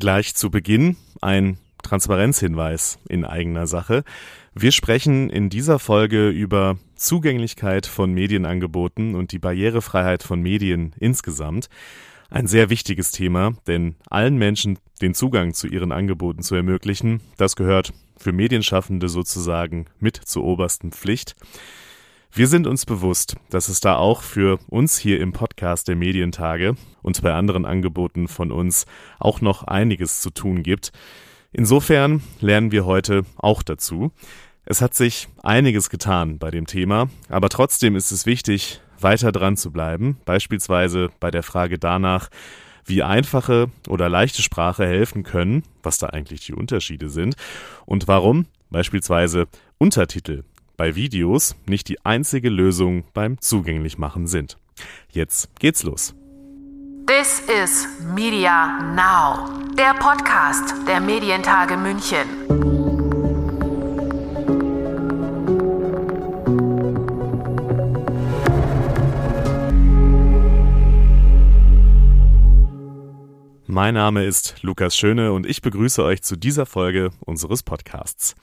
Gleich 0.00 0.34
zu 0.34 0.50
Beginn 0.50 0.96
ein 1.20 1.58
Transparenzhinweis 1.82 2.98
in 3.10 3.26
eigener 3.26 3.66
Sache. 3.66 4.02
Wir 4.54 4.72
sprechen 4.72 5.28
in 5.28 5.50
dieser 5.50 5.78
Folge 5.78 6.30
über 6.30 6.78
Zugänglichkeit 6.96 7.84
von 7.84 8.10
Medienangeboten 8.14 9.14
und 9.14 9.30
die 9.32 9.38
Barrierefreiheit 9.38 10.22
von 10.22 10.40
Medien 10.40 10.94
insgesamt. 10.98 11.68
Ein 12.30 12.46
sehr 12.46 12.70
wichtiges 12.70 13.10
Thema, 13.10 13.52
denn 13.66 13.96
allen 14.08 14.38
Menschen 14.38 14.78
den 15.02 15.12
Zugang 15.12 15.52
zu 15.52 15.66
ihren 15.66 15.92
Angeboten 15.92 16.42
zu 16.42 16.54
ermöglichen, 16.54 17.20
das 17.36 17.54
gehört 17.54 17.92
für 18.16 18.32
Medienschaffende 18.32 19.10
sozusagen 19.10 19.84
mit 19.98 20.16
zur 20.16 20.44
obersten 20.44 20.92
Pflicht. 20.92 21.36
Wir 22.32 22.46
sind 22.46 22.68
uns 22.68 22.86
bewusst, 22.86 23.34
dass 23.50 23.68
es 23.68 23.80
da 23.80 23.96
auch 23.96 24.22
für 24.22 24.60
uns 24.68 24.96
hier 24.96 25.18
im 25.20 25.32
Podcast 25.32 25.88
der 25.88 25.96
Medientage 25.96 26.76
und 27.02 27.20
bei 27.22 27.34
anderen 27.34 27.64
Angeboten 27.64 28.28
von 28.28 28.52
uns 28.52 28.86
auch 29.18 29.40
noch 29.40 29.64
einiges 29.64 30.20
zu 30.20 30.30
tun 30.30 30.62
gibt. 30.62 30.92
Insofern 31.50 32.22
lernen 32.40 32.70
wir 32.70 32.86
heute 32.86 33.24
auch 33.36 33.64
dazu. 33.64 34.12
Es 34.64 34.80
hat 34.80 34.94
sich 34.94 35.26
einiges 35.42 35.90
getan 35.90 36.38
bei 36.38 36.52
dem 36.52 36.66
Thema, 36.66 37.10
aber 37.28 37.48
trotzdem 37.48 37.96
ist 37.96 38.12
es 38.12 38.26
wichtig, 38.26 38.80
weiter 39.00 39.32
dran 39.32 39.56
zu 39.56 39.72
bleiben, 39.72 40.16
beispielsweise 40.24 41.10
bei 41.18 41.32
der 41.32 41.42
Frage 41.42 41.80
danach, 41.80 42.28
wie 42.84 43.02
einfache 43.02 43.70
oder 43.88 44.08
leichte 44.08 44.42
Sprache 44.42 44.86
helfen 44.86 45.24
können, 45.24 45.64
was 45.82 45.98
da 45.98 46.06
eigentlich 46.06 46.46
die 46.46 46.54
Unterschiede 46.54 47.08
sind 47.08 47.34
und 47.86 48.06
warum 48.06 48.46
beispielsweise 48.70 49.48
Untertitel 49.78 50.44
bei 50.80 50.94
Videos 50.94 51.56
nicht 51.66 51.88
die 51.88 52.02
einzige 52.06 52.48
Lösung 52.48 53.04
beim 53.12 53.38
Zugänglichmachen 53.38 54.26
sind. 54.26 54.56
Jetzt 55.12 55.54
geht's 55.60 55.82
los. 55.82 56.14
This 57.06 57.42
is 57.50 57.86
Media 58.14 58.80
Now, 58.94 59.60
der 59.76 59.92
Podcast 59.92 60.74
der 60.88 61.00
Medientage 61.00 61.76
München. 61.76 62.26
Mein 73.66 73.92
Name 73.92 74.24
ist 74.24 74.62
Lukas 74.62 74.96
Schöne 74.96 75.34
und 75.34 75.44
ich 75.46 75.60
begrüße 75.60 76.02
euch 76.02 76.22
zu 76.22 76.36
dieser 76.36 76.64
Folge 76.64 77.10
unseres 77.20 77.62
Podcasts. 77.62 78.34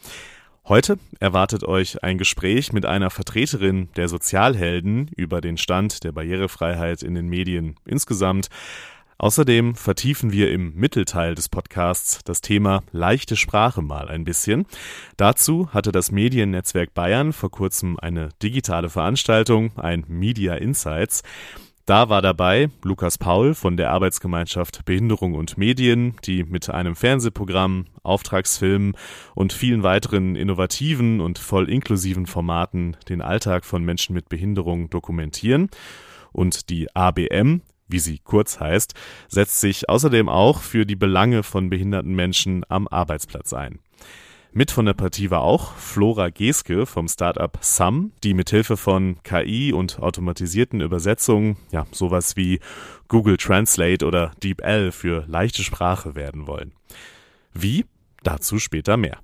Heute 0.70 1.00
erwartet 1.22 1.64
euch 1.64 2.04
ein 2.04 2.18
Gespräch 2.18 2.74
mit 2.74 2.86
einer 2.86 3.10
Vertreterin 3.10 3.88
der 3.96 4.10
Sozialhelden 4.10 5.10
über 5.16 5.40
den 5.40 5.58
Stand 5.58 6.04
der 6.04 6.12
Barrierefreiheit 6.12 7.04
in 7.04 7.16
den 7.16 7.30
Medien 7.30 7.76
insgesamt. 7.86 8.50
Außerdem 9.18 9.76
vertiefen 9.76 10.34
wir 10.34 10.52
im 10.52 10.76
Mittelteil 10.76 11.36
des 11.36 11.48
Podcasts 11.48 12.20
das 12.26 12.42
Thema 12.42 12.84
leichte 12.92 13.38
Sprache 13.38 13.82
mal 13.82 14.10
ein 14.10 14.26
bisschen. 14.26 14.66
Dazu 15.16 15.70
hatte 15.74 15.94
das 15.94 16.12
Mediennetzwerk 16.12 16.94
Bayern 16.94 17.32
vor 17.32 17.50
kurzem 17.50 17.98
eine 17.98 18.30
digitale 18.44 18.90
Veranstaltung, 18.90 19.72
ein 19.78 20.04
Media 20.10 20.56
Insights. 20.56 21.24
Da 21.88 22.10
war 22.10 22.22
dabei 22.22 22.70
Lukas 22.84 23.18
Paul 23.18 23.54
von 23.54 23.78
der 23.78 23.92
Arbeitsgemeinschaft 23.92 24.84
Behinderung 24.84 25.36
und 25.36 25.58
Medien, 25.58 26.18
die 26.26 26.44
mit 26.44 26.70
einem 26.70 26.98
Fernsehprogramm, 26.98 27.86
Auftragsfilmen 28.04 28.94
und 29.36 29.54
vielen 29.54 29.84
weiteren 29.84 30.36
innovativen 30.36 31.22
und 31.22 31.40
voll 31.40 31.70
inklusiven 31.70 32.26
Formaten 32.26 32.98
den 33.08 33.22
Alltag 33.22 33.64
von 33.64 33.86
Menschen 33.86 34.14
mit 34.14 34.28
Behinderung 34.28 34.90
dokumentieren. 34.90 35.70
Und 36.34 36.70
die 36.70 36.94
ABM, 36.94 37.62
wie 37.88 38.00
sie 38.00 38.20
kurz 38.20 38.60
heißt, 38.60 38.94
setzt 39.30 39.62
sich 39.62 39.88
außerdem 39.88 40.28
auch 40.28 40.60
für 40.60 40.86
die 40.86 40.98
Belange 40.98 41.42
von 41.42 41.70
behinderten 41.70 42.14
Menschen 42.14 42.66
am 42.68 42.90
Arbeitsplatz 42.90 43.54
ein. 43.54 43.80
Mit 44.54 44.72
von 44.72 44.86
der 44.86 44.94
Partie 44.94 45.30
war 45.30 45.42
auch 45.42 45.74
Flora 45.76 46.30
Geske 46.30 46.86
vom 46.86 47.08
Startup 47.08 47.58
Sum, 47.62 48.12
die 48.24 48.34
mithilfe 48.34 48.78
von 48.78 49.22
KI 49.24 49.74
und 49.74 50.00
automatisierten 50.00 50.82
Übersetzungen, 50.82 51.58
ja, 51.72 51.86
sowas 51.92 52.36
wie 52.38 52.60
Google 53.08 53.38
Translate 53.38 54.06
oder 54.06 54.32
DeepL 54.42 54.92
für 54.92 55.26
leichte 55.28 55.64
Sprache 55.64 56.16
werden 56.16 56.48
wollen. 56.48 56.74
Wie? 57.54 57.86
Dazu 58.24 58.58
später 58.60 58.98
mehr. 58.98 59.20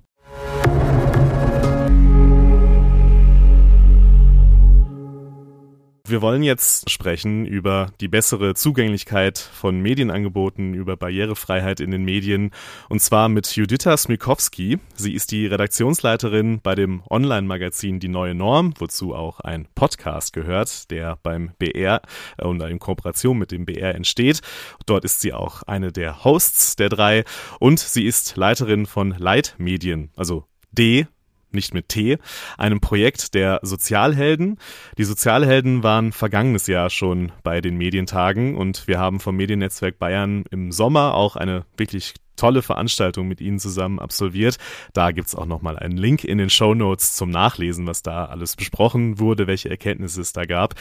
Wir 6.14 6.22
wollen 6.22 6.44
jetzt 6.44 6.88
sprechen 6.90 7.44
über 7.44 7.90
die 8.00 8.06
bessere 8.06 8.54
Zugänglichkeit 8.54 9.36
von 9.36 9.80
Medienangeboten, 9.80 10.72
über 10.72 10.96
Barrierefreiheit 10.96 11.80
in 11.80 11.90
den 11.90 12.04
Medien 12.04 12.52
und 12.88 13.02
zwar 13.02 13.28
mit 13.28 13.56
Juditha 13.56 13.96
Smikowski. 13.96 14.78
Sie 14.94 15.12
ist 15.12 15.32
die 15.32 15.48
Redaktionsleiterin 15.48 16.60
bei 16.62 16.76
dem 16.76 17.02
Online-Magazin 17.10 17.98
Die 17.98 18.06
Neue 18.06 18.36
Norm, 18.36 18.74
wozu 18.78 19.12
auch 19.12 19.40
ein 19.40 19.66
Podcast 19.74 20.32
gehört, 20.32 20.88
der 20.92 21.18
beim 21.24 21.50
BR 21.58 22.00
äh, 22.38 22.44
und 22.44 22.62
in 22.62 22.78
Kooperation 22.78 23.36
mit 23.36 23.50
dem 23.50 23.66
BR 23.66 23.96
entsteht. 23.96 24.40
Dort 24.86 25.04
ist 25.04 25.20
sie 25.20 25.32
auch 25.32 25.64
eine 25.64 25.90
der 25.90 26.22
Hosts 26.22 26.76
der 26.76 26.90
drei 26.90 27.24
und 27.58 27.80
sie 27.80 28.06
ist 28.06 28.36
Leiterin 28.36 28.86
von 28.86 29.16
Leitmedien, 29.18 30.12
also 30.14 30.44
D 30.70 31.08
nicht 31.54 31.74
mit 31.74 31.88
T, 31.88 32.18
einem 32.58 32.80
Projekt 32.80 33.34
der 33.34 33.60
Sozialhelden. 33.62 34.58
Die 34.98 35.04
Sozialhelden 35.04 35.82
waren 35.82 36.12
vergangenes 36.12 36.66
Jahr 36.66 36.90
schon 36.90 37.32
bei 37.42 37.60
den 37.60 37.76
Medientagen 37.76 38.56
und 38.56 38.86
wir 38.86 38.98
haben 38.98 39.20
vom 39.20 39.36
Mediennetzwerk 39.36 39.98
Bayern 39.98 40.44
im 40.50 40.72
Sommer 40.72 41.14
auch 41.14 41.36
eine 41.36 41.64
wirklich 41.76 42.14
tolle 42.36 42.62
Veranstaltung 42.62 43.28
mit 43.28 43.40
Ihnen 43.40 43.58
zusammen 43.58 43.98
absolviert. 43.98 44.56
Da 44.92 45.12
gibt's 45.12 45.34
auch 45.34 45.46
nochmal 45.46 45.78
einen 45.78 45.96
Link 45.96 46.24
in 46.24 46.38
den 46.38 46.50
Show 46.50 46.74
Notes 46.74 47.14
zum 47.14 47.30
Nachlesen, 47.30 47.86
was 47.86 48.02
da 48.02 48.26
alles 48.26 48.56
besprochen 48.56 49.18
wurde, 49.18 49.46
welche 49.46 49.70
Erkenntnisse 49.70 50.20
es 50.20 50.32
da 50.32 50.44
gab. 50.44 50.74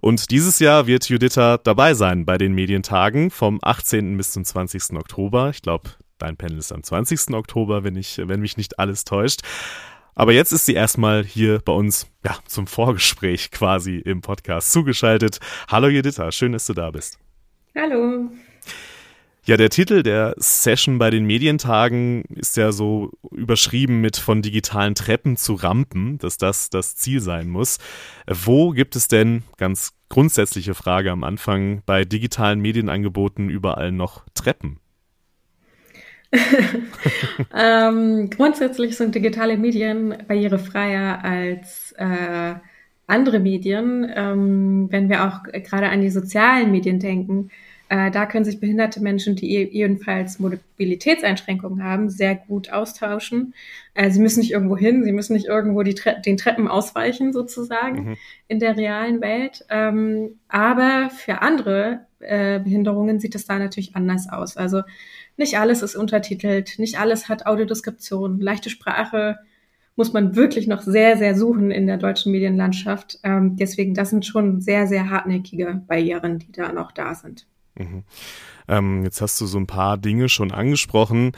Und 0.00 0.30
dieses 0.30 0.58
Jahr 0.58 0.86
wird 0.86 1.08
Juditha 1.08 1.58
dabei 1.58 1.94
sein 1.94 2.24
bei 2.24 2.38
den 2.38 2.54
Medientagen 2.54 3.30
vom 3.30 3.58
18. 3.62 4.16
bis 4.16 4.32
zum 4.32 4.44
20. 4.44 4.96
Oktober. 4.96 5.50
Ich 5.50 5.62
glaube, 5.62 5.90
dein 6.18 6.36
Panel 6.36 6.58
ist 6.58 6.72
am 6.72 6.82
20. 6.82 7.34
Oktober, 7.34 7.84
wenn 7.84 7.96
ich, 7.96 8.18
wenn 8.18 8.40
mich 8.40 8.56
nicht 8.56 8.78
alles 8.78 9.04
täuscht. 9.04 9.42
Aber 10.14 10.32
jetzt 10.32 10.52
ist 10.52 10.66
sie 10.66 10.74
erstmal 10.74 11.24
hier 11.24 11.60
bei 11.64 11.72
uns 11.72 12.06
ja, 12.24 12.36
zum 12.46 12.66
Vorgespräch 12.66 13.50
quasi 13.50 13.96
im 13.96 14.20
Podcast 14.20 14.72
zugeschaltet. 14.72 15.40
Hallo 15.68 15.88
Juditha, 15.88 16.30
schön, 16.32 16.52
dass 16.52 16.66
du 16.66 16.74
da 16.74 16.90
bist. 16.90 17.18
Hallo. 17.74 18.30
Ja, 19.44 19.56
der 19.56 19.70
Titel 19.70 20.04
der 20.04 20.34
Session 20.36 20.98
bei 20.98 21.10
den 21.10 21.24
Medientagen 21.24 22.22
ist 22.28 22.56
ja 22.56 22.70
so 22.70 23.10
überschrieben 23.32 24.00
mit 24.00 24.16
von 24.16 24.40
digitalen 24.40 24.94
Treppen 24.94 25.36
zu 25.36 25.54
Rampen, 25.54 26.18
dass 26.18 26.36
das 26.36 26.70
das 26.70 26.94
Ziel 26.94 27.20
sein 27.20 27.48
muss. 27.48 27.78
Wo 28.28 28.70
gibt 28.70 28.94
es 28.94 29.08
denn, 29.08 29.42
ganz 29.56 29.94
grundsätzliche 30.08 30.74
Frage 30.74 31.10
am 31.10 31.24
Anfang, 31.24 31.82
bei 31.86 32.04
digitalen 32.04 32.60
Medienangeboten 32.60 33.48
überall 33.48 33.90
noch 33.90 34.24
Treppen? 34.34 34.78
ähm, 37.54 38.30
grundsätzlich 38.30 38.96
sind 38.96 39.14
digitale 39.14 39.56
Medien 39.56 40.16
barrierefreier 40.26 41.22
als 41.22 41.92
äh, 41.98 42.54
andere 43.06 43.38
Medien. 43.38 44.10
Ähm, 44.14 44.86
wenn 44.90 45.08
wir 45.08 45.26
auch 45.26 45.42
gerade 45.44 45.90
an 45.90 46.00
die 46.00 46.10
sozialen 46.10 46.70
Medien 46.70 46.98
denken, 47.00 47.50
äh, 47.92 48.10
da 48.10 48.24
können 48.24 48.46
sich 48.46 48.58
behinderte 48.58 49.02
Menschen, 49.02 49.36
die 49.36 49.54
e-, 49.54 49.64
ebenfalls 49.64 50.38
Mobilitätseinschränkungen 50.38 51.84
haben, 51.84 52.08
sehr 52.08 52.34
gut 52.34 52.72
austauschen. 52.72 53.52
Äh, 53.92 54.10
sie 54.10 54.20
müssen 54.20 54.40
nicht 54.40 54.52
irgendwo 54.52 54.78
hin, 54.78 55.04
sie 55.04 55.12
müssen 55.12 55.34
nicht 55.34 55.44
irgendwo 55.44 55.82
Tre 55.82 56.18
den 56.24 56.38
Treppen 56.38 56.68
ausweichen, 56.68 57.34
sozusagen, 57.34 58.04
mhm. 58.04 58.16
in 58.48 58.60
der 58.60 58.78
realen 58.78 59.20
Welt. 59.20 59.66
Ähm, 59.68 60.38
aber 60.48 61.10
für 61.10 61.42
andere 61.42 62.06
äh, 62.20 62.60
Behinderungen 62.60 63.20
sieht 63.20 63.34
es 63.34 63.44
da 63.44 63.58
natürlich 63.58 63.94
anders 63.94 64.26
aus. 64.30 64.56
Also 64.56 64.80
nicht 65.36 65.58
alles 65.58 65.82
ist 65.82 65.96
untertitelt, 65.96 66.78
nicht 66.78 66.98
alles 66.98 67.28
hat 67.28 67.46
Audiodeskription. 67.46 68.40
Leichte 68.40 68.70
Sprache 68.70 69.38
muss 69.96 70.12
man 70.12 70.36
wirklich 70.36 70.66
noch 70.66 70.80
sehr, 70.80 71.16
sehr 71.16 71.34
suchen 71.34 71.70
in 71.70 71.86
der 71.86 71.98
deutschen 71.98 72.32
Medienlandschaft. 72.32 73.18
Ähm, 73.22 73.56
deswegen, 73.56 73.94
das 73.94 74.10
sind 74.10 74.24
schon 74.24 74.60
sehr, 74.60 74.86
sehr 74.86 75.10
hartnäckige 75.10 75.82
Barrieren, 75.86 76.38
die 76.38 76.52
da 76.52 76.72
noch 76.72 76.92
da 76.92 77.14
sind. 77.14 77.46
Mhm. 77.74 78.04
Ähm, 78.68 79.04
jetzt 79.04 79.20
hast 79.20 79.40
du 79.40 79.46
so 79.46 79.58
ein 79.58 79.66
paar 79.66 79.98
Dinge 79.98 80.28
schon 80.28 80.52
angesprochen. 80.52 81.32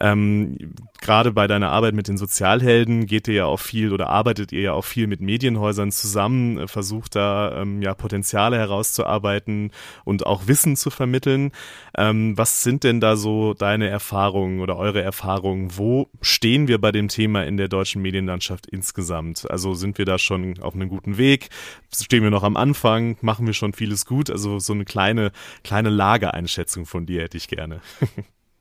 Ähm, 0.00 0.74
Gerade 1.00 1.32
bei 1.32 1.46
deiner 1.46 1.70
Arbeit 1.70 1.94
mit 1.94 2.08
den 2.08 2.18
Sozialhelden 2.18 3.06
geht 3.06 3.28
ihr 3.28 3.34
ja 3.34 3.44
auch 3.46 3.60
viel 3.60 3.92
oder 3.92 4.08
arbeitet 4.08 4.52
ihr 4.52 4.60
ja 4.60 4.72
auch 4.72 4.84
viel 4.84 5.06
mit 5.06 5.20
Medienhäusern 5.20 5.92
zusammen, 5.92 6.58
äh, 6.58 6.68
versucht 6.68 7.16
da 7.16 7.62
ähm, 7.62 7.82
ja 7.82 7.94
Potenziale 7.94 8.58
herauszuarbeiten 8.58 9.70
und 10.04 10.26
auch 10.26 10.46
Wissen 10.46 10.76
zu 10.76 10.90
vermitteln. 10.90 11.52
Ähm, 11.96 12.36
was 12.36 12.62
sind 12.62 12.84
denn 12.84 13.00
da 13.00 13.16
so 13.16 13.54
deine 13.54 13.88
Erfahrungen 13.88 14.60
oder 14.60 14.76
eure 14.76 15.02
Erfahrungen? 15.02 15.76
Wo 15.76 16.08
stehen 16.20 16.68
wir 16.68 16.80
bei 16.80 16.92
dem 16.92 17.08
Thema 17.08 17.44
in 17.44 17.56
der 17.56 17.68
deutschen 17.68 18.02
Medienlandschaft 18.02 18.66
insgesamt? 18.66 19.50
Also 19.50 19.74
sind 19.74 19.98
wir 19.98 20.04
da 20.04 20.18
schon 20.18 20.60
auf 20.60 20.74
einem 20.74 20.88
guten 20.88 21.18
Weg? 21.18 21.48
Stehen 21.94 22.22
wir 22.22 22.30
noch 22.30 22.44
am 22.44 22.56
Anfang? 22.56 23.16
Machen 23.20 23.46
wir 23.46 23.54
schon 23.54 23.72
vieles 23.72 24.04
gut? 24.04 24.30
Also 24.30 24.58
so 24.58 24.72
eine 24.72 24.84
kleine, 24.84 25.32
kleine 25.64 25.90
Lageeinschätzung 25.90 26.67
von 26.68 27.06
dir 27.06 27.22
hätte 27.22 27.36
ich 27.36 27.48
gerne. 27.48 27.80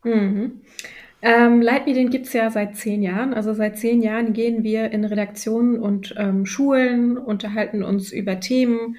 Mhm. 0.04 0.62
Ähm, 1.22 1.62
Leitmedien 1.62 2.10
gibt 2.10 2.28
es 2.28 2.34
ja 2.34 2.50
seit 2.50 2.76
zehn 2.76 3.02
Jahren. 3.02 3.34
Also 3.34 3.54
seit 3.54 3.78
zehn 3.78 4.02
Jahren 4.02 4.34
gehen 4.34 4.64
wir 4.64 4.92
in 4.92 5.04
Redaktionen 5.04 5.80
und 5.80 6.14
ähm, 6.18 6.46
Schulen, 6.46 7.18
unterhalten 7.18 7.84
uns 7.84 8.12
über 8.12 8.40
Themen, 8.40 8.98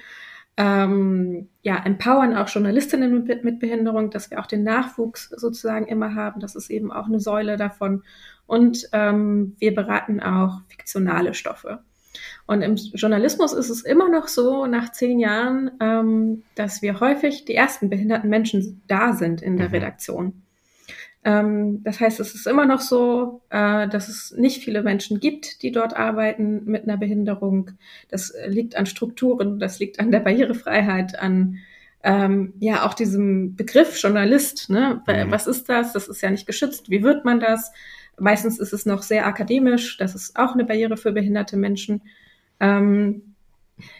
ähm, 0.57 1.47
ja, 1.61 1.81
empowern 1.85 2.35
auch 2.35 2.49
Journalistinnen 2.49 3.23
mit, 3.23 3.43
mit, 3.45 3.59
Behinderung, 3.59 4.09
dass 4.09 4.29
wir 4.29 4.41
auch 4.41 4.45
den 4.45 4.63
Nachwuchs 4.63 5.29
sozusagen 5.29 5.87
immer 5.87 6.15
haben. 6.15 6.41
Das 6.41 6.55
ist 6.55 6.69
eben 6.69 6.91
auch 6.91 7.05
eine 7.05 7.21
Säule 7.21 7.55
davon. 7.55 8.03
Und 8.45 8.89
ähm, 8.91 9.55
wir 9.59 9.73
beraten 9.73 10.19
auch 10.19 10.61
fiktionale 10.67 11.33
Stoffe. 11.33 11.79
Und 12.49 12.63
im 12.63 12.77
Journalismus 12.77 13.53
ist 13.53 13.69
es 13.69 13.83
immer 13.83 14.09
noch 14.09 14.27
so, 14.27 14.65
nach 14.65 14.91
zehn 14.91 15.19
Jahren, 15.19 15.69
ähm, 15.79 16.41
dass 16.55 16.81
wir 16.81 16.99
häufig 16.99 17.45
die 17.45 17.53
ersten 17.53 17.91
behinderten 17.91 18.27
Menschen 18.27 18.81
da 18.87 19.13
sind 19.13 19.43
in 19.43 19.55
der 19.57 19.67
mhm. 19.67 19.75
Redaktion. 19.75 20.41
Ähm, 21.23 21.83
das 21.83 21.99
heißt, 21.99 22.19
es 22.19 22.33
ist 22.33 22.47
immer 22.47 22.65
noch 22.65 22.79
so, 22.81 23.43
äh, 23.51 23.87
dass 23.87 24.09
es 24.09 24.33
nicht 24.35 24.63
viele 24.63 24.81
Menschen 24.81 25.19
gibt, 25.19 25.61
die 25.61 25.71
dort 25.71 25.95
arbeiten 25.95 26.65
mit 26.65 26.85
einer 26.85 26.97
Behinderung. 26.97 27.69
Das 28.09 28.33
liegt 28.47 28.75
an 28.75 28.87
Strukturen, 28.87 29.59
das 29.59 29.77
liegt 29.77 29.99
an 29.99 30.09
der 30.09 30.21
Barrierefreiheit, 30.21 31.19
an 31.19 31.59
ähm, 32.01 32.53
ja 32.59 32.83
auch 32.83 32.95
diesem 32.95 33.57
Begriff 33.57 34.01
Journalist. 34.01 34.71
Ne? 34.71 35.03
Mhm. 35.05 35.29
Was 35.29 35.45
ist 35.45 35.69
das? 35.69 35.93
Das 35.93 36.07
ist 36.07 36.21
ja 36.21 36.31
nicht 36.31 36.47
geschützt. 36.47 36.89
Wie 36.89 37.03
wird 37.03 37.25
man 37.25 37.39
das? 37.39 37.71
Meistens 38.17 38.57
ist 38.57 38.73
es 38.73 38.87
noch 38.87 39.03
sehr 39.03 39.27
akademisch. 39.27 39.97
Das 39.97 40.15
ist 40.15 40.35
auch 40.35 40.55
eine 40.55 40.65
Barriere 40.65 40.97
für 40.97 41.11
behinderte 41.11 41.55
Menschen. 41.55 42.01
Ähm, 42.59 43.35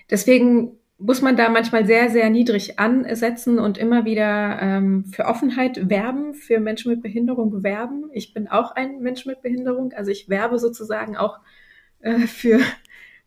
deswegen 0.10 0.80
muss 1.00 1.22
man 1.22 1.38
da 1.38 1.50
manchmal 1.50 1.86
sehr, 1.86 2.10
sehr 2.10 2.30
niedrig 2.30 2.78
ansetzen 2.78 3.58
und 3.58 3.78
immer 3.78 4.04
wieder 4.04 4.60
ähm, 4.62 5.06
für 5.06 5.26
Offenheit 5.26 5.90
werben, 5.90 6.34
für 6.34 6.60
Menschen 6.60 6.92
mit 6.92 7.02
Behinderung 7.02 7.64
werben. 7.64 8.10
Ich 8.12 8.34
bin 8.34 8.50
auch 8.50 8.72
ein 8.72 9.00
Mensch 9.00 9.26
mit 9.26 9.42
Behinderung, 9.42 9.94
also 9.94 10.12
ich 10.12 10.28
werbe 10.28 10.60
sozusagen 10.60 11.16
auch 11.16 11.40
äh, 12.02 12.20
für, 12.20 12.60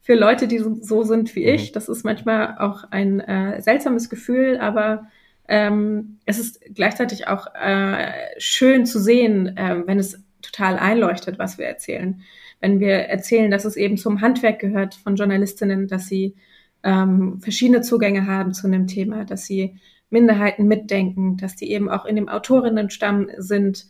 für 0.02 0.14
Leute, 0.14 0.48
die 0.48 0.58
so 0.58 1.02
sind 1.02 1.34
wie 1.34 1.44
ich. 1.44 1.70
Mhm. 1.70 1.74
Das 1.74 1.88
ist 1.88 2.04
manchmal 2.04 2.58
auch 2.58 2.84
ein 2.90 3.20
äh, 3.20 3.62
seltsames 3.62 4.10
Gefühl, 4.10 4.58
aber 4.58 5.06
ähm, 5.48 6.18
es 6.26 6.38
ist 6.38 6.60
gleichzeitig 6.74 7.26
auch 7.26 7.46
äh, 7.54 8.12
schön 8.36 8.84
zu 8.84 9.00
sehen, 9.00 9.56
äh, 9.56 9.82
wenn 9.86 9.98
es 9.98 10.22
total 10.42 10.78
einleuchtet, 10.78 11.38
was 11.38 11.56
wir 11.56 11.66
erzählen. 11.66 12.22
Wenn 12.62 12.78
wir 12.78 12.94
erzählen, 12.94 13.50
dass 13.50 13.64
es 13.64 13.76
eben 13.76 13.98
zum 13.98 14.20
Handwerk 14.20 14.60
gehört 14.60 14.94
von 14.94 15.16
Journalistinnen, 15.16 15.88
dass 15.88 16.06
sie 16.06 16.36
ähm, 16.84 17.40
verschiedene 17.40 17.80
Zugänge 17.80 18.26
haben 18.26 18.54
zu 18.54 18.68
einem 18.68 18.86
Thema, 18.86 19.24
dass 19.24 19.44
sie 19.44 19.80
Minderheiten 20.10 20.68
mitdenken, 20.68 21.36
dass 21.36 21.56
die 21.56 21.72
eben 21.72 21.90
auch 21.90 22.04
in 22.04 22.14
dem 22.14 22.28
Autorinnenstamm 22.28 23.28
sind, 23.36 23.86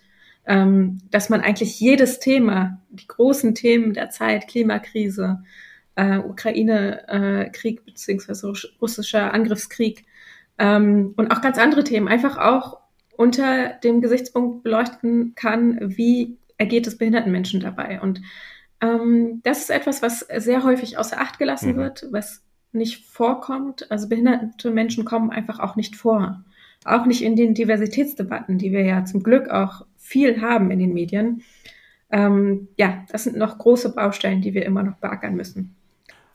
ähm, 0.47 0.99
dass 1.11 1.29
man 1.29 1.43
eigentlich 1.43 1.79
jedes 1.81 2.19
Thema, 2.19 2.81
die 2.89 3.07
großen 3.07 3.55
Themen 3.55 3.93
der 3.93 4.09
Zeit, 4.09 4.49
Klimakrise, 4.49 5.43
äh, 5.95 6.17
Ukraine-Krieg 6.17 7.81
äh, 7.81 7.83
beziehungsweise 7.85 8.53
russischer 8.81 9.35
Angriffskrieg 9.35 10.07
ähm, 10.59 11.13
und 11.17 11.31
auch 11.31 11.43
ganz 11.43 11.59
andere 11.59 11.85
Themen 11.85 12.09
einfach 12.09 12.39
auch 12.39 12.79
unter 13.19 13.75
dem 13.85 14.01
Gesichtspunkt 14.01 14.63
beleuchten 14.63 15.35
kann, 15.35 15.79
wie 15.97 16.39
ergeht 16.57 16.87
es 16.87 16.97
behinderten 16.97 17.33
Menschen 17.33 17.61
dabei. 17.61 18.01
Und 18.01 18.23
ähm, 18.83 19.41
das 19.45 19.61
ist 19.61 19.71
etwas, 19.71 20.03
was 20.03 20.27
sehr 20.37 20.65
häufig 20.65 20.99
außer 20.99 21.19
Acht 21.19 21.39
gelassen 21.39 21.73
mhm. 21.73 21.77
wird, 21.77 22.07
was 22.11 22.43
nicht 22.73 23.07
vorkommt. 23.07 23.91
Also 23.91 24.09
behinderte 24.09 24.71
Menschen 24.71 25.05
kommen 25.05 25.31
einfach 25.31 25.61
auch 25.61 25.77
nicht 25.77 25.97
vor. 25.97 26.45
Auch 26.85 27.07
nicht 27.07 27.23
in 27.23 27.37
den 27.37 27.55
Diversitätsdebatten, 27.55 28.59
die 28.59 28.73
wir 28.73 28.85
ja 28.85 29.05
zum 29.05 29.23
Glück 29.23 29.49
auch 29.49 29.87
viel 29.97 30.41
haben 30.41 30.71
in 30.73 30.81
den 30.81 30.93
Medien. 30.93 31.43
Ähm, 32.11 32.69
ja, 32.77 33.05
das 33.11 33.25
sind 33.25 33.37
noch 33.37 33.57
große 33.57 33.95
Baustellen, 33.95 34.43
die 34.43 34.53
wir 34.53 34.67
immer 34.67 34.83
noch 34.83 34.97
beackern 34.97 35.37
müssen. 35.37 35.77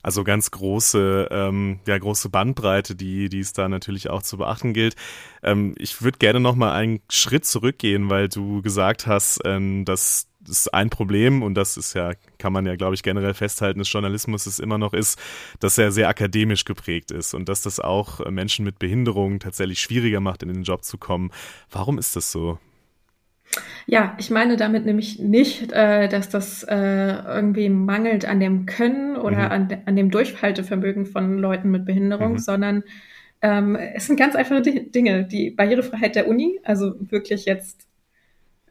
Also 0.01 0.23
ganz 0.23 0.51
große, 0.51 1.27
ähm, 1.31 1.79
ja, 1.85 1.97
große 1.97 2.29
Bandbreite, 2.29 2.95
die, 2.95 3.27
die 3.27 3.39
es 3.41 3.51
da 3.51 3.67
natürlich 3.67 4.09
auch 4.09 4.21
zu 4.21 4.37
beachten 4.37 4.71
gilt. 4.71 4.95
Ähm, 5.43 5.75
ich 5.77 6.01
würde 6.01 6.17
gerne 6.17 6.39
noch 6.39 6.55
mal 6.55 6.71
einen 6.71 7.01
Schritt 7.09 7.43
zurückgehen, 7.43 8.09
weil 8.09 8.29
du 8.29 8.61
gesagt 8.61 9.05
hast, 9.05 9.41
ähm, 9.43 9.83
dass 9.83 10.29
ist 10.47 10.73
ein 10.73 10.89
Problem 10.89 11.43
und 11.43 11.55
das 11.55 11.77
ist 11.77 11.93
ja, 11.93 12.11
kann 12.37 12.53
man 12.53 12.65
ja, 12.65 12.75
glaube 12.75 12.95
ich, 12.95 13.03
generell 13.03 13.33
festhalten, 13.33 13.79
des 13.79 13.91
Journalismus 13.91 14.59
immer 14.59 14.77
noch 14.77 14.93
ist, 14.93 15.19
dass 15.59 15.77
er 15.77 15.91
sehr 15.91 16.09
akademisch 16.09 16.65
geprägt 16.65 17.11
ist 17.11 17.33
und 17.33 17.49
dass 17.49 17.61
das 17.61 17.79
auch 17.79 18.25
Menschen 18.29 18.65
mit 18.65 18.79
Behinderungen 18.79 19.39
tatsächlich 19.39 19.79
schwieriger 19.79 20.19
macht, 20.19 20.43
in 20.43 20.49
den 20.49 20.63
Job 20.63 20.83
zu 20.83 20.97
kommen. 20.97 21.31
Warum 21.69 21.97
ist 21.97 22.15
das 22.15 22.31
so? 22.31 22.59
Ja, 23.85 24.15
ich 24.19 24.29
meine 24.29 24.57
damit 24.57 24.85
nämlich 24.85 25.19
nicht, 25.19 25.71
äh, 25.71 26.09
dass 26.09 26.29
das 26.29 26.63
äh, 26.63 26.75
irgendwie 26.75 27.69
mangelt 27.69 28.25
an 28.25 28.39
dem 28.39 28.65
Können 28.65 29.15
oder 29.15 29.45
mhm. 29.45 29.51
an, 29.51 29.77
an, 29.85 29.95
dem 29.95 30.11
Durchhaltevermögen 30.11 31.05
von 31.05 31.37
Leuten 31.37 31.71
mit 31.71 31.85
Behinderung, 31.85 32.33
mhm. 32.33 32.37
sondern 32.39 32.83
ähm, 33.41 33.75
es 33.75 34.07
sind 34.07 34.19
ganz 34.19 34.35
einfache 34.35 34.61
Dinge. 34.61 35.25
Die 35.25 35.51
Barrierefreiheit 35.51 36.15
der 36.15 36.27
Uni, 36.27 36.59
also 36.63 36.95
wirklich 36.99 37.45
jetzt 37.45 37.86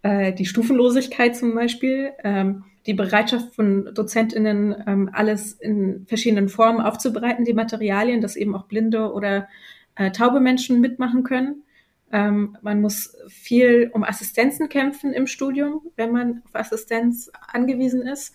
äh, 0.06 0.32
die 0.32 0.47
Stufenlosigkeit 0.47 1.37
zum 1.37 1.55
Beispiel, 1.56 2.12
ähm, 2.23 2.64
die 2.87 2.94
Bereitschaft 2.94 3.56
von 3.56 3.93
DozentInnen, 3.93 4.85
ähm, 4.87 5.11
alles 5.12 5.53
in 5.53 6.06
verschiedenen 6.06 6.49
Formen 6.49 6.81
aufzubereiten, 6.81 7.44
die 7.44 7.55
Materialien, 7.55 8.20
dass 8.20 8.37
eben 8.37 8.55
auch 8.55 8.67
blinde 8.67 9.12
oder 9.12 9.49
äh, 9.97 10.12
taube 10.12 10.38
Menschen 10.38 10.81
mitmachen 10.81 11.25
können. 11.25 11.64
Ähm, 12.12 12.56
man 12.62 12.81
muss 12.81 13.17
viel 13.26 13.91
um 13.93 14.05
Assistenzen 14.05 14.69
kämpfen 14.69 15.12
im 15.12 15.26
Studium, 15.26 15.81
wenn 15.97 16.12
man 16.12 16.43
auf 16.44 16.55
Assistenz 16.55 17.29
angewiesen 17.49 18.02
ist. 18.02 18.32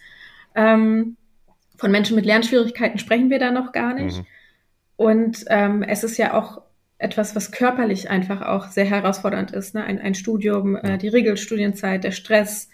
Ähm, 0.56 1.16
von 1.78 1.90
Menschen 1.90 2.18
mit 2.18 2.26
Lernschwierigkeiten 2.26 3.00
sprechen 3.00 3.30
wir 3.30 3.40
da 3.40 3.52
noch 3.52 3.72
gar 3.72 3.94
nicht. 3.94 4.18
Mhm. 4.18 4.26
Und 4.98 5.46
ähm, 5.48 5.84
es 5.84 6.04
ist 6.04 6.18
ja 6.18 6.34
auch 6.34 6.64
etwas, 7.02 7.36
was 7.36 7.52
körperlich 7.52 8.10
einfach 8.10 8.42
auch 8.42 8.68
sehr 8.68 8.86
herausfordernd 8.86 9.52
ist. 9.52 9.74
Ne? 9.74 9.84
Ein, 9.84 10.00
ein 10.00 10.14
Studium, 10.14 10.76
äh, 10.76 10.98
die 10.98 11.08
Regelstudienzeit, 11.08 12.04
der 12.04 12.12
Stress, 12.12 12.70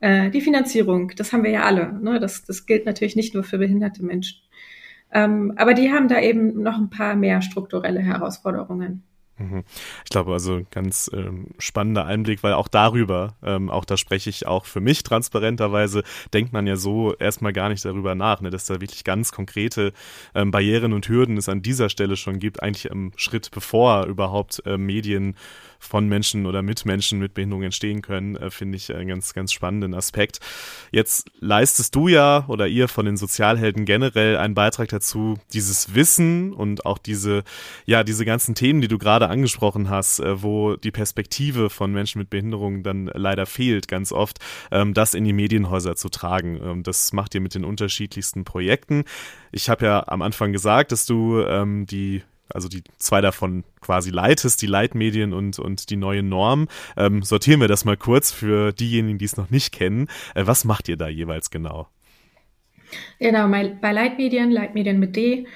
äh, 0.00 0.30
die 0.30 0.40
Finanzierung, 0.40 1.12
das 1.16 1.32
haben 1.32 1.44
wir 1.44 1.50
ja 1.50 1.62
alle. 1.62 1.92
Ne? 1.92 2.20
Das, 2.20 2.44
das 2.44 2.66
gilt 2.66 2.86
natürlich 2.86 3.16
nicht 3.16 3.34
nur 3.34 3.42
für 3.42 3.58
behinderte 3.58 4.04
Menschen. 4.04 4.42
Ähm, 5.12 5.54
aber 5.56 5.74
die 5.74 5.92
haben 5.92 6.08
da 6.08 6.20
eben 6.20 6.62
noch 6.62 6.78
ein 6.78 6.90
paar 6.90 7.16
mehr 7.16 7.42
strukturelle 7.42 8.00
Herausforderungen. 8.00 9.02
Mhm. 9.40 9.64
Ich 10.04 10.10
glaube 10.10 10.32
also 10.32 10.62
ganz 10.70 11.10
ähm, 11.14 11.46
spannender 11.58 12.04
Einblick, 12.04 12.42
weil 12.42 12.52
auch 12.52 12.68
darüber, 12.68 13.34
ähm, 13.42 13.70
auch 13.70 13.86
da 13.86 13.96
spreche 13.96 14.28
ich 14.28 14.46
auch 14.46 14.66
für 14.66 14.80
mich 14.80 15.02
transparenterweise, 15.02 16.02
denkt 16.34 16.52
man 16.52 16.66
ja 16.66 16.76
so 16.76 17.14
erstmal 17.14 17.54
gar 17.54 17.70
nicht 17.70 17.82
darüber 17.84 18.14
nach, 18.14 18.42
ne, 18.42 18.50
dass 18.50 18.66
da 18.66 18.82
wirklich 18.82 19.02
ganz 19.02 19.32
konkrete 19.32 19.94
ähm, 20.34 20.50
Barrieren 20.50 20.92
und 20.92 21.08
Hürden 21.08 21.38
es 21.38 21.48
an 21.48 21.62
dieser 21.62 21.88
Stelle 21.88 22.16
schon 22.16 22.38
gibt, 22.38 22.62
eigentlich 22.62 22.86
im 22.86 23.12
Schritt 23.16 23.50
bevor 23.50 24.04
überhaupt 24.04 24.62
äh, 24.66 24.76
Medien 24.76 25.36
von 25.80 26.06
Menschen 26.08 26.46
oder 26.46 26.62
mit 26.62 26.84
Menschen 26.84 27.18
mit 27.18 27.34
Behinderung 27.34 27.64
entstehen 27.64 28.02
können, 28.02 28.36
äh, 28.36 28.50
finde 28.50 28.76
ich 28.76 28.94
einen 28.94 29.08
ganz, 29.08 29.34
ganz 29.34 29.52
spannenden 29.52 29.94
Aspekt. 29.94 30.38
Jetzt 30.92 31.30
leistest 31.40 31.94
du 31.96 32.06
ja 32.06 32.44
oder 32.46 32.68
ihr 32.68 32.86
von 32.86 33.06
den 33.06 33.16
Sozialhelden 33.16 33.86
generell 33.86 34.36
einen 34.36 34.54
Beitrag 34.54 34.88
dazu, 34.88 35.38
dieses 35.52 35.94
Wissen 35.94 36.52
und 36.52 36.86
auch 36.86 36.98
diese, 36.98 37.42
ja, 37.86 38.04
diese 38.04 38.24
ganzen 38.24 38.54
Themen, 38.54 38.80
die 38.80 38.88
du 38.88 38.98
gerade 38.98 39.28
angesprochen 39.28 39.90
hast, 39.90 40.20
äh, 40.20 40.42
wo 40.42 40.76
die 40.76 40.92
Perspektive 40.92 41.70
von 41.70 41.92
Menschen 41.92 42.18
mit 42.18 42.30
Behinderung 42.30 42.82
dann 42.82 43.10
leider 43.12 43.46
fehlt, 43.46 43.88
ganz 43.88 44.12
oft, 44.12 44.38
ähm, 44.70 44.94
das 44.94 45.14
in 45.14 45.24
die 45.24 45.32
Medienhäuser 45.32 45.96
zu 45.96 46.10
tragen. 46.10 46.60
Ähm, 46.62 46.82
das 46.82 47.12
macht 47.12 47.34
ihr 47.34 47.40
mit 47.40 47.54
den 47.54 47.64
unterschiedlichsten 47.64 48.44
Projekten. 48.44 49.04
Ich 49.50 49.70
habe 49.70 49.86
ja 49.86 50.04
am 50.06 50.22
Anfang 50.22 50.52
gesagt, 50.52 50.92
dass 50.92 51.06
du 51.06 51.40
ähm, 51.40 51.86
die 51.86 52.22
also 52.54 52.68
die 52.68 52.82
zwei 52.98 53.20
davon 53.20 53.64
quasi 53.80 54.10
leitest, 54.10 54.62
die 54.62 54.66
Leitmedien 54.66 55.32
und, 55.32 55.58
und 55.58 55.90
die 55.90 55.96
neue 55.96 56.22
Norm. 56.22 56.68
Ähm, 56.96 57.22
sortieren 57.22 57.60
wir 57.60 57.68
das 57.68 57.84
mal 57.84 57.96
kurz 57.96 58.30
für 58.30 58.72
diejenigen, 58.72 59.18
die 59.18 59.24
es 59.24 59.36
noch 59.36 59.50
nicht 59.50 59.72
kennen. 59.72 60.08
Äh, 60.34 60.46
was 60.46 60.64
macht 60.64 60.88
ihr 60.88 60.96
da 60.96 61.08
jeweils 61.08 61.50
genau? 61.50 61.88
Genau, 63.18 63.48
bei 63.48 63.92
Leitmedien, 63.92 64.50
Leitmedien 64.50 64.98
mit 64.98 65.14
D, 65.14 65.46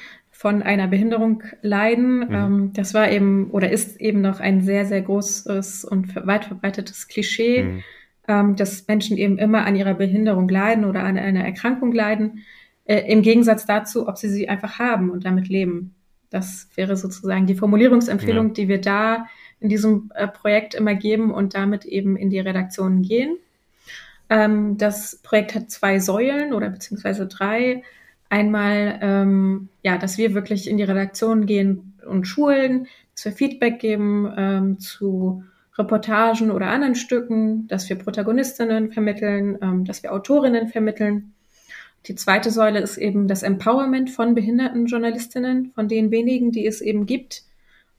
von 0.45 0.63
einer 0.63 0.89
Behinderung 0.89 1.43
leiden. 1.63 2.19
Mhm. 2.19 2.35
Ähm, 2.35 2.71
das 2.75 2.93
war 2.93 3.11
eben 3.11 3.51
oder 3.51 3.71
ist 3.71 4.01
eben 4.01 4.21
noch 4.21 4.41
ein 4.41 4.61
sehr, 4.61 4.85
sehr 4.85 5.01
großes 5.01 5.85
und 5.85 6.15
weit 6.17 6.45
verbreitetes 6.45 7.09
Klischee, 7.09 7.63
mhm. 7.63 7.83
ähm, 8.29 8.57
dass 8.57 8.87
Menschen 8.87 9.17
eben 9.17 9.39
immer 9.39 9.65
an 9.65 9.77
ihrer 9.77 9.95
Behinderung 9.95 10.49
leiden 10.49 10.85
oder 10.85 11.05
an 11.05 11.17
einer 11.17 11.45
Erkrankung 11.45 11.93
leiden. 11.93 12.45
Äh, 12.85 13.11
Im 13.11 13.23
Gegensatz 13.23 13.65
dazu, 13.65 14.09
ob 14.09 14.19
sie 14.19 14.29
sie 14.29 14.49
einfach 14.49 14.79
haben 14.79 15.11
und 15.11 15.25
damit 15.25 15.49
leben. 15.49 15.95
Das 16.35 16.67
wäre 16.75 16.97
sozusagen 16.97 17.47
die 17.47 17.55
Formulierungsempfehlung, 17.55 18.49
ja. 18.49 18.53
die 18.55 18.69
wir 18.69 18.81
da 18.81 19.27
in 19.61 19.69
diesem 19.69 20.11
äh, 20.17 20.27
Projekt 20.27 20.75
immer 20.75 20.97
geben 20.97 21.33
und 21.33 21.55
damit 21.55 21.85
eben 21.85 22.17
in 22.17 22.29
die 22.29 22.41
Redaktionen 22.41 23.03
gehen. 23.03 23.37
Ähm, 24.29 24.77
das 24.77 25.21
Projekt 25.23 25.55
hat 25.55 25.71
zwei 25.71 26.01
Säulen 26.01 26.53
oder 26.53 26.71
beziehungsweise 26.71 27.29
drei. 27.29 27.85
Einmal, 28.31 28.99
ähm, 29.01 29.69
ja, 29.85 29.97
dass 29.97 30.19
wir 30.19 30.35
wirklich 30.35 30.69
in 30.69 30.77
die 30.77 30.83
Redaktion 30.83 31.47
gehen 31.47 31.95
und 32.05 32.25
schulen, 32.27 32.89
dass 33.15 33.27
wir 33.27 33.33
Feedback 33.33 33.79
geben 33.79 34.29
ähm, 34.37 34.81
zu 34.81 35.45
Reportagen 35.79 36.51
oder 36.51 36.67
anderen 36.67 36.97
Stücken, 36.97 37.69
dass 37.69 37.89
wir 37.89 37.95
Protagonistinnen 37.95 38.91
vermitteln, 38.91 39.57
ähm, 39.63 39.85
dass 39.85 40.03
wir 40.03 40.13
Autorinnen 40.13 40.67
vermitteln. 40.67 41.33
Die 42.07 42.15
zweite 42.15 42.51
Säule 42.51 42.81
ist 42.81 42.99
eben 42.99 43.29
das 43.29 43.43
Empowerment 43.43 44.11
von 44.11 44.35
behinderten 44.35 44.87
Journalistinnen, 44.87 45.73
von 45.75 45.89
den 45.89 46.11
wenigen, 46.11 46.53
die 46.53 46.67
es 46.67 46.81
eben 46.81 47.07
gibt, 47.07 47.45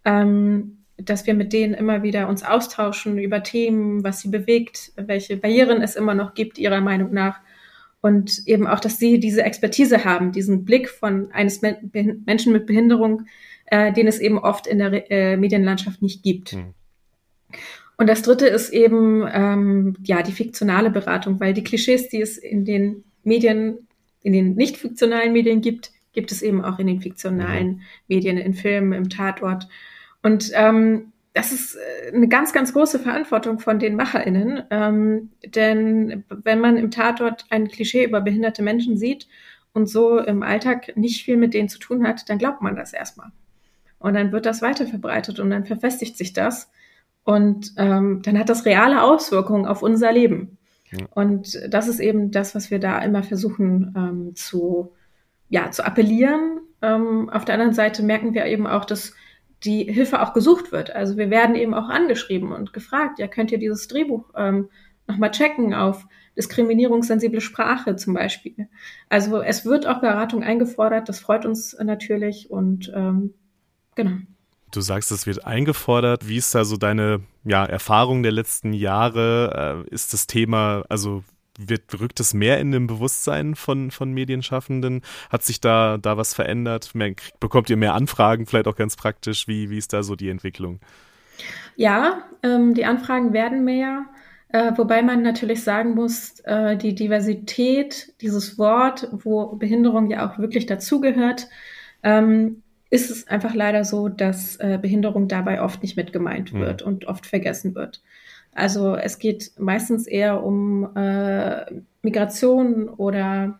ähm, 0.03 0.77
dass 0.97 1.25
wir 1.25 1.33
mit 1.33 1.53
denen 1.53 1.73
immer 1.73 2.03
wieder 2.03 2.29
uns 2.29 2.43
austauschen 2.43 3.17
über 3.17 3.43
Themen, 3.43 4.03
was 4.03 4.21
sie 4.21 4.29
bewegt, 4.29 4.93
welche 4.95 5.37
Barrieren 5.37 5.81
es 5.81 5.95
immer 5.95 6.13
noch 6.13 6.35
gibt, 6.35 6.57
ihrer 6.57 6.81
Meinung 6.81 7.11
nach. 7.13 7.39
Und 7.99 8.47
eben 8.47 8.67
auch, 8.67 8.79
dass 8.79 8.99
sie 8.99 9.19
diese 9.19 9.43
Expertise 9.43 10.05
haben, 10.05 10.31
diesen 10.31 10.63
Blick 10.63 10.89
von 10.89 11.31
eines 11.31 11.61
Menschen 11.61 12.53
mit 12.53 12.67
Behinderung, 12.67 13.25
äh, 13.65 13.91
den 13.91 14.07
es 14.07 14.19
eben 14.19 14.37
oft 14.37 14.67
in 14.67 14.77
der 14.77 15.11
äh, 15.11 15.37
Medienlandschaft 15.37 16.03
nicht 16.03 16.21
gibt. 16.21 16.53
Mhm. 16.53 16.75
Und 17.97 18.07
das 18.07 18.21
dritte 18.21 18.45
ist 18.45 18.69
eben 18.69 19.27
ähm, 19.31 19.95
ja 20.03 20.21
die 20.21 20.33
fiktionale 20.33 20.91
Beratung, 20.91 21.39
weil 21.39 21.53
die 21.53 21.63
Klischees, 21.63 22.09
die 22.09 22.21
es 22.21 22.37
in 22.37 22.63
den 22.63 23.03
Medien, 23.23 23.87
in 24.25 24.33
den 24.33 24.55
nicht 24.55 24.77
fiktionalen 24.77 25.33
Medien 25.33 25.61
gibt, 25.61 25.91
gibt 26.11 26.31
es 26.31 26.41
eben 26.41 26.65
auch 26.65 26.79
in 26.79 26.87
den 26.87 26.99
fiktionalen 26.99 27.67
mhm. 27.67 27.81
Medien, 28.07 28.37
in 28.39 28.55
Filmen, 28.55 28.93
im 28.93 29.09
Tatort. 29.09 29.67
Und 30.23 30.49
ähm, 30.55 31.13
das 31.33 31.51
ist 31.51 31.75
äh, 31.75 32.11
eine 32.11 32.27
ganz, 32.27 32.51
ganz 32.51 32.73
große 32.73 32.97
Verantwortung 32.97 33.59
von 33.59 33.77
den 33.77 33.95
MacherInnen. 33.95 34.63
Ähm, 34.71 35.29
denn 35.45 36.23
wenn 36.29 36.59
man 36.59 36.77
im 36.77 36.89
Tatort 36.89 37.45
ein 37.51 37.67
Klischee 37.67 38.03
über 38.03 38.19
behinderte 38.19 38.63
Menschen 38.63 38.97
sieht 38.97 39.27
und 39.73 39.87
so 39.87 40.17
im 40.17 40.41
Alltag 40.41 40.97
nicht 40.97 41.23
viel 41.23 41.37
mit 41.37 41.53
denen 41.53 41.69
zu 41.69 41.77
tun 41.77 42.07
hat, 42.07 42.27
dann 42.27 42.39
glaubt 42.39 42.63
man 42.63 42.75
das 42.75 42.93
erstmal. 42.93 43.29
Und 43.99 44.15
dann 44.15 44.31
wird 44.31 44.47
das 44.47 44.63
weiter 44.63 44.87
verbreitet 44.87 45.39
und 45.39 45.51
dann 45.51 45.65
verfestigt 45.65 46.17
sich 46.17 46.33
das. 46.33 46.71
Und 47.23 47.73
ähm, 47.77 48.23
dann 48.23 48.39
hat 48.39 48.49
das 48.49 48.65
reale 48.65 49.03
Auswirkungen 49.03 49.67
auf 49.67 49.83
unser 49.83 50.11
Leben. 50.11 50.54
Und 51.13 51.59
das 51.69 51.87
ist 51.87 51.99
eben 51.99 52.31
das, 52.31 52.55
was 52.55 52.71
wir 52.71 52.79
da 52.79 52.99
immer 52.99 53.23
versuchen 53.23 53.93
ähm, 53.97 54.35
zu, 54.35 54.93
ja, 55.49 55.71
zu 55.71 55.85
appellieren. 55.85 56.59
Ähm, 56.81 57.29
auf 57.29 57.45
der 57.45 57.55
anderen 57.55 57.73
Seite 57.73 58.03
merken 58.03 58.33
wir 58.33 58.45
eben 58.45 58.67
auch, 58.67 58.85
dass 58.85 59.13
die 59.63 59.83
Hilfe 59.83 60.21
auch 60.21 60.33
gesucht 60.33 60.71
wird. 60.71 60.95
Also 60.95 61.17
wir 61.17 61.29
werden 61.29 61.55
eben 61.55 61.73
auch 61.73 61.89
angeschrieben 61.89 62.51
und 62.51 62.73
gefragt, 62.73 63.19
ja, 63.19 63.27
könnt 63.27 63.51
ihr 63.51 63.57
dieses 63.57 63.87
Drehbuch 63.87 64.31
ähm, 64.35 64.69
nochmal 65.07 65.31
checken 65.31 65.73
auf 65.73 66.05
diskriminierungssensible 66.37 67.41
Sprache 67.41 67.95
zum 67.95 68.13
Beispiel. 68.13 68.67
Also 69.09 69.41
es 69.41 69.65
wird 69.65 69.87
auch 69.87 70.01
Beratung 70.01 70.43
eingefordert, 70.43 71.07
das 71.07 71.19
freut 71.19 71.45
uns 71.45 71.75
natürlich 71.81 72.51
und 72.51 72.91
ähm, 72.93 73.33
genau. 73.95 74.17
Du 74.71 74.81
sagst, 74.81 75.11
es 75.11 75.25
wird 75.25 75.45
eingefordert. 75.45 76.27
Wie 76.27 76.37
ist 76.37 76.53
da 76.53 76.65
so 76.65 76.77
deine 76.77 77.21
ja, 77.43 77.65
Erfahrung 77.65 78.23
der 78.23 78.31
letzten 78.31 78.73
Jahre? 78.73 79.85
Äh, 79.87 79.93
ist 79.93 80.13
das 80.13 80.27
Thema, 80.27 80.83
also 80.89 81.23
wird, 81.57 81.99
rückt 81.99 82.19
es 82.19 82.33
mehr 82.33 82.59
in 82.59 82.71
dem 82.71 82.87
Bewusstsein 82.87 83.55
von, 83.55 83.91
von 83.91 84.11
Medienschaffenden? 84.11 85.01
Hat 85.29 85.43
sich 85.43 85.61
da, 85.61 85.97
da 85.97 86.17
was 86.17 86.33
verändert? 86.33 86.93
Mehr, 86.93 87.13
bekommt 87.39 87.69
ihr 87.69 87.77
mehr 87.77 87.93
Anfragen, 87.93 88.45
vielleicht 88.45 88.67
auch 88.67 88.75
ganz 88.75 88.95
praktisch? 88.95 89.47
Wie, 89.47 89.69
wie 89.69 89.77
ist 89.77 89.93
da 89.93 90.03
so 90.03 90.15
die 90.15 90.29
Entwicklung? 90.29 90.79
Ja, 91.75 92.23
ähm, 92.43 92.73
die 92.73 92.85
Anfragen 92.85 93.33
werden 93.33 93.63
mehr. 93.63 94.05
Äh, 94.49 94.71
wobei 94.77 95.01
man 95.01 95.21
natürlich 95.21 95.63
sagen 95.63 95.95
muss, 95.95 96.39
äh, 96.41 96.77
die 96.77 96.95
Diversität, 96.95 98.13
dieses 98.21 98.57
Wort, 98.57 99.09
wo 99.11 99.55
Behinderung 99.55 100.09
ja 100.09 100.29
auch 100.29 100.37
wirklich 100.37 100.65
dazugehört, 100.65 101.47
ähm, 102.03 102.61
ist 102.89 103.09
es 103.09 103.27
einfach 103.27 103.53
leider 103.53 103.83
so, 103.83 104.09
dass 104.09 104.57
äh, 104.57 104.77
Behinderung 104.81 105.27
dabei 105.27 105.61
oft 105.61 105.81
nicht 105.81 105.97
mit 105.97 106.13
gemeint 106.13 106.53
mhm. 106.53 106.59
wird 106.59 106.81
mhm. 106.81 106.87
und 106.87 107.05
oft 107.05 107.25
vergessen 107.25 107.75
wird. 107.75 108.01
Also 108.53 108.95
es 108.95 109.19
geht 109.19 109.51
meistens 109.57 110.07
eher 110.07 110.43
um 110.43 110.95
äh, 110.95 111.65
Migration 112.01 112.87
oder 112.87 113.59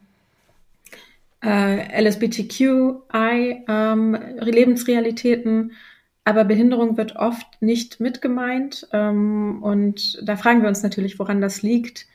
äh, 1.44 2.02
LSBTQI 2.02 3.66
ähm, 3.68 4.18
Lebensrealitäten, 4.40 5.74
aber 6.24 6.46
Behinderung 6.46 6.98
wird 6.98 7.18
oft 7.18 7.62
nicht 7.62 8.00
mit 8.00 8.22
gemeint. 8.22 8.88
Ähm, 8.94 9.62
und 9.62 10.18
da 10.28 10.38
fragen 10.38 10.62
wir 10.62 10.70
uns 10.70 10.82
natürlich, 10.82 11.20
woran 11.20 11.42
das 11.42 11.62
liegt. 11.62 12.08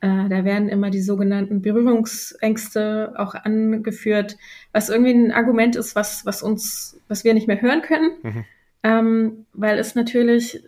Äh, 0.00 0.28
da 0.28 0.44
werden 0.44 0.68
immer 0.68 0.90
die 0.90 1.02
sogenannten 1.02 1.60
Berührungsängste 1.60 3.14
auch 3.16 3.34
angeführt, 3.34 4.36
was 4.72 4.88
irgendwie 4.88 5.12
ein 5.12 5.32
Argument 5.32 5.74
ist, 5.76 5.96
was, 5.96 6.24
was 6.24 6.42
uns, 6.42 7.00
was 7.08 7.24
wir 7.24 7.34
nicht 7.34 7.48
mehr 7.48 7.60
hören 7.60 7.82
können, 7.82 8.10
mhm. 8.22 8.44
ähm, 8.84 9.46
weil 9.52 9.78
es 9.78 9.94
natürlich 9.94 10.62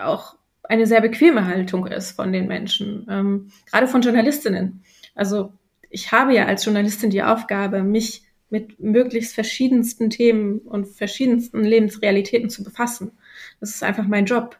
auch 0.00 0.36
eine 0.62 0.86
sehr 0.86 1.00
bequeme 1.00 1.46
Haltung 1.46 1.86
ist 1.86 2.12
von 2.12 2.32
den 2.32 2.46
Menschen, 2.46 3.06
ähm, 3.10 3.50
gerade 3.70 3.88
von 3.88 4.02
Journalistinnen. 4.02 4.82
Also 5.14 5.52
ich 5.90 6.12
habe 6.12 6.34
ja 6.34 6.46
als 6.46 6.64
Journalistin 6.64 7.10
die 7.10 7.22
Aufgabe, 7.22 7.82
mich 7.82 8.22
mit 8.50 8.78
möglichst 8.78 9.34
verschiedensten 9.34 10.10
Themen 10.10 10.58
und 10.58 10.86
verschiedensten 10.86 11.64
Lebensrealitäten 11.64 12.50
zu 12.50 12.62
befassen. 12.62 13.12
Das 13.60 13.70
ist 13.70 13.82
einfach 13.82 14.06
mein 14.06 14.26
Job. 14.26 14.56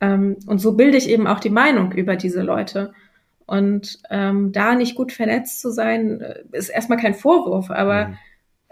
Ähm, 0.00 0.36
und 0.46 0.58
so 0.58 0.72
bilde 0.72 0.96
ich 0.96 1.08
eben 1.08 1.26
auch 1.26 1.38
die 1.40 1.50
Meinung 1.50 1.92
über 1.92 2.16
diese 2.16 2.42
Leute. 2.42 2.92
Und 3.50 3.98
ähm, 4.10 4.52
da 4.52 4.76
nicht 4.76 4.94
gut 4.94 5.10
vernetzt 5.10 5.60
zu 5.60 5.72
sein, 5.72 6.20
äh, 6.20 6.44
ist 6.52 6.68
erstmal 6.68 6.98
kein 6.98 7.14
Vorwurf, 7.14 7.68
aber 7.68 8.06
mhm. 8.06 8.18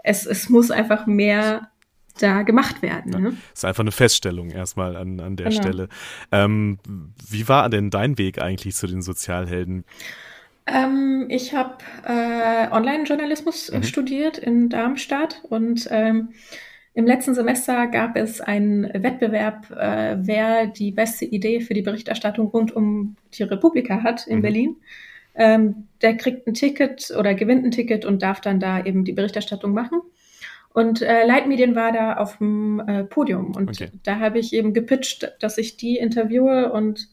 es, 0.05 0.25
es 0.25 0.47
muss 0.47 0.71
einfach 0.71 1.05
mehr 1.05 1.69
da 2.17 2.43
gemacht 2.43 2.81
werden. 2.81 3.11
Ne? 3.11 3.29
Ja, 3.31 3.35
ist 3.53 3.65
einfach 3.65 3.83
eine 3.83 3.91
Feststellung 3.91 4.51
erstmal 4.51 4.95
an, 4.95 5.19
an 5.19 5.35
der 5.35 5.49
genau. 5.49 5.61
Stelle. 5.61 5.89
Ähm, 6.31 6.79
wie 7.29 7.49
war 7.49 7.69
denn 7.69 7.89
dein 7.89 8.17
Weg 8.17 8.41
eigentlich 8.41 8.73
zu 8.73 8.87
den 8.87 9.01
Sozialhelden? 9.01 9.83
Ähm, 10.65 11.25
ich 11.27 11.53
habe 11.53 11.79
äh, 12.05 12.71
Online-Journalismus 12.71 13.73
mhm. 13.73 13.83
studiert 13.83 14.37
in 14.37 14.69
Darmstadt 14.69 15.41
und 15.49 15.89
ähm, 15.91 16.29
im 16.99 17.07
letzten 17.07 17.33
Semester 17.33 17.87
gab 17.87 18.17
es 18.17 18.41
einen 18.41 18.83
Wettbewerb, 18.83 19.71
äh, 19.71 20.17
wer 20.19 20.67
die 20.67 20.91
beste 20.91 21.23
Idee 21.23 21.61
für 21.61 21.73
die 21.73 21.81
Berichterstattung 21.81 22.47
rund 22.47 22.75
um 22.75 23.15
die 23.33 23.43
Republika 23.43 24.03
hat 24.03 24.27
in 24.27 24.39
mhm. 24.39 24.41
Berlin. 24.41 24.75
Ähm, 25.33 25.87
der 26.01 26.17
kriegt 26.17 26.45
ein 26.45 26.55
Ticket 26.55 27.13
oder 27.17 27.35
gewinnt 27.35 27.63
ein 27.63 27.71
Ticket 27.71 28.03
und 28.03 28.21
darf 28.21 28.41
dann 28.41 28.59
da 28.59 28.83
eben 28.83 29.05
die 29.05 29.13
Berichterstattung 29.13 29.71
machen. 29.71 30.01
Und 30.73 31.01
äh, 31.01 31.25
Leitmedien 31.25 31.73
war 31.73 31.93
da 31.93 32.17
auf 32.17 32.37
dem 32.39 32.81
äh, 32.81 33.05
Podium 33.05 33.55
und 33.55 33.69
okay. 33.69 33.91
da 34.03 34.19
habe 34.19 34.37
ich 34.37 34.51
eben 34.51 34.73
gepitcht, 34.73 35.31
dass 35.39 35.57
ich 35.57 35.77
die 35.77 35.95
interviewe 35.95 36.69
und 36.73 37.07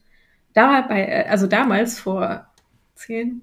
dabei, 0.53 1.07
äh, 1.07 1.29
also 1.29 1.47
damals 1.47 2.01
vor 2.01 2.49
zehn, 2.97 3.43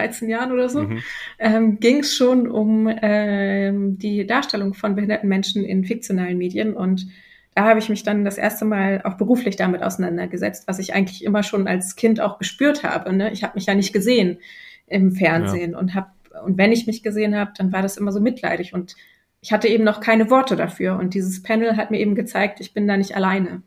13 0.00 0.28
Jahren 0.28 0.52
oder 0.52 0.68
so, 0.68 0.82
mhm. 0.82 1.02
ähm, 1.38 1.80
ging 1.80 2.00
es 2.00 2.14
schon 2.14 2.50
um 2.50 2.88
ähm, 3.02 3.98
die 3.98 4.26
Darstellung 4.26 4.74
von 4.74 4.94
behinderten 4.94 5.28
Menschen 5.28 5.64
in 5.64 5.84
fiktionalen 5.84 6.38
Medien. 6.38 6.74
Und 6.74 7.06
da 7.54 7.64
habe 7.64 7.78
ich 7.78 7.88
mich 7.88 8.02
dann 8.02 8.24
das 8.24 8.38
erste 8.38 8.64
Mal 8.64 9.02
auch 9.04 9.14
beruflich 9.14 9.56
damit 9.56 9.82
auseinandergesetzt, 9.82 10.66
was 10.66 10.78
ich 10.78 10.94
eigentlich 10.94 11.24
immer 11.24 11.42
schon 11.42 11.68
als 11.68 11.96
Kind 11.96 12.20
auch 12.20 12.38
gespürt 12.38 12.84
habe. 12.84 13.12
Ne? 13.12 13.32
Ich 13.32 13.42
habe 13.42 13.54
mich 13.54 13.66
ja 13.66 13.74
nicht 13.74 13.92
gesehen 13.92 14.38
im 14.86 15.12
Fernsehen 15.12 15.72
ja. 15.72 15.78
und 15.78 15.94
habe 15.94 16.08
und 16.44 16.58
wenn 16.58 16.72
ich 16.72 16.86
mich 16.86 17.02
gesehen 17.02 17.36
habe, 17.36 17.52
dann 17.56 17.72
war 17.72 17.82
das 17.82 17.96
immer 17.96 18.12
so 18.12 18.20
mitleidig 18.20 18.72
und 18.72 18.94
ich 19.40 19.52
hatte 19.52 19.68
eben 19.68 19.84
noch 19.84 20.00
keine 20.00 20.30
Worte 20.30 20.56
dafür. 20.56 20.98
Und 20.98 21.14
dieses 21.14 21.42
Panel 21.42 21.76
hat 21.76 21.90
mir 21.90 21.98
eben 21.98 22.14
gezeigt, 22.14 22.60
ich 22.60 22.74
bin 22.74 22.86
da 22.86 22.96
nicht 22.96 23.16
alleine. 23.16 23.62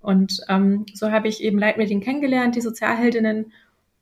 Und 0.00 0.40
ähm, 0.48 0.86
so 0.94 1.10
habe 1.10 1.28
ich 1.28 1.42
eben 1.42 1.58
Leitmedien 1.58 2.00
kennengelernt, 2.00 2.56
die 2.56 2.60
Sozialheldinnen, 2.60 3.52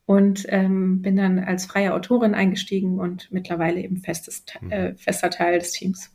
und 0.06 0.46
ähm, 0.48 1.02
bin 1.02 1.16
dann 1.16 1.40
als 1.40 1.66
freie 1.66 1.92
Autorin 1.92 2.34
eingestiegen 2.34 2.98
und 2.98 3.30
mittlerweile 3.32 3.80
eben 3.80 3.98
festes, 3.98 4.44
äh, 4.70 4.94
fester 4.94 5.30
Teil 5.30 5.58
des 5.58 5.72
Teams. 5.72 6.10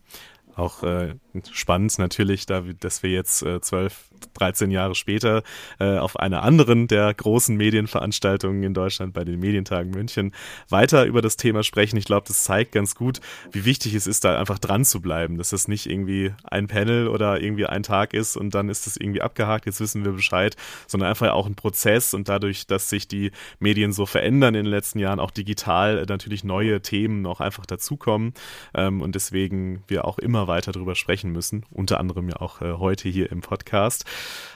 Auch 0.56 0.84
äh, 0.84 1.16
spannend 1.52 1.98
natürlich, 2.00 2.46
da, 2.46 2.62
dass 2.80 3.04
wir 3.04 3.12
jetzt 3.12 3.44
äh, 3.44 3.62
12, 3.62 4.12
13 4.34 4.72
Jahre 4.72 4.96
später 4.96 5.44
äh, 5.80 5.98
auf 5.98 6.18
einer 6.18 6.44
anderen 6.44 6.88
der 6.88 7.14
großen 7.14 7.56
Medienveranstaltungen 7.56 8.64
in 8.64 8.74
Deutschland 8.74 9.14
bei 9.14 9.24
den 9.24 9.40
Medientagen 9.40 9.92
München 9.92 10.34
weiter 10.70 11.06
über 11.06 11.22
das 11.22 11.38
Thema 11.38 11.64
sprechen. 11.64 11.98
Ich 11.98 12.06
glaube, 12.06 12.28
das 12.28 12.44
zeigt 12.44 12.74
ganz 12.74 12.96
gut, 12.96 13.20
wie 13.52 13.66
wichtig 13.66 13.94
es 13.94 14.08
ist, 14.08 14.24
da 14.24 14.40
einfach 14.40 14.60
dran 14.60 14.86
zu 14.86 15.02
bleiben, 15.02 15.38
dass 15.38 15.50
das 15.50 15.68
nicht 15.68 15.88
irgendwie 15.88 16.34
ein 16.44 16.68
Panel 16.68 17.08
oder 17.08 17.42
irgendwie 17.42 17.66
ein 17.66 17.84
Tag 17.84 18.14
ist 18.14 18.38
und 18.38 18.54
dann 18.56 18.70
ist 18.70 18.86
das 18.86 18.98
irgendwie 18.98 19.22
abgehakt, 19.22 19.66
jetzt 19.66 19.80
wissen 19.80 20.06
wir 20.06 20.12
Bescheid, 20.12 20.56
sondern 20.88 21.10
einfach 21.10 21.32
auch 21.32 21.48
ein 21.48 21.56
Prozess 21.56 22.14
und 22.14 22.30
dadurch, 22.30 22.68
dass 22.68 22.90
sich 22.90 23.08
die 23.08 23.32
Medien 23.60 23.92
so 23.94 24.06
verändern 24.06 24.56
in 24.56 24.66
den 24.66 24.72
letzten 24.72 25.00
Jahren, 25.00 25.20
auch 25.20 25.32
digital 25.32 26.00
äh, 26.00 26.06
natürlich 26.08 26.44
neue 26.44 26.82
Themen 26.82 27.22
noch 27.22 27.40
einfach 27.42 27.66
dazukommen 27.66 28.34
ähm, 28.74 29.02
und 29.02 29.16
deswegen 29.16 29.84
wir 29.88 30.06
auch 30.06 30.20
immer 30.20 30.48
weiter 30.48 30.72
darüber 30.72 30.96
sprechen 30.96 31.21
müssen, 31.30 31.66
unter 31.70 32.00
anderem 32.00 32.30
ja 32.30 32.38
auch 32.38 32.62
äh, 32.62 32.74
heute 32.74 33.10
hier 33.10 33.32
im 33.32 33.42
Podcast. 33.42 34.06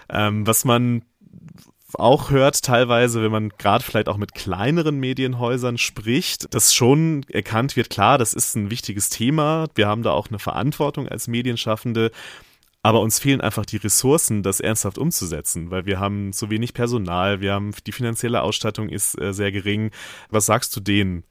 Ähm, 0.10 0.48
was 0.48 0.66
man 0.66 1.04
auch 1.94 2.30
hört 2.32 2.64
teilweise, 2.64 3.22
wenn 3.24 3.32
man 3.32 3.50
gerade 3.50 3.84
vielleicht 3.84 4.10
auch 4.10 4.18
mit 4.18 4.34
kleineren 4.34 5.00
Medienhäusern 5.00 5.78
spricht, 5.78 6.54
dass 6.54 6.74
schon 6.74 7.26
erkannt 7.30 7.76
wird, 7.76 7.90
klar, 7.90 8.18
das 8.18 8.34
ist 8.34 8.56
ein 8.56 8.70
wichtiges 8.70 9.10
Thema, 9.10 9.68
wir 9.76 9.88
haben 9.88 10.04
da 10.04 10.12
auch 10.12 10.30
eine 10.30 10.40
Verantwortung 10.40 11.08
als 11.08 11.28
Medienschaffende, 11.28 12.12
aber 12.82 13.02
uns 13.02 13.20
fehlen 13.20 13.42
einfach 13.42 13.66
die 13.66 13.78
Ressourcen, 13.78 14.44
das 14.44 14.60
ernsthaft 14.60 14.98
umzusetzen, 14.98 15.72
weil 15.72 15.86
wir 15.86 16.00
haben 16.00 16.34
zu 16.34 16.50
wenig 16.50 16.74
Personal, 16.74 17.42
wir 17.42 17.54
haben 17.54 17.72
die 17.86 17.92
finanzielle 17.92 18.42
Ausstattung 18.42 18.90
ist 18.90 19.20
äh, 19.20 19.34
sehr 19.34 19.52
gering. 19.52 19.92
Was 20.30 20.46
sagst 20.46 20.76
du 20.76 20.80
denen? 20.80 21.24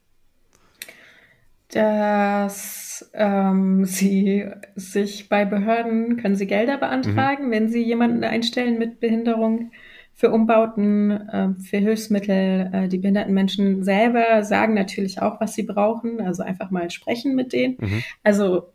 Dass 2.95 3.09
ähm, 3.13 3.85
sie 3.85 4.45
sich 4.75 5.27
bei 5.29 5.45
Behörden 5.45 6.17
können 6.17 6.35
sie 6.35 6.47
Gelder 6.47 6.77
beantragen, 6.77 7.47
mhm. 7.47 7.51
wenn 7.51 7.69
sie 7.69 7.83
jemanden 7.83 8.23
einstellen 8.23 8.77
mit 8.77 8.99
Behinderung 8.99 9.71
für 10.13 10.31
Umbauten, 10.31 11.11
äh, 11.11 11.49
für 11.61 11.77
Hilfsmittel. 11.77 12.69
Äh, 12.71 12.87
die 12.87 12.99
behinderten 12.99 13.33
Menschen 13.33 13.83
selber 13.83 14.43
sagen 14.43 14.73
natürlich 14.73 15.21
auch, 15.21 15.41
was 15.41 15.55
sie 15.55 15.63
brauchen, 15.63 16.21
also 16.21 16.43
einfach 16.43 16.71
mal 16.71 16.89
sprechen 16.89 17.35
mit 17.35 17.51
denen. 17.51 17.77
Mhm. 17.79 18.03
Also 18.23 18.69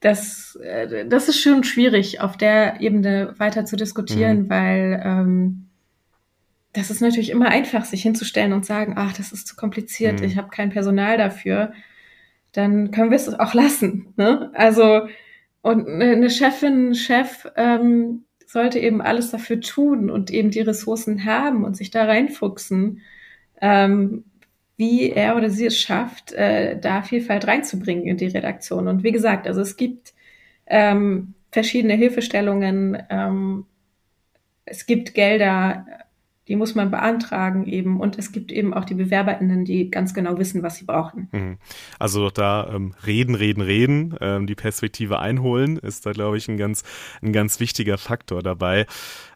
das, 0.00 0.58
äh, 0.62 1.06
das 1.06 1.28
ist 1.28 1.40
schon 1.40 1.62
schwierig, 1.62 2.20
auf 2.20 2.36
der 2.36 2.80
Ebene 2.80 3.34
weiter 3.38 3.64
zu 3.64 3.76
diskutieren, 3.76 4.44
mhm. 4.44 4.50
weil 4.50 5.02
ähm, 5.04 5.66
das 6.72 6.90
ist 6.90 7.02
natürlich 7.02 7.30
immer 7.30 7.48
einfach, 7.48 7.84
sich 7.84 8.02
hinzustellen 8.02 8.52
und 8.52 8.66
sagen, 8.66 8.94
ach, 8.96 9.12
das 9.12 9.30
ist 9.30 9.46
zu 9.46 9.54
kompliziert, 9.54 10.20
mhm. 10.20 10.26
ich 10.26 10.36
habe 10.36 10.48
kein 10.48 10.70
Personal 10.70 11.18
dafür. 11.18 11.72
Dann 12.52 12.90
können 12.90 13.10
wir 13.10 13.16
es 13.16 13.32
auch 13.32 13.54
lassen. 13.54 14.12
Ne? 14.16 14.50
Also 14.54 15.02
und 15.62 15.88
eine 15.88 16.28
Chefin, 16.28 16.94
Chef 16.94 17.46
ähm, 17.56 18.24
sollte 18.46 18.80
eben 18.80 19.00
alles 19.00 19.30
dafür 19.30 19.60
tun 19.60 20.10
und 20.10 20.30
eben 20.30 20.50
die 20.50 20.60
Ressourcen 20.60 21.24
haben 21.24 21.64
und 21.64 21.76
sich 21.76 21.90
da 21.90 22.04
reinfuchsen, 22.04 23.00
ähm, 23.60 24.24
wie 24.76 25.10
er 25.10 25.36
oder 25.36 25.50
sie 25.50 25.66
es 25.66 25.78
schafft, 25.78 26.32
äh, 26.32 26.78
da 26.78 27.02
Vielfalt 27.02 27.46
reinzubringen 27.46 28.06
in 28.06 28.16
die 28.16 28.26
Redaktion. 28.26 28.88
Und 28.88 29.04
wie 29.04 29.12
gesagt, 29.12 29.46
also 29.46 29.60
es 29.60 29.76
gibt 29.76 30.12
ähm, 30.66 31.34
verschiedene 31.52 31.94
Hilfestellungen, 31.94 33.00
ähm, 33.08 33.66
es 34.64 34.86
gibt 34.86 35.14
Gelder, 35.14 35.86
die 36.52 36.56
muss 36.56 36.74
man 36.74 36.90
beantragen 36.90 37.66
eben. 37.66 37.98
Und 37.98 38.18
es 38.18 38.30
gibt 38.30 38.52
eben 38.52 38.74
auch 38.74 38.84
die 38.84 38.92
BewerberInnen, 38.92 39.64
die 39.64 39.90
ganz 39.90 40.12
genau 40.12 40.36
wissen, 40.36 40.62
was 40.62 40.76
sie 40.76 40.84
brauchen. 40.84 41.28
Mhm. 41.32 41.56
Also 41.98 42.28
da 42.28 42.70
ähm, 42.74 42.94
reden, 43.06 43.34
reden, 43.34 43.62
reden, 43.62 44.14
ähm, 44.20 44.46
die 44.46 44.54
Perspektive 44.54 45.18
einholen, 45.18 45.78
ist 45.78 46.04
da, 46.04 46.12
glaube 46.12 46.36
ich, 46.36 46.48
ein 46.48 46.58
ganz, 46.58 46.82
ein 47.22 47.32
ganz 47.32 47.58
wichtiger 47.58 47.96
Faktor 47.96 48.42
dabei. 48.42 48.84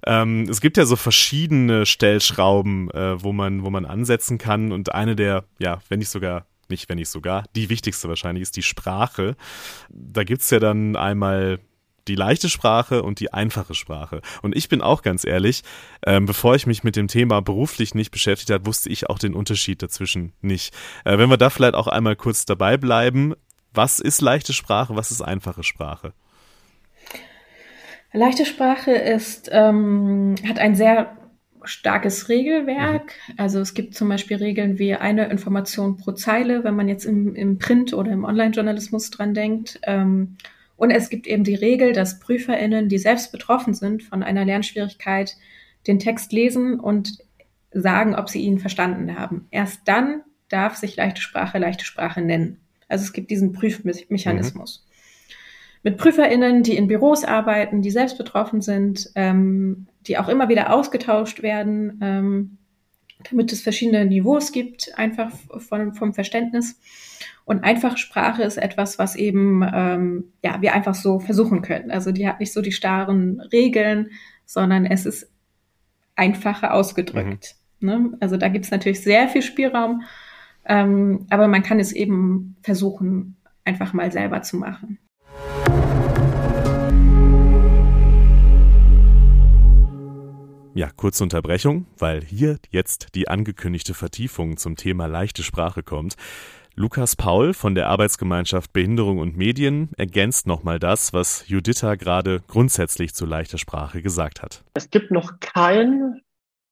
Ähm, 0.04 0.46
es 0.50 0.60
gibt 0.60 0.76
ja 0.76 0.84
so 0.84 0.94
verschiedene 0.94 1.86
Stellschrauben, 1.86 2.90
äh, 2.90 3.22
wo 3.22 3.32
man, 3.32 3.64
wo 3.64 3.70
man 3.70 3.86
ansetzen 3.86 4.36
kann. 4.36 4.70
Und 4.70 4.94
eine 4.94 5.16
der, 5.16 5.44
ja, 5.58 5.78
wenn 5.88 6.00
nicht 6.00 6.10
sogar 6.10 6.44
nicht 6.68 6.88
wenn 6.90 6.96
nicht 6.96 7.08
sogar, 7.08 7.44
die 7.54 7.70
wichtigste 7.70 8.08
wahrscheinlich 8.08 8.42
ist 8.42 8.56
die 8.56 8.62
Sprache. 8.62 9.36
Da 9.88 10.22
gibt's 10.24 10.50
ja 10.50 10.58
dann 10.58 10.96
einmal 10.96 11.60
die 12.08 12.14
leichte 12.14 12.48
Sprache 12.48 13.02
und 13.02 13.20
die 13.20 13.32
einfache 13.32 13.74
Sprache. 13.74 14.20
Und 14.42 14.56
ich 14.56 14.68
bin 14.68 14.80
auch 14.80 15.02
ganz 15.02 15.24
ehrlich, 15.24 15.62
ähm, 16.04 16.26
bevor 16.26 16.54
ich 16.54 16.66
mich 16.66 16.84
mit 16.84 16.96
dem 16.96 17.08
Thema 17.08 17.40
beruflich 17.42 17.94
nicht 17.94 18.10
beschäftigt 18.10 18.50
habe, 18.50 18.66
wusste 18.66 18.90
ich 18.90 19.08
auch 19.08 19.18
den 19.18 19.34
Unterschied 19.34 19.82
dazwischen 19.82 20.32
nicht. 20.40 20.74
Äh, 21.04 21.18
wenn 21.18 21.30
wir 21.30 21.36
da 21.36 21.50
vielleicht 21.50 21.74
auch 21.74 21.88
einmal 21.88 22.16
kurz 22.16 22.46
dabei 22.46 22.76
bleiben, 22.76 23.34
was 23.72 24.00
ist 24.00 24.20
leichte 24.20 24.52
Sprache, 24.52 24.96
was 24.96 25.10
ist 25.10 25.20
einfache 25.20 25.62
Sprache? 25.62 26.12
Leichte 28.12 28.46
Sprache 28.46 28.92
ist, 28.92 29.50
ähm, 29.52 30.36
hat 30.48 30.58
ein 30.58 30.74
sehr 30.74 31.16
starkes 31.64 32.28
Regelwerk. 32.28 33.12
Mhm. 33.28 33.34
Also 33.36 33.60
es 33.60 33.74
gibt 33.74 33.94
zum 33.94 34.08
Beispiel 34.08 34.38
Regeln 34.38 34.78
wie 34.78 34.94
eine 34.94 35.28
Information 35.28 35.96
pro 35.96 36.12
Zeile, 36.12 36.64
wenn 36.64 36.76
man 36.76 36.88
jetzt 36.88 37.04
im, 37.04 37.34
im 37.34 37.58
Print- 37.58 37.92
oder 37.92 38.10
im 38.12 38.24
Online-Journalismus 38.24 39.10
dran 39.10 39.34
denkt. 39.34 39.80
Ähm, 39.82 40.36
und 40.76 40.90
es 40.90 41.08
gibt 41.08 41.26
eben 41.26 41.44
die 41.44 41.54
Regel, 41.54 41.92
dass 41.92 42.20
PrüferInnen, 42.20 42.88
die 42.88 42.98
selbst 42.98 43.32
betroffen 43.32 43.74
sind 43.74 44.02
von 44.02 44.22
einer 44.22 44.44
Lernschwierigkeit, 44.44 45.36
den 45.86 45.98
Text 45.98 46.32
lesen 46.32 46.78
und 46.78 47.18
sagen, 47.72 48.14
ob 48.14 48.28
sie 48.28 48.42
ihn 48.42 48.58
verstanden 48.58 49.18
haben. 49.18 49.46
Erst 49.50 49.80
dann 49.86 50.22
darf 50.48 50.76
sich 50.76 50.96
leichte 50.96 51.20
Sprache 51.20 51.58
leichte 51.58 51.84
Sprache 51.84 52.20
nennen. 52.20 52.60
Also 52.88 53.04
es 53.04 53.12
gibt 53.12 53.30
diesen 53.30 53.52
Prüfmechanismus. 53.52 54.84
Mhm. 54.84 54.86
Mit 55.82 55.98
PrüferInnen, 55.98 56.62
die 56.62 56.76
in 56.76 56.88
Büros 56.88 57.24
arbeiten, 57.24 57.82
die 57.82 57.90
selbst 57.90 58.18
betroffen 58.18 58.60
sind, 58.60 59.10
ähm, 59.14 59.86
die 60.06 60.18
auch 60.18 60.28
immer 60.28 60.48
wieder 60.48 60.72
ausgetauscht 60.72 61.42
werden, 61.42 62.00
ähm, 62.02 62.58
damit 63.30 63.52
es 63.52 63.62
verschiedene 63.62 64.04
Niveaus 64.04 64.52
gibt, 64.52 64.96
einfach 64.98 65.30
von, 65.58 65.94
vom 65.94 66.12
Verständnis. 66.12 66.78
Und 67.48 67.62
einfache 67.62 67.96
Sprache 67.96 68.42
ist 68.42 68.56
etwas, 68.56 68.98
was 68.98 69.14
eben 69.14 69.62
ähm, 69.72 70.24
ja 70.42 70.60
wir 70.62 70.74
einfach 70.74 70.96
so 70.96 71.20
versuchen 71.20 71.62
können. 71.62 71.92
Also 71.92 72.10
die 72.10 72.26
hat 72.26 72.40
nicht 72.40 72.52
so 72.52 72.60
die 72.60 72.72
starren 72.72 73.40
Regeln, 73.52 74.10
sondern 74.44 74.84
es 74.84 75.06
ist 75.06 75.30
einfacher 76.16 76.74
ausgedrückt. 76.74 77.54
Mhm. 77.78 77.88
Ne? 77.88 78.10
Also 78.18 78.36
da 78.36 78.48
gibt 78.48 78.64
es 78.64 78.72
natürlich 78.72 79.00
sehr 79.00 79.28
viel 79.28 79.42
Spielraum, 79.42 80.02
ähm, 80.64 81.28
aber 81.30 81.46
man 81.46 81.62
kann 81.62 81.78
es 81.78 81.92
eben 81.92 82.56
versuchen, 82.62 83.36
einfach 83.64 83.92
mal 83.92 84.10
selber 84.10 84.42
zu 84.42 84.56
machen. 84.56 84.98
Ja, 90.74 90.90
kurze 90.94 91.22
Unterbrechung, 91.22 91.86
weil 91.96 92.22
hier 92.22 92.58
jetzt 92.70 93.14
die 93.14 93.28
angekündigte 93.28 93.94
Vertiefung 93.94 94.58
zum 94.58 94.76
Thema 94.76 95.06
leichte 95.06 95.42
Sprache 95.42 95.82
kommt. 95.82 96.16
Lukas 96.78 97.16
Paul 97.16 97.54
von 97.54 97.74
der 97.74 97.88
Arbeitsgemeinschaft 97.88 98.74
Behinderung 98.74 99.16
und 99.16 99.34
Medien 99.34 99.88
ergänzt 99.96 100.46
nochmal 100.46 100.78
das, 100.78 101.14
was 101.14 101.48
Juditha 101.48 101.94
gerade 101.94 102.42
grundsätzlich 102.48 103.14
zu 103.14 103.24
leichter 103.24 103.56
Sprache 103.56 104.02
gesagt 104.02 104.42
hat. 104.42 104.62
Es 104.74 104.90
gibt 104.90 105.10
noch 105.10 105.40
kein, 105.40 106.20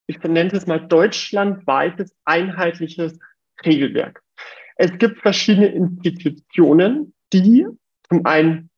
ich 0.06 0.20
benenne 0.20 0.52
es 0.52 0.66
mal 0.66 0.86
deutschlandweites 0.86 2.14
einheitliches 2.26 3.18
Regelwerk. 3.64 4.22
Es 4.76 4.92
gibt 4.98 5.22
verschiedene 5.22 5.68
Institutionen, 5.68 7.14
die 7.32 7.66
zum 8.06 8.26
einen 8.26 8.68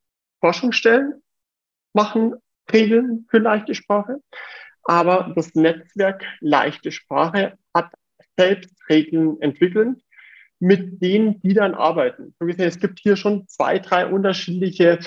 Forschungsstellen 0.40 1.20
machen 1.92 2.36
Regeln 2.72 3.26
für 3.28 3.38
leichte 3.38 3.74
Sprache, 3.74 4.20
aber 4.84 5.32
das 5.34 5.56
Netzwerk 5.56 6.24
leichte 6.38 6.92
Sprache 6.92 7.58
hat 7.74 7.92
selbst 8.36 8.70
Regeln 8.88 9.40
entwickelt, 9.40 9.98
mit 10.58 11.02
denen 11.02 11.40
die 11.40 11.54
dann 11.54 11.74
arbeiten. 11.74 12.34
Es 12.58 12.80
gibt 12.80 12.98
hier 12.98 13.16
schon 13.16 13.46
zwei, 13.46 13.78
drei 13.78 14.06
unterschiedliche 14.06 14.98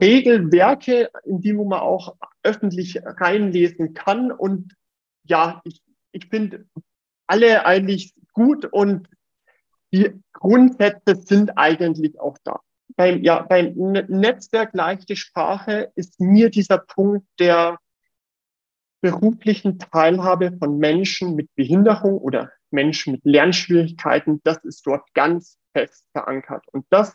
Regelwerke, 0.00 1.10
in 1.24 1.40
die 1.40 1.52
man 1.52 1.80
auch 1.80 2.16
öffentlich 2.42 3.00
reinlesen 3.04 3.94
kann. 3.94 4.32
Und 4.32 4.74
ja, 5.24 5.60
ich, 5.64 5.82
ich 6.12 6.28
finde 6.28 6.66
alle 7.26 7.64
eigentlich 7.64 8.14
gut 8.32 8.64
und 8.66 9.08
die 9.92 10.10
Grundsätze 10.32 11.16
sind 11.16 11.56
eigentlich 11.56 12.18
auch 12.20 12.38
da. 12.44 12.60
Beim, 12.96 13.22
ja, 13.22 13.42
beim 13.42 13.74
Netzwerk 14.08 14.74
leichte 14.74 15.16
Sprache 15.16 15.92
ist 15.94 16.20
mir 16.20 16.50
dieser 16.50 16.78
Punkt 16.78 17.26
der 17.38 17.78
beruflichen 19.00 19.78
Teilhabe 19.78 20.52
von 20.58 20.78
Menschen 20.78 21.34
mit 21.34 21.54
Behinderung 21.54 22.18
oder 22.18 22.52
Menschen 22.72 23.12
mit 23.12 23.24
Lernschwierigkeiten, 23.24 24.40
das 24.44 24.58
ist 24.64 24.86
dort 24.86 25.12
ganz 25.14 25.58
fest 25.72 26.04
verankert. 26.12 26.64
Und 26.72 26.86
das 26.90 27.14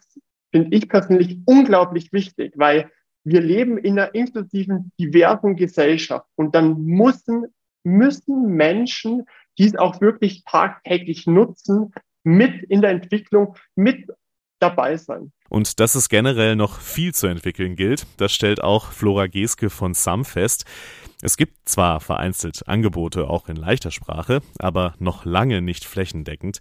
finde 0.51 0.75
ich 0.75 0.87
persönlich 0.89 1.39
unglaublich 1.45 2.13
wichtig, 2.13 2.53
weil 2.55 2.91
wir 3.23 3.41
leben 3.41 3.77
in 3.77 3.99
einer 3.99 4.13
inklusiven, 4.13 4.91
diversen 4.99 5.55
Gesellschaft 5.55 6.27
und 6.35 6.53
dann 6.53 6.83
müssen, 6.83 7.45
müssen 7.83 8.55
Menschen 8.55 9.25
dies 9.57 9.75
auch 9.75 9.99
wirklich 9.99 10.43
tagtäglich 10.43 11.25
nutzen, 11.25 11.91
mit 12.23 12.63
in 12.63 12.81
der 12.81 12.91
Entwicklung, 12.91 13.55
mit 13.75 14.07
dabei 14.59 14.97
sein. 14.97 15.31
Und 15.49 15.79
dass 15.79 15.95
es 15.95 16.09
generell 16.09 16.55
noch 16.55 16.79
viel 16.79 17.13
zu 17.13 17.27
entwickeln 17.27 17.75
gilt, 17.75 18.07
das 18.17 18.33
stellt 18.33 18.63
auch 18.63 18.91
Flora 18.91 19.27
Geske 19.27 19.69
von 19.69 19.93
SAM 19.93 20.25
fest. 20.25 20.65
Es 21.21 21.37
gibt 21.37 21.69
zwar 21.69 22.01
vereinzelt 22.01 22.67
Angebote 22.67 23.29
auch 23.29 23.47
in 23.47 23.55
leichter 23.55 23.91
Sprache, 23.91 24.41
aber 24.59 24.95
noch 24.99 25.25
lange 25.25 25.61
nicht 25.61 25.85
flächendeckend. 25.85 26.59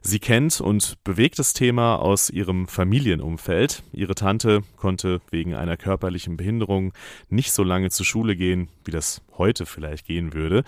Sie 0.00 0.20
kennt 0.20 0.60
und 0.60 1.02
bewegt 1.02 1.38
das 1.38 1.52
Thema 1.52 1.96
aus 1.96 2.30
ihrem 2.30 2.68
Familienumfeld. 2.68 3.82
Ihre 3.92 4.14
Tante 4.14 4.62
konnte 4.76 5.20
wegen 5.30 5.54
einer 5.54 5.76
körperlichen 5.76 6.36
Behinderung 6.36 6.92
nicht 7.28 7.52
so 7.52 7.64
lange 7.64 7.90
zur 7.90 8.06
Schule 8.06 8.36
gehen, 8.36 8.68
wie 8.84 8.92
das 8.92 9.22
heute 9.36 9.66
vielleicht 9.66 10.06
gehen 10.06 10.32
würde. 10.32 10.62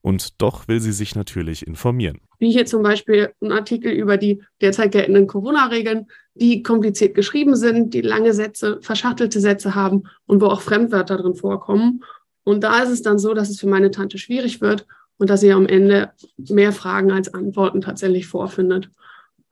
Und 0.00 0.42
doch 0.42 0.66
will 0.66 0.80
sie 0.80 0.92
sich 0.92 1.14
natürlich 1.14 1.64
informieren. 1.64 2.20
Wie 2.40 2.50
hier 2.50 2.66
zum 2.66 2.82
Beispiel 2.82 3.32
ein 3.40 3.52
Artikel 3.52 3.92
über 3.92 4.16
die 4.16 4.42
derzeit 4.60 4.90
geltenden 4.90 5.28
Corona-Regeln, 5.28 6.08
die 6.34 6.64
kompliziert 6.64 7.14
geschrieben 7.14 7.54
sind, 7.54 7.94
die 7.94 8.00
lange 8.00 8.32
Sätze, 8.32 8.80
verschachtelte 8.82 9.38
Sätze 9.38 9.76
haben 9.76 10.02
und 10.26 10.40
wo 10.40 10.46
auch 10.46 10.60
Fremdwörter 10.60 11.18
drin 11.18 11.36
vorkommen. 11.36 12.02
Und 12.44 12.62
da 12.64 12.82
ist 12.82 12.90
es 12.90 13.02
dann 13.02 13.18
so, 13.18 13.34
dass 13.34 13.50
es 13.50 13.60
für 13.60 13.68
meine 13.68 13.90
Tante 13.90 14.18
schwierig 14.18 14.60
wird 14.60 14.86
und 15.18 15.30
dass 15.30 15.40
sie 15.40 15.52
am 15.52 15.66
Ende 15.66 16.10
mehr 16.36 16.72
Fragen 16.72 17.12
als 17.12 17.32
Antworten 17.32 17.80
tatsächlich 17.80 18.26
vorfindet. 18.26 18.90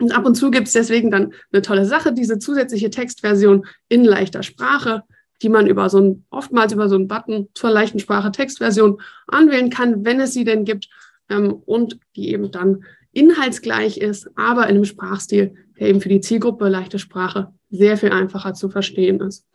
Und 0.01 0.13
ab 0.13 0.25
und 0.25 0.35
zu 0.35 0.51
gibt 0.51 0.67
es 0.67 0.73
deswegen 0.73 1.11
dann 1.11 1.33
eine 1.53 1.63
tolle 1.63 1.85
Sache, 1.85 2.13
diese 2.13 2.39
zusätzliche 2.39 2.91
Textversion 2.91 3.67
in 3.89 4.05
leichter 4.05 4.43
Sprache, 4.43 5.03
die 5.43 5.49
man 5.49 5.67
über 5.67 5.89
so 5.89 6.01
ein, 6.01 6.25
oftmals 6.31 6.73
über 6.73 6.89
so 6.89 6.97
einen 6.97 7.09
Button 7.09 7.49
zur 7.55 7.71
leichten 7.71 7.99
Sprache 7.99 8.33
Textversion 8.33 9.01
anwählen 9.27 9.71
kann, 9.71 10.05
wenn 10.05 10.21
es 10.21 10.33
sie 10.33 10.45
denn 10.45 10.65
gibt, 10.65 10.89
ähm, 11.29 11.53
und 11.53 11.99
die 12.17 12.31
eben 12.31 12.51
dann 12.51 12.85
inhaltsgleich 13.13 13.99
ist, 13.99 14.29
aber 14.37 14.65
in 14.65 14.77
einem 14.77 14.85
Sprachstil, 14.85 15.55
der 15.79 15.89
eben 15.89 16.01
für 16.01 16.09
die 16.09 16.21
Zielgruppe 16.21 16.69
leichte 16.69 16.99
Sprache 16.99 17.53
sehr 17.71 17.97
viel 17.97 18.11
einfacher 18.13 18.55
zu 18.55 18.69
verstehen 18.69 19.21
ist. 19.21 19.47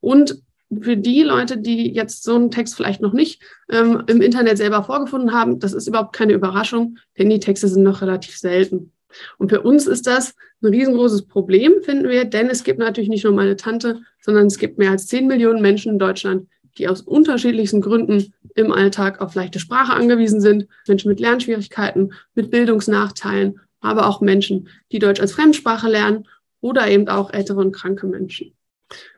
Und 0.00 0.42
für 0.82 0.96
die 0.96 1.22
Leute, 1.22 1.58
die 1.58 1.92
jetzt 1.92 2.24
so 2.24 2.34
einen 2.34 2.50
Text 2.50 2.74
vielleicht 2.74 3.00
noch 3.00 3.12
nicht 3.12 3.42
ähm, 3.70 4.02
im 4.06 4.20
Internet 4.20 4.58
selber 4.58 4.82
vorgefunden 4.82 5.32
haben, 5.32 5.58
das 5.58 5.72
ist 5.72 5.86
überhaupt 5.86 6.14
keine 6.14 6.32
Überraschung, 6.32 6.98
denn 7.18 7.30
die 7.30 7.40
Texte 7.40 7.68
sind 7.68 7.82
noch 7.82 8.02
relativ 8.02 8.36
selten. 8.36 8.92
Und 9.38 9.50
für 9.50 9.62
uns 9.62 9.86
ist 9.86 10.06
das 10.06 10.34
ein 10.62 10.68
riesengroßes 10.68 11.26
Problem, 11.26 11.82
finden 11.82 12.08
wir, 12.08 12.24
denn 12.24 12.48
es 12.48 12.64
gibt 12.64 12.78
natürlich 12.78 13.08
nicht 13.08 13.24
nur 13.24 13.32
meine 13.32 13.56
Tante, 13.56 14.00
sondern 14.20 14.46
es 14.46 14.58
gibt 14.58 14.78
mehr 14.78 14.90
als 14.90 15.06
10 15.06 15.26
Millionen 15.26 15.62
Menschen 15.62 15.92
in 15.92 15.98
Deutschland, 15.98 16.48
die 16.78 16.88
aus 16.88 17.00
unterschiedlichsten 17.02 17.80
Gründen 17.80 18.32
im 18.54 18.72
Alltag 18.72 19.20
auf 19.20 19.34
leichte 19.34 19.60
Sprache 19.60 19.92
angewiesen 19.92 20.40
sind. 20.40 20.66
Menschen 20.88 21.08
mit 21.08 21.20
Lernschwierigkeiten, 21.20 22.12
mit 22.34 22.50
Bildungsnachteilen, 22.50 23.60
aber 23.80 24.08
auch 24.08 24.20
Menschen, 24.20 24.68
die 24.90 24.98
Deutsch 24.98 25.20
als 25.20 25.32
Fremdsprache 25.32 25.88
lernen 25.88 26.26
oder 26.60 26.88
eben 26.88 27.08
auch 27.08 27.32
ältere 27.32 27.60
und 27.60 27.72
kranke 27.72 28.06
Menschen. 28.06 28.53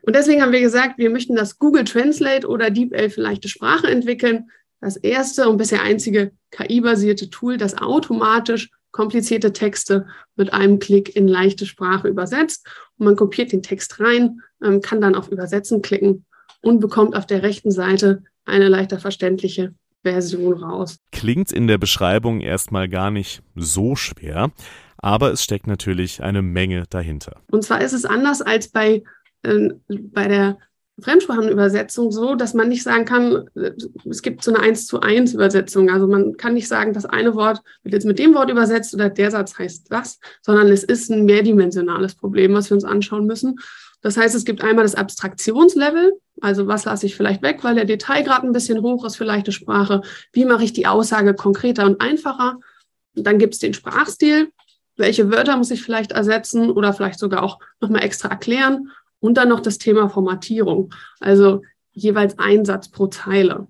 Und 0.01 0.15
deswegen 0.15 0.41
haben 0.41 0.51
wir 0.51 0.61
gesagt, 0.61 0.97
wir 0.97 1.09
möchten 1.09 1.35
das 1.35 1.59
Google 1.59 1.83
Translate 1.83 2.47
oder 2.47 2.69
DeepL 2.69 3.09
für 3.09 3.21
leichte 3.21 3.49
Sprache 3.49 3.87
entwickeln. 3.87 4.49
Das 4.79 4.95
erste 4.95 5.49
und 5.49 5.57
bisher 5.57 5.81
einzige 5.81 6.31
KI-basierte 6.51 7.29
Tool, 7.29 7.57
das 7.57 7.77
automatisch 7.77 8.69
komplizierte 8.91 9.53
Texte 9.53 10.07
mit 10.35 10.53
einem 10.53 10.79
Klick 10.79 11.15
in 11.15 11.27
leichte 11.27 11.65
Sprache 11.65 12.07
übersetzt. 12.07 12.67
Und 12.97 13.05
man 13.05 13.15
kopiert 13.15 13.51
den 13.51 13.61
Text 13.61 13.99
rein, 13.99 14.41
ähm, 14.63 14.81
kann 14.81 15.01
dann 15.01 15.15
auf 15.15 15.29
Übersetzen 15.29 15.81
klicken 15.81 16.25
und 16.61 16.79
bekommt 16.79 17.15
auf 17.15 17.25
der 17.27 17.43
rechten 17.43 17.71
Seite 17.71 18.23
eine 18.45 18.69
leichter 18.69 18.99
verständliche 18.99 19.73
Version 20.03 20.63
raus. 20.63 20.97
Klingt 21.11 21.51
in 21.51 21.67
der 21.67 21.77
Beschreibung 21.77 22.41
erstmal 22.41 22.87
gar 22.87 23.11
nicht 23.11 23.41
so 23.55 23.95
schwer, 23.95 24.51
aber 24.97 25.31
es 25.31 25.43
steckt 25.43 25.67
natürlich 25.67 26.23
eine 26.23 26.41
Menge 26.41 26.85
dahinter. 26.89 27.41
Und 27.51 27.63
zwar 27.63 27.81
ist 27.81 27.93
es 27.93 28.05
anders 28.05 28.41
als 28.41 28.69
bei, 28.69 29.03
äh, 29.43 29.69
bei 29.87 30.27
der 30.27 30.57
Fremdsprachenübersetzung 30.99 32.11
so, 32.11 32.33
dass 32.33 32.55
man 32.55 32.69
nicht 32.69 32.81
sagen 32.81 33.05
kann, 33.05 33.47
äh, 33.55 33.71
es 34.09 34.21
gibt 34.21 34.43
so 34.43 34.53
eine 34.53 34.63
1 34.63 34.87
zu 34.87 34.99
1 34.99 35.33
Übersetzung. 35.33 35.89
Also 35.89 36.07
man 36.07 36.37
kann 36.37 36.55
nicht 36.55 36.67
sagen, 36.67 36.93
das 36.93 37.05
eine 37.05 37.35
Wort 37.35 37.61
wird 37.83 37.93
jetzt 37.93 38.05
mit 38.05 38.19
dem 38.19 38.33
Wort 38.33 38.49
übersetzt 38.49 38.93
oder 38.93 39.09
der 39.09 39.29
Satz 39.29 39.57
heißt 39.57 39.91
das, 39.91 40.19
sondern 40.41 40.69
es 40.69 40.83
ist 40.83 41.09
ein 41.11 41.25
mehrdimensionales 41.25 42.15
Problem, 42.15 42.53
was 42.53 42.69
wir 42.69 42.75
uns 42.75 42.83
anschauen 42.83 43.27
müssen. 43.27 43.59
Das 44.01 44.17
heißt, 44.17 44.35
es 44.35 44.45
gibt 44.45 44.63
einmal 44.63 44.85
das 44.85 44.95
Abstraktionslevel, 44.95 46.13
also 46.41 46.67
was 46.67 46.85
lasse 46.85 47.05
ich 47.05 47.15
vielleicht 47.15 47.41
weg, 47.41 47.63
weil 47.63 47.75
der 47.75 47.85
Detailgrad 47.85 48.43
ein 48.43 48.51
bisschen 48.51 48.81
hoch 48.81 49.05
ist 49.05 49.17
für 49.17 49.23
leichte 49.23 49.51
Sprache. 49.51 50.01
Wie 50.31 50.45
mache 50.45 50.63
ich 50.63 50.73
die 50.73 50.87
Aussage 50.87 51.33
konkreter 51.33 51.85
und 51.85 51.99
einfacher? 51.99 52.59
Und 53.15 53.25
dann 53.25 53.39
gibt 53.39 53.55
es 53.55 53.59
den 53.59 53.73
Sprachstil. 53.73 54.51
Welche 54.95 55.31
Wörter 55.31 55.57
muss 55.57 55.71
ich 55.71 55.83
vielleicht 55.83 56.11
ersetzen 56.11 56.71
oder 56.71 56.93
vielleicht 56.93 57.19
sogar 57.19 57.43
auch 57.43 57.59
nochmal 57.81 58.03
extra 58.03 58.29
erklären? 58.29 58.91
Und 59.19 59.35
dann 59.37 59.49
noch 59.49 59.61
das 59.61 59.77
Thema 59.77 60.09
Formatierung, 60.09 60.93
also 61.19 61.63
jeweils 61.91 62.37
ein 62.37 62.65
Satz 62.65 62.89
pro 62.89 63.07
Zeile. 63.07 63.67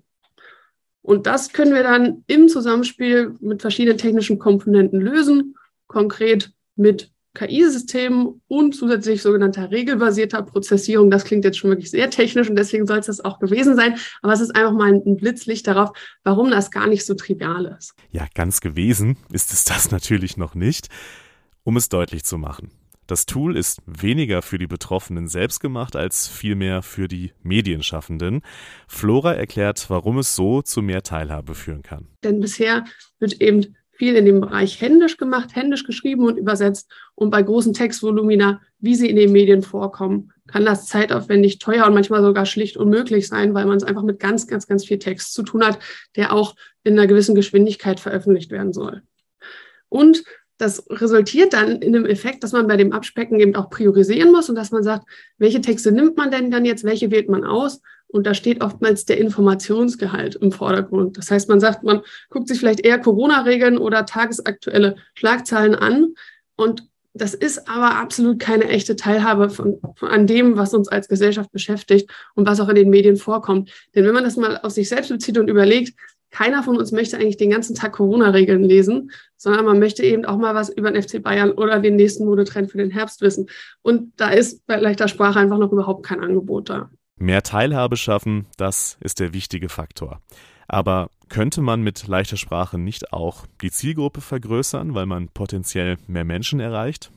Und 1.02 1.26
das 1.26 1.52
können 1.52 1.72
wir 1.72 1.82
dann 1.82 2.22
im 2.26 2.48
Zusammenspiel 2.48 3.34
mit 3.40 3.62
verschiedenen 3.62 3.96
technischen 3.96 4.38
Komponenten 4.38 5.00
lösen, 5.00 5.54
konkret 5.86 6.52
mit 6.76 7.10
KI-Systemen 7.34 8.42
und 8.48 8.74
zusätzlich 8.74 9.22
sogenannter 9.22 9.70
regelbasierter 9.70 10.42
Prozessierung. 10.42 11.10
Das 11.10 11.24
klingt 11.24 11.44
jetzt 11.44 11.58
schon 11.58 11.70
wirklich 11.70 11.90
sehr 11.90 12.10
technisch 12.10 12.50
und 12.50 12.56
deswegen 12.56 12.86
soll 12.86 12.98
es 12.98 13.06
das 13.06 13.24
auch 13.24 13.38
gewesen 13.38 13.76
sein. 13.76 13.96
Aber 14.22 14.32
es 14.32 14.40
ist 14.40 14.54
einfach 14.54 14.72
mal 14.72 14.92
ein 14.92 15.16
Blitzlicht 15.16 15.66
darauf, 15.66 15.90
warum 16.24 16.50
das 16.50 16.70
gar 16.70 16.86
nicht 16.86 17.06
so 17.06 17.14
trivial 17.14 17.76
ist. 17.78 17.94
Ja, 18.10 18.26
ganz 18.34 18.60
gewesen 18.60 19.16
ist 19.32 19.52
es 19.52 19.64
das 19.64 19.90
natürlich 19.92 20.36
noch 20.36 20.54
nicht. 20.54 20.88
Um 21.62 21.76
es 21.76 21.88
deutlich 21.88 22.24
zu 22.24 22.38
machen. 22.38 22.70
Das 23.08 23.24
Tool 23.24 23.56
ist 23.56 23.80
weniger 23.86 24.42
für 24.42 24.58
die 24.58 24.66
Betroffenen 24.66 25.28
selbst 25.28 25.60
gemacht 25.60 25.96
als 25.96 26.28
vielmehr 26.28 26.82
für 26.82 27.08
die 27.08 27.32
Medienschaffenden. 27.42 28.42
Flora 28.86 29.32
erklärt, 29.32 29.88
warum 29.88 30.18
es 30.18 30.36
so 30.36 30.60
zu 30.60 30.82
mehr 30.82 31.02
Teilhabe 31.02 31.54
führen 31.54 31.82
kann. 31.82 32.08
Denn 32.22 32.38
bisher 32.40 32.84
wird 33.18 33.40
eben 33.40 33.76
viel 33.92 34.14
in 34.14 34.26
dem 34.26 34.42
Bereich 34.42 34.82
händisch 34.82 35.16
gemacht, 35.16 35.56
händisch 35.56 35.84
geschrieben 35.84 36.26
und 36.26 36.36
übersetzt. 36.36 36.92
Und 37.14 37.30
bei 37.30 37.42
großen 37.42 37.72
Textvolumina, 37.72 38.60
wie 38.78 38.94
sie 38.94 39.08
in 39.08 39.16
den 39.16 39.32
Medien 39.32 39.62
vorkommen, 39.62 40.30
kann 40.46 40.66
das 40.66 40.86
zeitaufwendig, 40.86 41.58
teuer 41.60 41.86
und 41.86 41.94
manchmal 41.94 42.22
sogar 42.22 42.44
schlicht 42.44 42.76
unmöglich 42.76 43.26
sein, 43.26 43.54
weil 43.54 43.64
man 43.64 43.78
es 43.78 43.84
einfach 43.84 44.02
mit 44.02 44.20
ganz, 44.20 44.46
ganz, 44.46 44.66
ganz 44.66 44.84
viel 44.84 44.98
Text 44.98 45.32
zu 45.32 45.42
tun 45.42 45.64
hat, 45.64 45.78
der 46.14 46.34
auch 46.34 46.56
in 46.84 46.92
einer 46.92 47.06
gewissen 47.06 47.34
Geschwindigkeit 47.34 48.00
veröffentlicht 48.00 48.50
werden 48.50 48.74
soll. 48.74 49.02
Und 49.88 50.24
das 50.58 50.84
resultiert 50.90 51.52
dann 51.52 51.80
in 51.80 51.94
einem 51.94 52.06
Effekt, 52.06 52.42
dass 52.42 52.52
man 52.52 52.66
bei 52.66 52.76
dem 52.76 52.92
Abspecken 52.92 53.40
eben 53.40 53.54
auch 53.54 53.70
priorisieren 53.70 54.32
muss 54.32 54.48
und 54.48 54.56
dass 54.56 54.72
man 54.72 54.82
sagt, 54.82 55.06
welche 55.38 55.60
Texte 55.60 55.92
nimmt 55.92 56.16
man 56.16 56.30
denn 56.30 56.50
dann 56.50 56.64
jetzt, 56.64 56.84
welche 56.84 57.10
wählt 57.10 57.28
man 57.28 57.44
aus? 57.44 57.80
Und 58.08 58.26
da 58.26 58.34
steht 58.34 58.62
oftmals 58.62 59.04
der 59.04 59.18
Informationsgehalt 59.18 60.34
im 60.36 60.50
Vordergrund. 60.50 61.18
Das 61.18 61.30
heißt, 61.30 61.48
man 61.48 61.60
sagt, 61.60 61.84
man 61.84 62.00
guckt 62.30 62.48
sich 62.48 62.58
vielleicht 62.58 62.80
eher 62.80 62.98
Corona-Regeln 62.98 63.78
oder 63.78 64.06
tagesaktuelle 64.06 64.96
Schlagzeilen 65.14 65.74
an. 65.74 66.14
Und 66.56 66.88
das 67.12 67.34
ist 67.34 67.68
aber 67.68 67.96
absolut 67.96 68.38
keine 68.38 68.64
echte 68.68 68.96
Teilhabe 68.96 69.50
von, 69.50 69.78
von, 69.96 70.08
an 70.08 70.26
dem, 70.26 70.56
was 70.56 70.72
uns 70.72 70.88
als 70.88 71.08
Gesellschaft 71.08 71.52
beschäftigt 71.52 72.10
und 72.34 72.46
was 72.46 72.60
auch 72.60 72.68
in 72.68 72.76
den 72.76 72.90
Medien 72.90 73.16
vorkommt. 73.16 73.70
Denn 73.94 74.04
wenn 74.04 74.14
man 74.14 74.24
das 74.24 74.36
mal 74.36 74.58
auf 74.62 74.72
sich 74.72 74.88
selbst 74.88 75.10
bezieht 75.10 75.36
und 75.36 75.48
überlegt, 75.48 75.98
keiner 76.30 76.62
von 76.62 76.76
uns 76.76 76.92
möchte 76.92 77.16
eigentlich 77.16 77.36
den 77.36 77.50
ganzen 77.50 77.74
Tag 77.74 77.92
Corona-Regeln 77.92 78.62
lesen, 78.62 79.10
sondern 79.36 79.64
man 79.64 79.78
möchte 79.78 80.02
eben 80.02 80.24
auch 80.24 80.36
mal 80.36 80.54
was 80.54 80.68
über 80.68 80.90
den 80.90 81.02
FC 81.02 81.22
Bayern 81.22 81.52
oder 81.52 81.80
den 81.80 81.96
nächsten 81.96 82.24
Modetrend 82.24 82.70
für 82.70 82.78
den 82.78 82.90
Herbst 82.90 83.20
wissen. 83.20 83.48
Und 83.82 84.12
da 84.16 84.28
ist 84.28 84.66
bei 84.66 84.76
leichter 84.76 85.08
Sprache 85.08 85.38
einfach 85.38 85.58
noch 85.58 85.72
überhaupt 85.72 86.04
kein 86.04 86.20
Angebot 86.20 86.68
da. 86.68 86.90
Mehr 87.16 87.42
Teilhabe 87.42 87.96
schaffen, 87.96 88.46
das 88.56 88.96
ist 89.00 89.20
der 89.20 89.32
wichtige 89.32 89.68
Faktor. 89.68 90.20
Aber 90.68 91.10
könnte 91.28 91.62
man 91.62 91.82
mit 91.82 92.06
leichter 92.06 92.36
Sprache 92.36 92.78
nicht 92.78 93.12
auch 93.12 93.46
die 93.62 93.70
Zielgruppe 93.70 94.20
vergrößern, 94.20 94.94
weil 94.94 95.06
man 95.06 95.28
potenziell 95.28 95.96
mehr 96.06 96.24
Menschen 96.24 96.60
erreicht? 96.60 97.10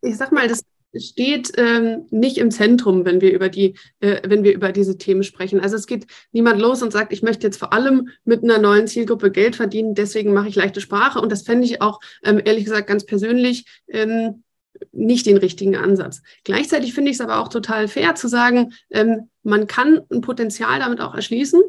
Ich 0.00 0.16
sag 0.16 0.32
mal, 0.32 0.48
das 0.48 0.62
steht 0.94 1.52
ähm, 1.56 2.06
nicht 2.10 2.38
im 2.38 2.50
Zentrum, 2.50 3.04
wenn 3.04 3.20
wir 3.20 3.32
über 3.32 3.48
die, 3.48 3.74
äh, 4.00 4.20
wenn 4.26 4.42
wir 4.42 4.54
über 4.54 4.72
diese 4.72 4.96
Themen 4.98 5.22
sprechen. 5.22 5.60
Also 5.60 5.76
es 5.76 5.86
geht 5.86 6.06
niemand 6.32 6.60
los 6.60 6.82
und 6.82 6.92
sagt, 6.92 7.12
ich 7.12 7.22
möchte 7.22 7.46
jetzt 7.46 7.58
vor 7.58 7.72
allem 7.72 8.08
mit 8.24 8.42
einer 8.42 8.58
neuen 8.58 8.86
Zielgruppe 8.86 9.30
Geld 9.30 9.56
verdienen, 9.56 9.94
deswegen 9.94 10.32
mache 10.32 10.48
ich 10.48 10.56
leichte 10.56 10.80
Sprache. 10.80 11.20
Und 11.20 11.30
das 11.30 11.42
fände 11.42 11.64
ich 11.64 11.82
auch 11.82 12.00
ähm, 12.24 12.40
ehrlich 12.44 12.64
gesagt 12.64 12.86
ganz 12.86 13.04
persönlich 13.04 13.66
ähm, 13.88 14.42
nicht 14.92 15.26
den 15.26 15.36
richtigen 15.36 15.76
Ansatz. 15.76 16.22
Gleichzeitig 16.44 16.94
finde 16.94 17.10
ich 17.10 17.16
es 17.16 17.20
aber 17.20 17.40
auch 17.40 17.48
total 17.48 17.88
fair 17.88 18.14
zu 18.14 18.28
sagen, 18.28 18.72
ähm, 18.90 19.28
man 19.42 19.66
kann 19.66 20.00
ein 20.10 20.20
Potenzial 20.20 20.78
damit 20.78 21.00
auch 21.00 21.14
erschließen. 21.14 21.60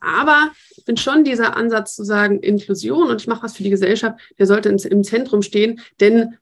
Aber 0.00 0.52
ich 0.76 0.84
bin 0.84 0.96
schon 0.96 1.24
dieser 1.24 1.56
Ansatz 1.56 1.96
zu 1.96 2.04
sagen, 2.04 2.40
Inklusion 2.40 3.10
und 3.10 3.20
ich 3.20 3.26
mache 3.26 3.42
was 3.42 3.56
für 3.56 3.64
die 3.64 3.70
Gesellschaft, 3.70 4.20
der 4.38 4.46
sollte 4.46 4.68
im 4.68 5.02
Zentrum 5.02 5.42
stehen, 5.42 5.80
denn 6.00 6.36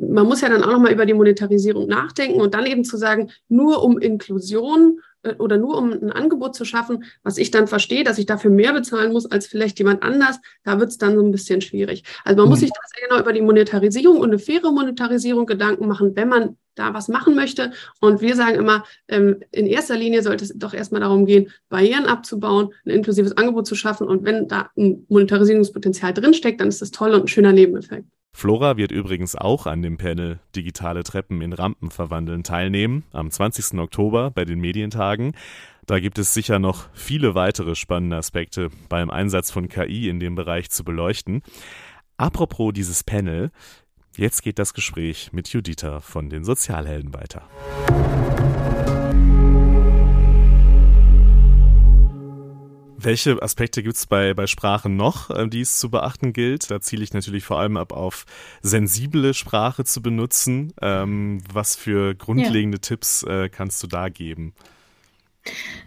man 0.00 0.26
muss 0.26 0.40
ja 0.40 0.48
dann 0.48 0.64
auch 0.64 0.72
nochmal 0.72 0.92
über 0.92 1.06
die 1.06 1.14
Monetarisierung 1.14 1.86
nachdenken 1.86 2.40
und 2.40 2.54
dann 2.54 2.66
eben 2.66 2.84
zu 2.84 2.96
sagen, 2.96 3.30
nur 3.48 3.82
um 3.82 3.98
Inklusion 3.98 5.00
äh, 5.22 5.34
oder 5.34 5.58
nur 5.58 5.76
um 5.76 5.92
ein 5.92 6.12
Angebot 6.12 6.54
zu 6.54 6.64
schaffen, 6.64 7.04
was 7.22 7.38
ich 7.38 7.50
dann 7.50 7.66
verstehe, 7.66 8.04
dass 8.04 8.18
ich 8.18 8.26
dafür 8.26 8.50
mehr 8.50 8.72
bezahlen 8.72 9.12
muss 9.12 9.30
als 9.30 9.46
vielleicht 9.46 9.78
jemand 9.78 10.02
anders, 10.02 10.38
da 10.64 10.80
wird 10.80 10.90
es 10.90 10.98
dann 10.98 11.16
so 11.16 11.22
ein 11.22 11.30
bisschen 11.30 11.60
schwierig. 11.60 12.04
Also 12.24 12.36
man 12.38 12.46
mhm. 12.46 12.50
muss 12.50 12.60
sich 12.60 12.70
da 12.70 12.80
sehr 12.94 13.08
genau 13.08 13.20
über 13.20 13.32
die 13.32 13.42
Monetarisierung 13.42 14.18
und 14.18 14.30
eine 14.30 14.38
faire 14.38 14.72
Monetarisierung 14.72 15.46
Gedanken 15.46 15.86
machen, 15.86 16.16
wenn 16.16 16.28
man 16.28 16.56
da 16.76 16.94
was 16.94 17.08
machen 17.08 17.34
möchte. 17.34 17.72
Und 18.00 18.22
wir 18.22 18.36
sagen 18.36 18.56
immer, 18.56 18.84
ähm, 19.08 19.40
in 19.50 19.66
erster 19.66 19.96
Linie 19.96 20.22
sollte 20.22 20.44
es 20.44 20.56
doch 20.56 20.72
erstmal 20.72 21.02
darum 21.02 21.26
gehen, 21.26 21.50
Barrieren 21.68 22.06
abzubauen, 22.06 22.72
ein 22.86 22.90
inklusives 22.90 23.36
Angebot 23.36 23.66
zu 23.66 23.74
schaffen. 23.74 24.06
Und 24.06 24.24
wenn 24.24 24.48
da 24.48 24.70
ein 24.76 25.04
Monetarisierungspotenzial 25.08 26.14
drinsteckt, 26.14 26.60
dann 26.60 26.68
ist 26.68 26.80
das 26.80 26.90
toll 26.90 27.12
und 27.12 27.24
ein 27.24 27.28
schöner 27.28 27.52
Nebeneffekt. 27.52 28.06
Flora 28.32 28.76
wird 28.76 28.92
übrigens 28.92 29.36
auch 29.36 29.66
an 29.66 29.82
dem 29.82 29.98
Panel 29.98 30.40
Digitale 30.56 31.02
Treppen 31.02 31.42
in 31.42 31.52
Rampen 31.52 31.90
verwandeln 31.90 32.42
teilnehmen, 32.42 33.04
am 33.12 33.30
20. 33.30 33.78
Oktober 33.78 34.30
bei 34.30 34.44
den 34.44 34.60
Medientagen. 34.60 35.34
Da 35.86 35.98
gibt 35.98 36.18
es 36.18 36.32
sicher 36.32 36.58
noch 36.58 36.88
viele 36.92 37.34
weitere 37.34 37.74
spannende 37.74 38.16
Aspekte 38.16 38.70
beim 38.88 39.10
Einsatz 39.10 39.50
von 39.50 39.68
KI 39.68 40.08
in 40.08 40.20
dem 40.20 40.36
Bereich 40.36 40.70
zu 40.70 40.84
beleuchten. 40.84 41.42
Apropos 42.16 42.72
dieses 42.72 43.02
Panel, 43.02 43.50
jetzt 44.16 44.42
geht 44.42 44.58
das 44.58 44.74
Gespräch 44.74 45.32
mit 45.32 45.48
Juditha 45.48 46.00
von 46.00 46.30
den 46.30 46.44
Sozialhelden 46.44 47.12
weiter. 47.12 47.48
Welche 53.02 53.42
Aspekte 53.42 53.82
gibt 53.82 53.96
es 53.96 54.06
bei, 54.06 54.34
bei 54.34 54.46
Sprachen 54.46 54.96
noch, 54.96 55.30
äh, 55.30 55.48
die 55.48 55.62
es 55.62 55.78
zu 55.78 55.90
beachten 55.90 56.32
gilt? 56.32 56.70
Da 56.70 56.80
ziele 56.80 57.02
ich 57.02 57.14
natürlich 57.14 57.44
vor 57.44 57.58
allem 57.58 57.76
ab 57.76 57.92
auf 57.92 58.26
sensible 58.62 59.32
Sprache 59.32 59.84
zu 59.84 60.02
benutzen. 60.02 60.72
Ähm, 60.82 61.42
was 61.52 61.76
für 61.76 62.14
grundlegende 62.14 62.76
ja. 62.76 62.82
Tipps 62.82 63.22
äh, 63.22 63.48
kannst 63.48 63.82
du 63.82 63.86
da 63.86 64.08
geben? 64.08 64.54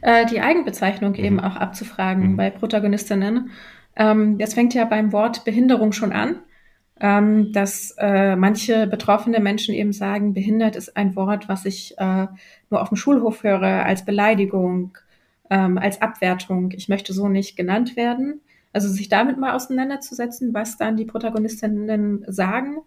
Äh, 0.02 0.26
die 0.26 0.42
Eigenbezeichnung 0.42 1.12
mhm. 1.12 1.24
eben 1.24 1.40
auch 1.40 1.56
abzufragen 1.56 2.32
mhm. 2.32 2.38
bei 2.38 2.50
Protagonistinnen. 2.50 3.52
Ähm, 3.96 4.38
das 4.40 4.56
fängt 4.56 4.74
ja 4.74 4.86
beim 4.86 5.12
Wort 5.12 5.46
Behinderung 5.46 5.92
schon 5.92 6.14
an, 6.14 6.38
ähm, 7.00 7.52
dass 7.54 7.96
äh, 8.00 8.36
manche 8.36 8.88
betroffene 8.88 9.40
Menschen 9.40 9.76
eben 9.76 9.94
sagen, 9.94 10.34
behindert 10.34 10.76
ist 10.76 10.98
ein 10.98 11.16
Wort, 11.16 11.48
was 11.48 11.66
ich 11.66 11.96
äh, 12.00 12.28
nur 12.72 12.82
auf 12.82 12.90
dem 12.90 12.98
Schulhof 12.98 13.44
höre, 13.44 13.86
als 13.86 14.04
Beleidigung, 14.04 14.98
ähm, 15.54 15.78
als 15.78 16.02
Abwertung. 16.02 16.72
Ich 16.72 16.90
möchte 16.90 17.14
so 17.14 17.30
nicht 17.30 17.56
genannt 17.56 17.96
werden. 17.96 18.42
Also 18.74 18.88
sich 18.88 19.08
damit 19.08 19.38
mal 19.38 19.54
auseinanderzusetzen, 19.54 20.52
was 20.54 20.78
dann 20.78 20.98
die 20.98 21.06
Protagonistinnen 21.06 22.26
sagen. 22.28 22.80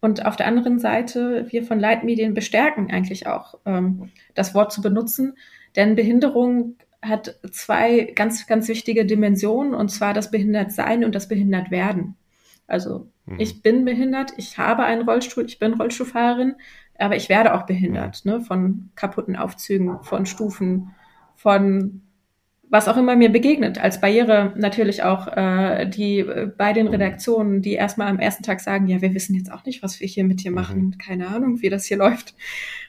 Und 0.00 0.24
auf 0.24 0.36
der 0.36 0.46
anderen 0.46 0.78
Seite, 0.78 1.46
wir 1.50 1.64
von 1.64 1.78
Leitmedien 1.78 2.32
bestärken 2.32 2.90
eigentlich 2.90 3.26
auch, 3.26 3.58
ähm, 3.66 4.10
das 4.34 4.54
Wort 4.54 4.72
zu 4.72 4.80
benutzen. 4.80 5.36
Denn 5.76 5.96
Behinderung 5.96 6.76
hat 7.02 7.38
zwei 7.50 8.12
ganz, 8.14 8.46
ganz 8.46 8.68
wichtige 8.68 9.04
Dimensionen, 9.04 9.74
und 9.74 9.90
zwar 9.90 10.14
das 10.14 10.30
Behindertsein 10.30 11.04
und 11.04 11.14
das 11.14 11.28
Behindertwerden. 11.28 12.16
Also 12.66 13.08
mhm. 13.26 13.38
ich 13.38 13.62
bin 13.62 13.84
behindert, 13.84 14.32
ich 14.36 14.56
habe 14.56 14.84
einen 14.84 15.02
Rollstuhl, 15.02 15.44
ich 15.44 15.58
bin 15.58 15.74
Rollstuhlfahrerin, 15.74 16.56
aber 16.98 17.16
ich 17.16 17.28
werde 17.28 17.54
auch 17.54 17.66
behindert, 17.66 18.24
mhm. 18.24 18.32
ne, 18.32 18.40
von 18.40 18.90
kaputten 18.94 19.36
Aufzügen, 19.36 20.02
von 20.02 20.24
Stufen, 20.26 20.94
von 21.38 22.02
was 22.70 22.88
auch 22.88 22.96
immer 22.96 23.16
mir 23.16 23.30
begegnet, 23.30 23.82
als 23.82 24.00
Barriere 24.00 24.52
natürlich 24.56 25.02
auch 25.02 25.28
äh, 25.28 25.86
die 25.86 26.18
äh, 26.18 26.50
bei 26.54 26.72
den 26.72 26.88
Redaktionen, 26.88 27.62
die 27.62 27.74
erstmal 27.74 28.08
am 28.08 28.18
ersten 28.18 28.42
Tag 28.42 28.60
sagen, 28.60 28.88
ja, 28.88 29.00
wir 29.00 29.14
wissen 29.14 29.34
jetzt 29.34 29.50
auch 29.50 29.64
nicht, 29.64 29.82
was 29.82 30.00
wir 30.00 30.06
hier 30.06 30.24
mit 30.24 30.44
dir 30.44 30.50
machen, 30.50 30.78
mhm. 30.78 30.98
keine 30.98 31.28
Ahnung, 31.28 31.62
wie 31.62 31.70
das 31.70 31.86
hier 31.86 31.96
läuft. 31.96 32.34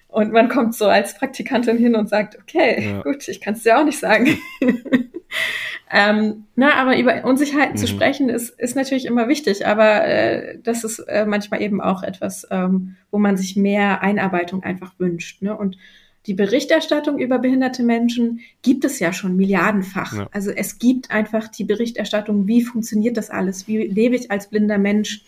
Und 0.07 0.33
man 0.33 0.49
kommt 0.49 0.75
so 0.75 0.87
als 0.87 1.15
Praktikantin 1.15 1.77
hin 1.77 1.95
und 1.95 2.09
sagt, 2.09 2.37
okay, 2.41 2.91
ja. 2.91 3.01
gut, 3.03 3.27
ich 3.27 3.39
kann 3.39 3.53
es 3.53 3.63
dir 3.63 3.77
auch 3.77 3.85
nicht 3.85 3.99
sagen. 3.99 4.37
ähm, 5.91 6.45
na, 6.55 6.73
aber 6.73 6.97
über 6.97 7.23
Unsicherheiten 7.23 7.75
mhm. 7.75 7.77
zu 7.77 7.87
sprechen 7.87 8.27
ist, 8.27 8.59
ist 8.59 8.75
natürlich 8.75 9.05
immer 9.05 9.27
wichtig, 9.27 9.67
aber 9.67 10.03
äh, 10.05 10.57
das 10.63 10.83
ist 10.83 10.99
äh, 10.99 11.25
manchmal 11.27 11.61
eben 11.61 11.79
auch 11.79 12.01
etwas, 12.01 12.47
ähm, 12.49 12.95
wo 13.11 13.19
man 13.19 13.37
sich 13.37 13.55
mehr 13.55 14.01
Einarbeitung 14.01 14.63
einfach 14.63 14.93
wünscht. 14.97 15.43
Ne? 15.43 15.55
Und 15.55 15.77
die 16.25 16.33
Berichterstattung 16.33 17.17
über 17.17 17.39
behinderte 17.39 17.83
Menschen 17.83 18.41
gibt 18.61 18.85
es 18.85 18.99
ja 18.99 19.13
schon 19.13 19.35
milliardenfach. 19.35 20.13
Ja. 20.13 20.27
Also 20.31 20.51
es 20.51 20.77
gibt 20.77 21.11
einfach 21.11 21.47
die 21.47 21.63
Berichterstattung, 21.63 22.47
wie 22.47 22.63
funktioniert 22.63 23.17
das 23.17 23.29
alles? 23.29 23.67
Wie 23.67 23.77
lebe 23.77 24.15
ich 24.15 24.29
als 24.29 24.49
blinder 24.49 24.77
Mensch? 24.77 25.23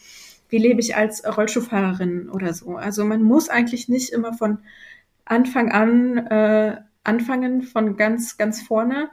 Wie 0.49 0.57
lebe 0.57 0.81
ich 0.81 0.95
als 0.95 1.23
Rollstuhlfahrerin 1.25 2.29
oder 2.29 2.53
so? 2.53 2.75
Also 2.75 3.05
man 3.05 3.23
muss 3.23 3.47
eigentlich 3.47 3.87
nicht 3.87 4.09
immer 4.09 4.33
von 4.33 4.59
Anfang 5.23 5.71
an 5.71 6.17
äh, 6.17 6.77
anfangen, 7.03 7.63
von 7.63 7.97
ganz, 7.97 8.37
ganz 8.37 8.61
vorne, 8.61 9.09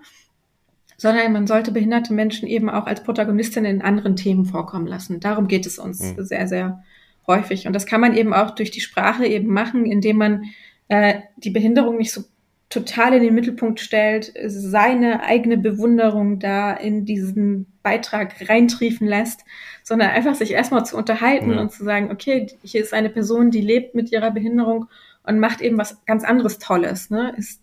sondern 0.96 1.32
man 1.32 1.46
sollte 1.46 1.70
behinderte 1.70 2.12
Menschen 2.12 2.48
eben 2.48 2.68
auch 2.68 2.86
als 2.86 3.02
Protagonistin 3.02 3.64
in 3.64 3.82
anderen 3.82 4.16
Themen 4.16 4.44
vorkommen 4.44 4.86
lassen. 4.86 5.20
Darum 5.20 5.46
geht 5.46 5.64
es 5.64 5.78
uns 5.78 6.00
mhm. 6.00 6.24
sehr, 6.24 6.48
sehr 6.48 6.84
häufig. 7.26 7.66
Und 7.66 7.72
das 7.72 7.86
kann 7.86 8.00
man 8.00 8.16
eben 8.16 8.34
auch 8.34 8.50
durch 8.50 8.70
die 8.70 8.80
Sprache 8.80 9.26
eben 9.26 9.52
machen, 9.52 9.86
indem 9.86 10.16
man 10.16 10.44
äh, 10.88 11.20
die 11.36 11.50
Behinderung 11.50 11.96
nicht 11.96 12.12
so 12.12 12.24
total 12.70 13.14
in 13.14 13.22
den 13.22 13.34
Mittelpunkt 13.34 13.80
stellt, 13.80 14.32
seine 14.46 15.22
eigene 15.22 15.56
Bewunderung 15.56 16.38
da 16.38 16.72
in 16.72 17.06
diesen 17.06 17.66
Beitrag 17.82 18.48
reintriefen 18.48 19.06
lässt, 19.06 19.44
sondern 19.82 20.10
einfach 20.10 20.34
sich 20.34 20.52
erstmal 20.52 20.84
zu 20.84 20.96
unterhalten 20.96 21.52
ja. 21.52 21.60
und 21.60 21.72
zu 21.72 21.84
sagen, 21.84 22.10
okay, 22.10 22.46
hier 22.62 22.82
ist 22.82 22.92
eine 22.92 23.08
Person, 23.08 23.50
die 23.50 23.62
lebt 23.62 23.94
mit 23.94 24.12
ihrer 24.12 24.30
Behinderung 24.30 24.88
und 25.22 25.40
macht 25.40 25.62
eben 25.62 25.78
was 25.78 26.04
ganz 26.04 26.24
anderes 26.24 26.58
Tolles, 26.58 27.08
ne? 27.08 27.34
ist 27.38 27.62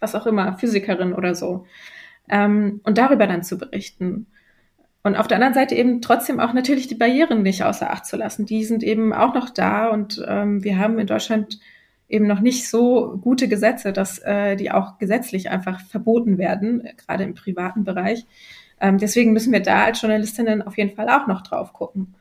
was 0.00 0.14
auch 0.14 0.26
immer, 0.26 0.56
Physikerin 0.58 1.12
oder 1.12 1.34
so. 1.34 1.66
Ähm, 2.28 2.80
und 2.84 2.98
darüber 2.98 3.26
dann 3.26 3.44
zu 3.44 3.58
berichten. 3.58 4.26
Und 5.02 5.16
auf 5.16 5.28
der 5.28 5.36
anderen 5.36 5.54
Seite 5.54 5.74
eben 5.74 6.02
trotzdem 6.02 6.40
auch 6.40 6.52
natürlich 6.52 6.88
die 6.88 6.94
Barrieren 6.94 7.42
nicht 7.42 7.62
außer 7.64 7.90
Acht 7.90 8.06
zu 8.06 8.16
lassen. 8.16 8.46
Die 8.46 8.64
sind 8.64 8.82
eben 8.82 9.12
auch 9.12 9.34
noch 9.34 9.50
da 9.50 9.88
und 9.88 10.24
ähm, 10.26 10.64
wir 10.64 10.78
haben 10.78 10.98
in 10.98 11.06
Deutschland 11.06 11.60
eben 12.10 12.26
noch 12.26 12.40
nicht 12.40 12.68
so 12.68 13.18
gute 13.22 13.48
Gesetze, 13.48 13.92
dass 13.92 14.18
äh, 14.18 14.56
die 14.56 14.70
auch 14.70 14.98
gesetzlich 14.98 15.48
einfach 15.48 15.80
verboten 15.80 16.38
werden, 16.38 16.88
gerade 16.96 17.24
im 17.24 17.34
privaten 17.34 17.84
Bereich. 17.84 18.26
Ähm, 18.80 18.98
deswegen 18.98 19.32
müssen 19.32 19.52
wir 19.52 19.60
da 19.60 19.84
als 19.84 20.02
Journalistinnen 20.02 20.62
auf 20.62 20.76
jeden 20.76 20.94
Fall 20.96 21.08
auch 21.08 21.26
noch 21.26 21.42
drauf 21.42 21.72
gucken. 21.72 22.14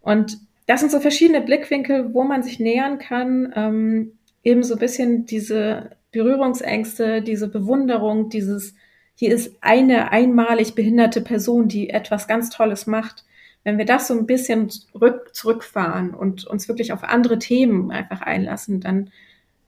Und 0.00 0.38
das 0.66 0.80
sind 0.80 0.90
so 0.90 1.00
verschiedene 1.00 1.40
Blickwinkel, 1.40 2.12
wo 2.14 2.24
man 2.24 2.42
sich 2.42 2.58
nähern 2.58 2.98
kann, 2.98 3.52
ähm, 3.54 4.12
eben 4.42 4.62
so 4.62 4.74
ein 4.74 4.80
bisschen 4.80 5.26
diese 5.26 5.90
Berührungsängste, 6.12 7.22
diese 7.22 7.48
Bewunderung, 7.48 8.30
dieses, 8.30 8.74
hier 9.14 9.32
ist 9.32 9.56
eine 9.60 10.12
einmalig 10.12 10.74
behinderte 10.74 11.20
Person, 11.20 11.68
die 11.68 11.90
etwas 11.90 12.26
ganz 12.26 12.50
Tolles 12.50 12.86
macht. 12.86 13.24
Wenn 13.64 13.78
wir 13.78 13.84
das 13.84 14.08
so 14.08 14.14
ein 14.14 14.26
bisschen 14.26 14.70
zurück, 14.70 15.30
zurückfahren 15.34 16.14
und 16.14 16.44
uns 16.46 16.68
wirklich 16.68 16.92
auf 16.92 17.04
andere 17.04 17.38
Themen 17.38 17.90
einfach 17.90 18.22
einlassen, 18.22 18.80
dann 18.80 19.10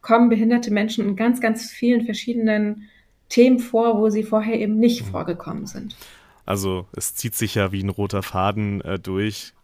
kommen 0.01 0.29
behinderte 0.29 0.71
Menschen 0.73 1.07
in 1.07 1.17
ganz, 1.17 1.41
ganz 1.41 1.71
vielen 1.71 2.05
verschiedenen 2.05 2.89
Themen 3.29 3.59
vor, 3.59 3.99
wo 3.99 4.11
sie 4.11 4.25
vorher 4.25 4.59
eben 4.59 4.79
nicht 4.79 5.07
mhm. 5.07 5.11
vorgekommen 5.11 5.67
sind. 5.67 5.97
Also 6.45 6.87
es 6.97 7.15
zieht 7.15 7.35
sich 7.35 7.55
ja 7.55 7.73
wie 7.73 7.83
ein 7.83 7.89
roter 7.89 8.23
Faden 8.23 8.81
äh, 8.83 8.99
durch. 8.99 9.55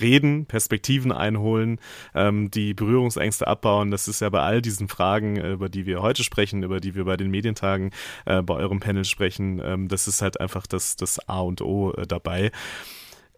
Reden, 0.00 0.46
Perspektiven 0.46 1.12
einholen, 1.12 1.80
ähm, 2.14 2.50
die 2.50 2.74
Berührungsängste 2.74 3.46
abbauen. 3.46 3.90
Das 3.90 4.06
ist 4.06 4.20
ja 4.20 4.28
bei 4.28 4.40
all 4.40 4.62
diesen 4.62 4.86
Fragen, 4.86 5.36
äh, 5.36 5.52
über 5.52 5.68
die 5.68 5.86
wir 5.86 6.02
heute 6.02 6.22
sprechen, 6.22 6.62
über 6.62 6.78
die 6.78 6.94
wir 6.94 7.04
bei 7.04 7.16
den 7.16 7.30
Medientagen 7.30 7.90
äh, 8.26 8.42
bei 8.42 8.54
eurem 8.54 8.80
Panel 8.80 9.04
sprechen. 9.04 9.60
Ähm, 9.64 9.88
das 9.88 10.06
ist 10.06 10.22
halt 10.22 10.40
einfach 10.40 10.66
das, 10.66 10.96
das 10.96 11.28
A 11.28 11.40
und 11.40 11.62
O 11.62 11.92
äh, 11.94 12.06
dabei. 12.06 12.52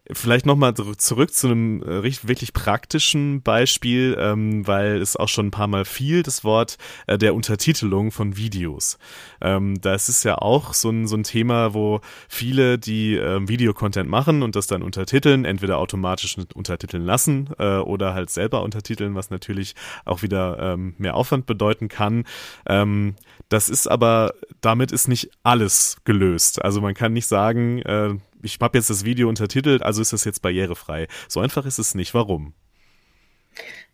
Vielleicht 0.09 0.47
nochmal 0.47 0.73
zurück 0.73 1.31
zu 1.31 1.47
einem 1.47 1.83
äh, 1.83 2.03
wirklich 2.03 2.53
praktischen 2.53 3.43
Beispiel, 3.43 4.17
ähm, 4.19 4.65
weil 4.65 4.99
es 4.99 5.15
auch 5.15 5.27
schon 5.27 5.47
ein 5.47 5.51
paar 5.51 5.67
Mal 5.67 5.85
fiel, 5.85 6.23
das 6.23 6.43
Wort 6.43 6.79
äh, 7.05 7.19
der 7.19 7.35
Untertitelung 7.35 8.09
von 8.09 8.35
Videos. 8.35 8.97
Ähm, 9.41 9.79
das 9.79 10.09
ist 10.09 10.23
ja 10.23 10.39
auch 10.39 10.73
so 10.73 10.89
ein, 10.89 11.05
so 11.07 11.15
ein 11.15 11.21
Thema, 11.23 11.75
wo 11.75 12.01
viele, 12.27 12.79
die 12.79 13.15
ähm, 13.15 13.47
Videocontent 13.47 14.09
machen 14.09 14.41
und 14.41 14.55
das 14.55 14.65
dann 14.65 14.81
untertiteln, 14.81 15.45
entweder 15.45 15.77
automatisch 15.77 16.35
untertiteln 16.55 17.05
lassen 17.05 17.51
äh, 17.59 17.77
oder 17.77 18.15
halt 18.15 18.31
selber 18.31 18.63
untertiteln, 18.63 19.13
was 19.13 19.29
natürlich 19.29 19.75
auch 20.03 20.23
wieder 20.23 20.57
ähm, 20.59 20.95
mehr 20.97 21.15
Aufwand 21.15 21.45
bedeuten 21.45 21.89
kann. 21.89 22.23
Ähm, 22.65 23.13
das 23.49 23.69
ist 23.69 23.85
aber, 23.85 24.33
damit 24.61 24.91
ist 24.91 25.07
nicht 25.07 25.29
alles 25.43 25.97
gelöst. 26.05 26.59
Also 26.63 26.81
man 26.81 26.95
kann 26.95 27.13
nicht 27.13 27.27
sagen, 27.27 27.79
äh, 27.83 28.15
ich 28.43 28.57
habe 28.59 28.77
jetzt 28.77 28.89
das 28.89 29.05
Video 29.05 29.29
untertitelt, 29.29 29.83
also 29.83 30.01
ist 30.01 30.13
das 30.13 30.25
jetzt 30.25 30.41
barrierefrei. 30.41 31.07
So 31.27 31.39
einfach 31.39 31.65
ist 31.65 31.79
es 31.79 31.95
nicht. 31.95 32.13
Warum? 32.13 32.53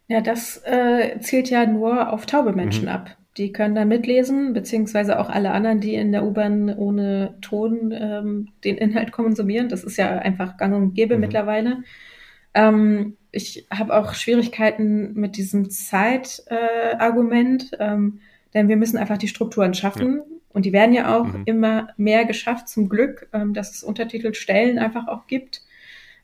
Ja, 0.08 0.22
das 0.22 0.62
äh, 0.66 1.20
zielt 1.20 1.50
ja 1.50 1.66
nur 1.66 2.14
auf 2.14 2.26
taube 2.26 2.54
Menschen 2.54 2.84
mhm. 2.84 2.90
ab. 2.90 3.18
Die 3.38 3.52
können 3.52 3.76
da 3.76 3.86
mitlesen, 3.86 4.54
beziehungsweise 4.54 5.20
auch 5.20 5.30
alle 5.30 5.52
anderen, 5.52 5.80
die 5.80 5.94
in 5.94 6.12
der 6.12 6.26
U-Bahn 6.26 6.76
ohne 6.76 7.38
Ton 7.42 7.92
ähm, 7.92 8.50
den 8.64 8.78
Inhalt 8.78 9.12
konsumieren. 9.12 9.70
Das 9.70 9.84
ist 9.84 9.98
ja 9.98 10.18
einfach 10.18 10.58
gang 10.58 10.76
und 10.76 10.96
gäbe 10.96 11.16
mhm. 11.16 11.22
mittlerweile. 11.22 11.84
Ähm, 12.54 13.18
ich 13.32 13.68
habe 13.70 13.96
auch 13.96 14.16
Schwierigkeiten 14.16 15.14
mit 15.14 15.38
diesem 15.38 15.70
Zeitargument, 15.70 17.74
äh, 17.74 17.78
ähm, 17.80 18.22
denn 18.54 18.70
wir 18.70 18.78
müssen 18.78 18.98
einfach 18.98 19.20
die 19.20 19.28
Strukturen 19.28 19.76
schaffen. 19.76 20.18
Ja 20.18 20.37
und 20.58 20.66
die 20.66 20.74
werden 20.74 20.96
ja 20.96 21.16
auch 21.16 21.28
mhm. 21.28 21.44
immer 21.46 21.90
mehr 21.98 22.26
geschafft, 22.26 22.68
zum 22.68 22.90
Glück, 22.90 23.30
ähm, 23.32 23.54
dass 23.54 23.76
es 23.76 23.84
Untertitelstellen 23.84 24.80
einfach 24.80 25.08
auch 25.08 25.28
gibt. 25.28 25.62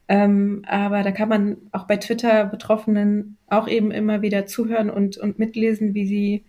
Ähm, 0.08 0.66
aber 0.68 1.04
da 1.04 1.12
kann 1.12 1.30
man 1.30 1.58
auch 1.72 1.86
bei 1.86 1.98
Twitter 1.98 2.46
Betroffenen 2.46 3.38
auch 3.46 3.68
eben 3.68 3.92
immer 3.92 4.24
wieder 4.24 4.48
zuhören 4.48 4.90
und, 4.90 5.18
und 5.20 5.38
mitlesen, 5.38 5.94
wie 5.94 6.08
sie 6.08 6.46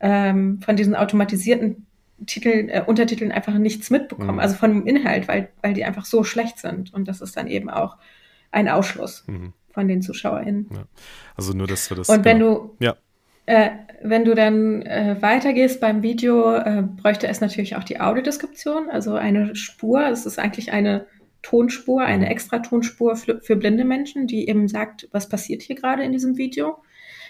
ähm, 0.00 0.60
von 0.60 0.76
diesen 0.76 0.94
automatisierten 0.94 1.86
Titeln, 2.26 2.68
äh, 2.68 2.84
Untertiteln 2.86 3.32
einfach 3.32 3.54
nichts 3.54 3.88
mitbekommen, 3.88 4.34
mhm. 4.34 4.40
also 4.40 4.54
von 4.56 4.70
dem 4.70 4.86
Inhalt, 4.86 5.26
weil, 5.26 5.48
weil 5.62 5.72
die 5.72 5.86
einfach 5.86 6.04
so 6.04 6.24
schlecht 6.24 6.58
sind. 6.58 6.92
Und 6.92 7.08
das 7.08 7.22
ist 7.22 7.34
dann 7.34 7.46
eben 7.46 7.70
auch 7.70 7.96
ein 8.50 8.68
Ausschluss 8.68 9.24
mhm. 9.26 9.54
von 9.70 9.88
den 9.88 10.02
ZuschauerInnen. 10.02 10.66
Ja. 10.70 10.84
Also 11.34 11.54
nur, 11.54 11.66
dass 11.66 11.88
wir 11.88 11.96
das. 11.96 12.10
Und 12.10 12.26
wenn 12.26 12.40
genau. 12.40 12.76
du 12.78 12.84
ja. 12.84 12.96
Äh, 13.46 13.70
wenn 14.02 14.24
du 14.24 14.34
dann 14.34 14.82
äh, 14.82 15.16
weitergehst 15.20 15.80
beim 15.80 16.02
Video, 16.02 16.54
äh, 16.54 16.82
bräuchte 16.82 17.28
es 17.28 17.40
natürlich 17.40 17.76
auch 17.76 17.84
die 17.84 18.00
Audiodeskription, 18.00 18.88
also 18.90 19.14
eine 19.14 19.54
Spur. 19.56 20.06
Es 20.08 20.26
ist 20.26 20.38
eigentlich 20.38 20.72
eine 20.72 21.06
Tonspur, 21.42 22.02
eine 22.02 22.30
extra 22.30 22.60
Tonspur 22.60 23.16
für, 23.16 23.40
für 23.40 23.56
blinde 23.56 23.84
Menschen, 23.84 24.26
die 24.26 24.48
eben 24.48 24.68
sagt, 24.68 25.08
was 25.12 25.28
passiert 25.28 25.62
hier 25.62 25.76
gerade 25.76 26.04
in 26.04 26.12
diesem 26.12 26.36
Video. 26.36 26.76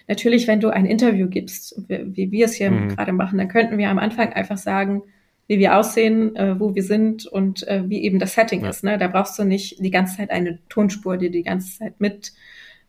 Natürlich, 0.09 0.47
wenn 0.49 0.61
du 0.61 0.69
ein 0.69 0.87
Interview 0.87 1.29
gibst, 1.29 1.81
wie, 1.89 2.17
wie 2.17 2.31
wir 2.31 2.45
es 2.47 2.55
hier 2.55 2.71
mhm. 2.71 2.89
gerade 2.89 3.13
machen, 3.13 3.39
dann 3.39 3.49
könnten 3.49 3.79
wir 3.79 3.89
am 3.89 3.99
Anfang 3.99 4.33
einfach 4.33 4.59
sagen, 4.59 5.03
wie 5.47 5.59
wir 5.59 5.77
aussehen, 5.77 6.37
äh, 6.37 6.59
wo 6.59 6.75
wir 6.75 6.83
sind 6.83 7.27
und 7.27 7.67
äh, 7.69 7.83
wie 7.89 8.03
eben 8.03 8.19
das 8.19 8.35
Setting 8.35 8.63
ja. 8.63 8.71
ist. 8.71 8.85
Ne? 8.85 8.99
Da 8.99 9.09
brauchst 9.09 9.39
du 9.39 9.45
nicht 9.45 9.83
die 9.83 9.91
ganze 9.91 10.17
Zeit 10.19 10.31
eine 10.31 10.59
Tonspur, 10.69 11.17
die 11.17 11.31
die 11.31 11.43
ganze 11.43 11.79
Zeit 11.79 12.01
mit 12.01 12.33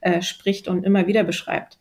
äh, 0.02 0.22
spricht 0.22 0.68
und 0.68 0.84
immer 0.84 1.08
wieder 1.08 1.24
beschreibt. 1.24 1.78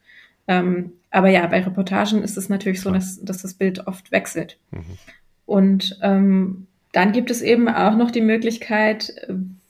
Ähm, 0.49 0.93
aber 1.13 1.29
ja, 1.29 1.47
bei 1.47 1.61
Reportagen 1.63 2.23
ist 2.23 2.37
es 2.37 2.49
natürlich 2.49 2.81
so, 2.81 2.91
dass, 2.91 3.23
dass 3.23 3.43
das 3.43 3.55
Bild 3.55 3.87
oft 3.87 4.11
wechselt. 4.11 4.59
Mhm. 4.71 4.99
Und 5.45 5.99
ähm, 6.03 6.67
dann 6.93 7.13
gibt 7.13 7.31
es 7.31 7.43
eben 7.43 7.69
auch 7.69 7.97
noch 7.97 8.11
die 8.11 8.23
Möglichkeit, 8.23 9.13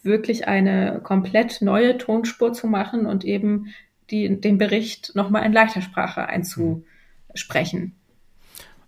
wirklich 0.03 0.47
eine 0.47 1.01
komplett 1.03 1.61
neue 1.61 1.99
Tonspur 1.99 2.53
zu 2.53 2.67
machen 2.67 3.07
und 3.07 3.25
eben 3.25 3.67
die, 4.11 4.41
den 4.41 4.59
Bericht 4.59 5.15
nochmal 5.15 5.45
in 5.45 5.53
leichter 5.53 5.83
Sprache 5.83 6.27
einzusprechen. 6.27 7.95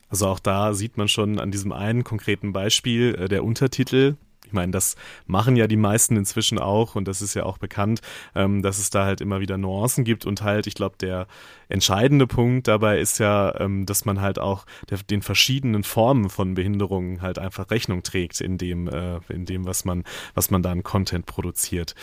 Also 0.08 0.28
auch 0.28 0.38
da 0.38 0.74
sieht 0.74 0.96
man 0.96 1.08
schon 1.08 1.40
an 1.40 1.50
diesem 1.50 1.72
einen 1.72 2.04
konkreten 2.04 2.52
Beispiel 2.52 3.16
äh, 3.16 3.28
der 3.28 3.44
Untertitel, 3.44 4.14
ich 4.44 4.52
meine, 4.52 4.72
das 4.72 4.96
machen 5.26 5.56
ja 5.56 5.66
die 5.66 5.76
meisten 5.76 6.16
inzwischen 6.16 6.58
auch 6.58 6.94
und 6.94 7.08
das 7.08 7.22
ist 7.22 7.34
ja 7.34 7.44
auch 7.44 7.58
bekannt, 7.58 8.00
ähm, 8.34 8.62
dass 8.62 8.78
es 8.78 8.90
da 8.90 9.04
halt 9.04 9.20
immer 9.20 9.40
wieder 9.40 9.58
Nuancen 9.58 10.04
gibt 10.04 10.26
und 10.26 10.42
halt, 10.42 10.66
ich 10.66 10.74
glaube, 10.74 10.96
der 11.00 11.26
entscheidende 11.68 12.26
Punkt 12.26 12.68
dabei 12.68 12.98
ist 12.98 13.18
ja, 13.18 13.58
ähm, 13.60 13.86
dass 13.86 14.04
man 14.04 14.20
halt 14.20 14.38
auch 14.38 14.66
der, 14.90 14.98
den 14.98 15.22
verschiedenen 15.22 15.82
Formen 15.82 16.28
von 16.30 16.54
Behinderungen 16.54 17.22
halt 17.22 17.38
einfach 17.38 17.70
Rechnung 17.70 18.02
trägt 18.02 18.40
in 18.40 18.58
dem, 18.58 18.88
äh, 18.88 19.20
in 19.28 19.46
dem, 19.46 19.66
was 19.66 19.84
man, 19.84 20.04
was 20.34 20.50
man 20.50 20.62
da 20.62 20.72
an 20.72 20.82
Content 20.82 21.26
produziert. 21.26 21.94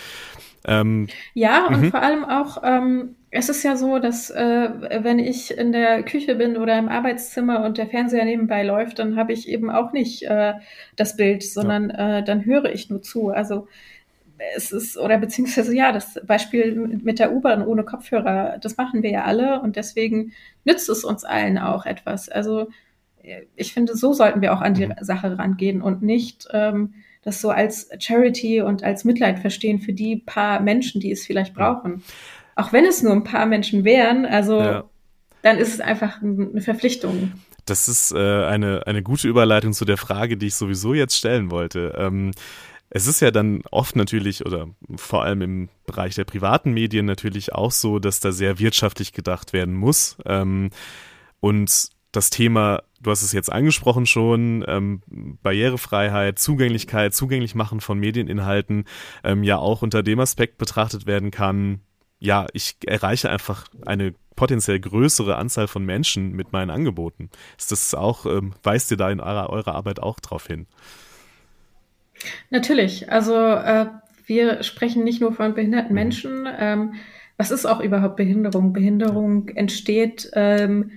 Ähm, 0.65 1.07
ja, 1.33 1.67
und 1.67 1.75
-hmm. 1.75 1.91
vor 1.91 2.01
allem 2.01 2.23
auch, 2.23 2.57
ähm, 2.63 3.15
es 3.31 3.47
ist 3.47 3.63
ja 3.63 3.77
so, 3.77 3.99
dass 3.99 4.29
äh, 4.29 4.69
wenn 5.03 5.17
ich 5.17 5.57
in 5.57 5.71
der 5.71 6.03
Küche 6.03 6.35
bin 6.35 6.57
oder 6.57 6.77
im 6.77 6.89
Arbeitszimmer 6.89 7.63
und 7.63 7.77
der 7.77 7.87
Fernseher 7.87 8.25
nebenbei 8.25 8.63
läuft, 8.63 8.99
dann 8.99 9.15
habe 9.15 9.31
ich 9.31 9.47
eben 9.47 9.71
auch 9.71 9.93
nicht 9.93 10.23
äh, 10.23 10.53
das 10.97 11.15
Bild, 11.15 11.41
sondern 11.43 11.89
ja. 11.89 12.19
äh, 12.19 12.23
dann 12.23 12.45
höre 12.45 12.65
ich 12.65 12.89
nur 12.89 13.01
zu. 13.01 13.29
Also 13.29 13.67
es 14.55 14.73
ist, 14.73 14.97
oder 14.97 15.17
beziehungsweise 15.17 15.73
ja, 15.73 15.93
das 15.93 16.19
Beispiel 16.25 16.75
mit 16.75 17.19
der 17.19 17.33
U-Bahn 17.33 17.65
ohne 17.65 17.83
Kopfhörer, 17.83 18.57
das 18.59 18.75
machen 18.75 19.01
wir 19.01 19.11
ja 19.11 19.23
alle 19.23 19.61
und 19.61 19.77
deswegen 19.77 20.33
nützt 20.65 20.89
es 20.89 21.05
uns 21.05 21.23
allen 21.23 21.57
auch 21.57 21.85
etwas. 21.85 22.27
Also 22.27 22.67
ich 23.55 23.73
finde, 23.73 23.95
so 23.95 24.13
sollten 24.13 24.41
wir 24.41 24.53
auch 24.53 24.61
an 24.61 24.73
die 24.73 24.87
mhm. 24.87 24.95
Sache 24.99 25.37
rangehen 25.37 25.81
und 25.81 26.01
nicht 26.01 26.47
ähm, 26.51 26.95
das 27.23 27.39
so 27.39 27.49
als 27.49 27.89
Charity 27.99 28.61
und 28.61 28.83
als 28.83 29.05
Mitleid 29.05 29.39
verstehen 29.39 29.79
für 29.79 29.93
die 29.93 30.17
paar 30.17 30.59
Menschen, 30.59 30.99
die 30.99 31.11
es 31.11 31.25
vielleicht 31.25 31.53
brauchen. 31.53 32.03
Auch 32.61 32.73
wenn 32.73 32.85
es 32.85 33.01
nur 33.01 33.13
ein 33.13 33.23
paar 33.23 33.47
Menschen 33.47 33.83
wären, 33.83 34.23
also 34.27 34.61
ja. 34.61 34.83
dann 35.41 35.57
ist 35.57 35.73
es 35.73 35.79
einfach 35.81 36.21
eine 36.21 36.61
Verpflichtung. 36.61 37.33
Das 37.65 37.87
ist 37.87 38.11
äh, 38.11 38.45
eine, 38.45 38.85
eine 38.85 39.01
gute 39.01 39.27
Überleitung 39.27 39.73
zu 39.73 39.83
der 39.83 39.97
Frage, 39.97 40.37
die 40.37 40.47
ich 40.47 40.55
sowieso 40.55 40.93
jetzt 40.93 41.15
stellen 41.15 41.49
wollte. 41.49 41.95
Ähm, 41.97 42.31
es 42.91 43.07
ist 43.07 43.19
ja 43.19 43.31
dann 43.31 43.63
oft 43.71 43.95
natürlich 43.95 44.45
oder 44.45 44.67
vor 44.95 45.23
allem 45.23 45.41
im 45.41 45.69
Bereich 45.87 46.13
der 46.13 46.25
privaten 46.25 46.71
Medien 46.73 47.07
natürlich 47.07 47.51
auch 47.51 47.71
so, 47.71 47.97
dass 47.97 48.19
da 48.19 48.31
sehr 48.31 48.59
wirtschaftlich 48.59 49.11
gedacht 49.11 49.53
werden 49.53 49.73
muss. 49.73 50.17
Ähm, 50.25 50.69
und 51.39 51.89
das 52.11 52.29
Thema, 52.29 52.83
du 53.01 53.09
hast 53.09 53.23
es 53.23 53.31
jetzt 53.31 53.51
angesprochen 53.51 54.05
schon, 54.05 54.63
ähm, 54.67 55.01
Barrierefreiheit, 55.41 56.37
Zugänglichkeit, 56.37 57.15
zugänglich 57.15 57.55
machen 57.55 57.81
von 57.81 57.97
Medieninhalten 57.97 58.85
ähm, 59.23 59.43
ja 59.43 59.57
auch 59.57 59.81
unter 59.81 60.03
dem 60.03 60.19
Aspekt 60.19 60.59
betrachtet 60.59 61.07
werden 61.07 61.31
kann, 61.31 61.81
ja, 62.21 62.45
ich 62.53 62.75
erreiche 62.85 63.29
einfach 63.29 63.67
eine 63.85 64.13
potenziell 64.35 64.79
größere 64.79 65.35
Anzahl 65.35 65.67
von 65.67 65.83
Menschen 65.83 66.31
mit 66.33 66.53
meinen 66.53 66.69
Angeboten. 66.69 67.29
Ist 67.57 67.71
das 67.71 67.93
auch, 67.93 68.25
ähm, 68.25 68.53
weist 68.63 68.91
ihr 68.91 68.97
da 68.97 69.09
in 69.09 69.19
eurer, 69.19 69.49
eurer 69.49 69.75
Arbeit 69.75 69.99
auch 69.99 70.19
drauf 70.19 70.47
hin? 70.47 70.67
Natürlich. 72.51 73.11
Also 73.11 73.35
äh, 73.35 73.87
wir 74.27 74.61
sprechen 74.63 75.03
nicht 75.03 75.19
nur 75.19 75.33
von 75.33 75.55
behinderten 75.55 75.89
mhm. 75.89 75.95
Menschen. 75.95 76.47
Ähm, 76.59 76.93
was 77.37 77.49
ist 77.49 77.65
auch 77.65 77.81
überhaupt 77.81 78.17
Behinderung? 78.17 78.71
Behinderung 78.71 79.49
entsteht 79.49 80.29
ähm, 80.33 80.91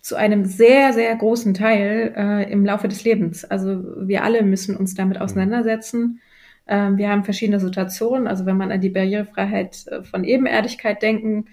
zu 0.00 0.16
einem 0.16 0.44
sehr, 0.44 0.92
sehr 0.92 1.14
großen 1.14 1.54
Teil 1.54 2.12
äh, 2.16 2.52
im 2.52 2.64
Laufe 2.64 2.88
des 2.88 3.04
Lebens. 3.04 3.44
Also 3.44 3.80
wir 3.96 4.24
alle 4.24 4.42
müssen 4.42 4.76
uns 4.76 4.94
damit 4.94 5.18
mhm. 5.18 5.22
auseinandersetzen. 5.22 6.02
Ähm, 6.02 6.20
wir 6.66 7.10
haben 7.10 7.24
verschiedene 7.24 7.60
Situationen. 7.60 8.26
Also 8.26 8.46
wenn 8.46 8.56
man 8.56 8.72
an 8.72 8.80
die 8.80 8.88
Barrierefreiheit 8.88 9.86
äh, 9.88 10.02
von 10.02 10.24
Ebenerdigkeit 10.24 11.02
denken, 11.02 11.46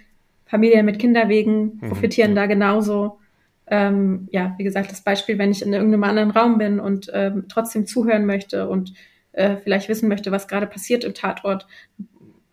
Familien 0.46 0.86
mit 0.86 1.00
Kinderwegen 1.00 1.80
mhm, 1.82 1.90
profitieren 1.90 2.32
mhm. 2.32 2.36
da 2.36 2.46
genauso. 2.46 3.20
Ähm, 3.68 4.28
ja, 4.32 4.54
wie 4.58 4.64
gesagt, 4.64 4.92
das 4.92 5.02
Beispiel, 5.02 5.38
wenn 5.38 5.52
ich 5.52 5.62
in 5.62 5.72
irgendeinem 5.72 6.04
anderen 6.04 6.32
Raum 6.32 6.58
bin 6.58 6.80
und 6.80 7.10
ähm, 7.14 7.46
trotzdem 7.48 7.86
zuhören 7.86 8.26
möchte 8.26 8.68
und 8.68 8.94
äh, 9.32 9.56
vielleicht 9.58 9.88
wissen 9.88 10.10
möchte, 10.10 10.32
was 10.32 10.48
gerade 10.48 10.68
passiert 10.68 11.04
im 11.06 11.14
Tatort, 11.14 11.68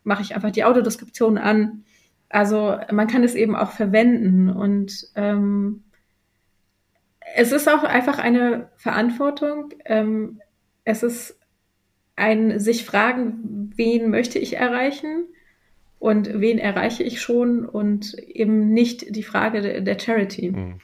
mache 0.05 0.23
ich 0.23 0.35
einfach 0.35 0.53
die 0.53 0.65
Autodeskription 0.65 1.39
an. 1.39 1.85
Also 2.29 2.77
man 2.93 3.09
kann 3.09 3.25
es 3.25 3.35
eben 3.35 3.57
auch 3.57 3.71
verwenden 3.71 4.49
und 4.51 5.09
ähm, 5.17 5.83
es 7.35 7.53
ist 7.53 7.69
auch 7.69 7.85
einfach 7.85 8.19
eine 8.19 8.71
Verantwortung. 8.77 9.71
Ähm, 9.85 10.41
es 10.85 11.03
ist 11.03 11.38
ein 12.19 12.61
sich 12.61 12.85
fragen, 12.85 13.73
wen 13.77 14.11
möchte 14.11 14.39
ich 14.39 14.57
erreichen 14.57 15.27
und 15.99 16.41
wen 16.41 16.59
erreiche 16.59 17.03
ich 17.03 17.21
schon 17.21 17.65
und 17.65 18.15
eben 18.19 18.73
nicht 18.73 19.17
die 19.17 19.23
Frage 19.23 19.83
der, 19.83 19.99
Charity. 19.99 20.51
Mhm. 20.51 20.75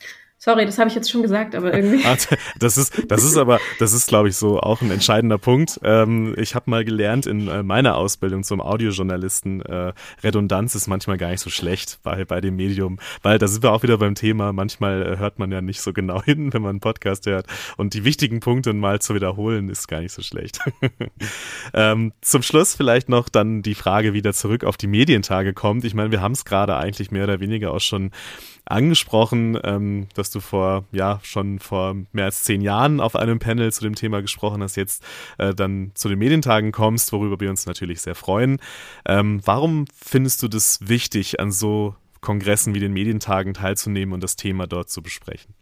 Sorry, 0.45 0.67
das 0.67 0.77
habe 0.79 0.91
ich 0.91 0.95
jetzt 0.95 1.11
schon 1.11 1.23
gesagt, 1.23 1.55
aber 1.55 1.73
irgendwie. 1.73 2.05
Das 2.59 2.77
ist, 2.77 3.11
das 3.11 3.25
ist 3.25 3.39
aber, 3.39 3.61
das 3.79 3.95
ist, 3.95 4.09
glaube 4.09 4.29
ich, 4.29 4.37
so 4.37 4.61
auch 4.61 4.83
ein 4.83 4.91
entscheidender 4.91 5.39
Punkt. 5.39 5.81
Ähm, 5.83 6.35
ich 6.37 6.55
habe 6.55 6.71
mal 6.71 6.85
gelernt 6.85 7.25
in 7.25 7.49
äh, 7.49 7.63
meiner 7.63 7.97
Ausbildung 7.97 8.45
zum 8.45 8.61
Audiojournalisten, 8.61 9.63
äh, 9.63 9.95
Redundanz 10.23 10.75
ist 10.75 10.87
manchmal 10.87 11.17
gar 11.17 11.31
nicht 11.31 11.41
so 11.41 11.49
schlecht 11.49 11.99
bei, 12.03 12.27
bei 12.27 12.43
dem 12.43 12.57
Medium, 12.57 12.99
weil 13.23 13.39
da 13.39 13.49
sind 13.49 13.63
wir 13.63 13.73
auch 13.73 13.83
wieder 13.83 13.97
beim 13.97 14.15
Thema. 14.15 14.53
Manchmal 14.53 15.15
äh, 15.15 15.17
hört 15.17 15.39
man 15.39 15.51
ja 15.51 15.63
nicht 15.63 15.81
so 15.81 15.95
genau 15.95 16.23
hin, 16.25 16.53
wenn 16.53 16.61
man 16.61 16.71
einen 16.71 16.81
Podcast 16.81 17.25
hört. 17.25 17.47
Und 17.79 17.95
die 17.95 18.05
wichtigen 18.05 18.41
Punkte 18.41 18.75
mal 18.75 19.01
zu 19.01 19.15
wiederholen, 19.15 19.71
ist 19.71 19.89
gar 19.89 20.01
nicht 20.01 20.13
so 20.13 20.21
schlecht. 20.21 20.59
ähm, 21.73 22.13
zum 22.21 22.43
Schluss 22.43 22.75
vielleicht 22.75 23.09
noch 23.09 23.31
dann 23.31 23.63
die 23.63 23.75
Frage 23.75 24.13
wieder 24.13 24.35
zurück 24.35 24.65
auf 24.65 24.77
die 24.77 24.89
Medientage 24.89 25.55
kommt. 25.55 25.85
Ich 25.85 25.95
meine, 25.95 26.11
wir 26.11 26.21
haben 26.21 26.33
es 26.33 26.45
gerade 26.45 26.77
eigentlich 26.77 27.11
mehr 27.11 27.25
oder 27.25 27.41
weniger 27.41 27.73
auch 27.73 27.81
schon 27.81 28.11
angesprochen, 28.67 29.59
ähm, 29.63 30.09
dass 30.15 30.31
du 30.31 30.41
vor, 30.41 30.85
ja, 30.93 31.21
schon 31.23 31.59
vor 31.59 31.97
mehr 32.13 32.27
als 32.27 32.45
zehn 32.45 32.61
Jahren 32.61 33.01
auf 33.01 33.17
einem 33.17 33.39
Panel 33.39 33.73
zu 33.73 33.83
dem 33.83 33.95
Thema 33.95 34.23
gesprochen 34.23 34.63
hast, 34.63 34.77
jetzt 34.77 35.05
äh, 35.39 35.55
dann 35.55 35.93
zu 35.95 36.09
den 36.09 36.19
Medientagen 36.19 36.73
kommst, 36.73 37.13
worüber 37.13 37.39
wir 37.41 37.51
uns 37.51 37.67
natürlich 37.67 38.01
sehr 38.01 38.15
freuen. 38.15 38.59
Ähm, 39.07 39.41
warum 39.45 39.85
findest 39.95 40.43
du 40.43 40.49
das 40.49 40.79
wichtig, 40.89 41.41
an 41.41 41.53
so 41.53 41.95
Kongressen 42.21 42.75
wie 42.75 42.81
den 42.81 42.93
Medientagen 42.93 43.55
teilzunehmen 43.55 44.15
und 44.15 44.23
das 44.23 44.37
Thema 44.37 44.67
dort 44.67 44.89
zu 44.89 45.03
besprechen? 45.03 45.55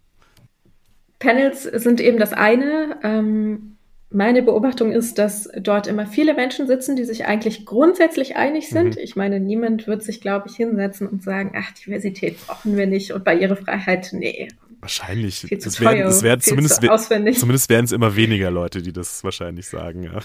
Panels 1.18 1.62
sind 1.62 2.00
eben 2.00 2.18
das 2.18 2.32
eine. 2.32 2.98
Ähm, 3.02 3.76
meine 4.12 4.42
Beobachtung 4.42 4.92
ist, 4.92 5.18
dass 5.18 5.48
dort 5.58 5.86
immer 5.86 6.06
viele 6.06 6.34
Menschen 6.34 6.66
sitzen, 6.66 6.96
die 6.96 7.04
sich 7.04 7.26
eigentlich 7.26 7.64
grundsätzlich 7.64 8.36
einig 8.36 8.68
sind. 8.68 8.96
Mhm. 8.96 9.02
Ich 9.02 9.16
meine, 9.16 9.40
niemand 9.40 9.86
wird 9.86 10.02
sich, 10.02 10.20
glaube 10.20 10.48
ich, 10.48 10.56
hinsetzen 10.56 11.08
und 11.08 11.22
sagen, 11.22 11.52
ach, 11.56 11.72
Diversität 11.72 12.36
brauchen 12.46 12.76
wir 12.76 12.86
nicht 12.86 13.12
und 13.12 13.24
Barrierefreiheit, 13.24 14.10
nee. 14.12 14.48
Wahrscheinlich. 14.80 15.36
Viel 15.36 15.58
zu 15.58 15.68
es 15.68 15.80
werden, 15.80 16.02
es 16.02 16.22
werden 16.22 16.40
zumindest, 16.40 16.82
zumindest 16.82 17.70
werden 17.70 17.84
es 17.84 17.92
immer 17.92 18.16
weniger 18.16 18.50
Leute, 18.50 18.82
die 18.82 18.92
das 18.92 19.22
wahrscheinlich 19.22 19.68
sagen, 19.68 20.02
ja. 20.02 20.18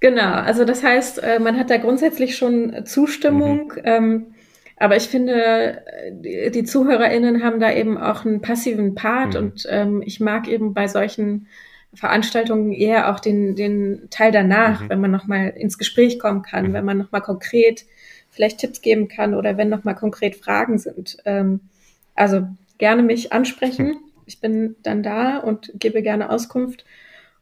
Genau, 0.00 0.32
also 0.32 0.64
das 0.64 0.82
heißt, 0.82 1.22
äh, 1.22 1.38
man 1.38 1.56
hat 1.56 1.70
da 1.70 1.76
grundsätzlich 1.76 2.36
schon 2.36 2.84
Zustimmung. 2.84 3.72
Mhm. 3.76 3.82
Ähm, 3.84 4.26
aber 4.78 4.96
ich 4.96 5.04
finde, 5.04 5.84
die 6.10 6.64
ZuhörerInnen 6.64 7.44
haben 7.44 7.60
da 7.60 7.72
eben 7.72 7.96
auch 7.96 8.24
einen 8.24 8.40
passiven 8.40 8.96
Part 8.96 9.34
mhm. 9.34 9.40
und 9.40 9.66
ähm, 9.68 10.02
ich 10.04 10.18
mag 10.18 10.48
eben 10.48 10.74
bei 10.74 10.88
solchen 10.88 11.46
Veranstaltungen 11.94 12.72
eher 12.72 13.12
auch 13.12 13.20
den, 13.20 13.54
den 13.54 14.08
Teil 14.10 14.32
danach, 14.32 14.82
mhm. 14.82 14.88
wenn 14.88 15.00
man 15.00 15.10
nochmal 15.10 15.50
ins 15.50 15.78
Gespräch 15.78 16.18
kommen 16.18 16.42
kann, 16.42 16.68
mhm. 16.68 16.72
wenn 16.72 16.84
man 16.84 16.98
nochmal 16.98 17.20
konkret 17.20 17.84
vielleicht 18.30 18.58
Tipps 18.58 18.80
geben 18.80 19.08
kann 19.08 19.34
oder 19.34 19.58
wenn 19.58 19.68
nochmal 19.68 19.94
konkret 19.94 20.36
Fragen 20.36 20.78
sind. 20.78 21.18
Ähm, 21.24 21.60
also 22.14 22.48
gerne 22.78 23.02
mich 23.02 23.32
ansprechen. 23.32 23.88
Mhm. 23.88 23.98
Ich 24.26 24.40
bin 24.40 24.76
dann 24.82 25.02
da 25.02 25.38
und 25.38 25.70
gebe 25.74 26.02
gerne 26.02 26.30
Auskunft. 26.30 26.84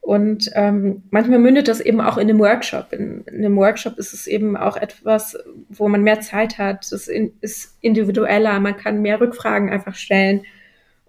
Und 0.00 0.50
ähm, 0.54 1.02
manchmal 1.10 1.38
mündet 1.38 1.68
das 1.68 1.80
eben 1.80 2.00
auch 2.00 2.16
in 2.16 2.28
einem 2.28 2.38
Workshop. 2.38 2.92
In, 2.92 3.22
in, 3.26 3.44
einem 3.44 3.56
Workshop 3.56 3.98
ist 3.98 4.14
es 4.14 4.26
eben 4.26 4.56
auch 4.56 4.76
etwas, 4.76 5.36
wo 5.68 5.88
man 5.88 6.02
mehr 6.02 6.20
Zeit 6.20 6.58
hat. 6.58 6.90
Es 6.90 7.06
ist 7.06 7.76
individueller, 7.82 8.58
man 8.60 8.76
kann 8.76 9.02
mehr 9.02 9.20
Rückfragen 9.20 9.68
einfach 9.68 9.94
stellen. 9.94 10.42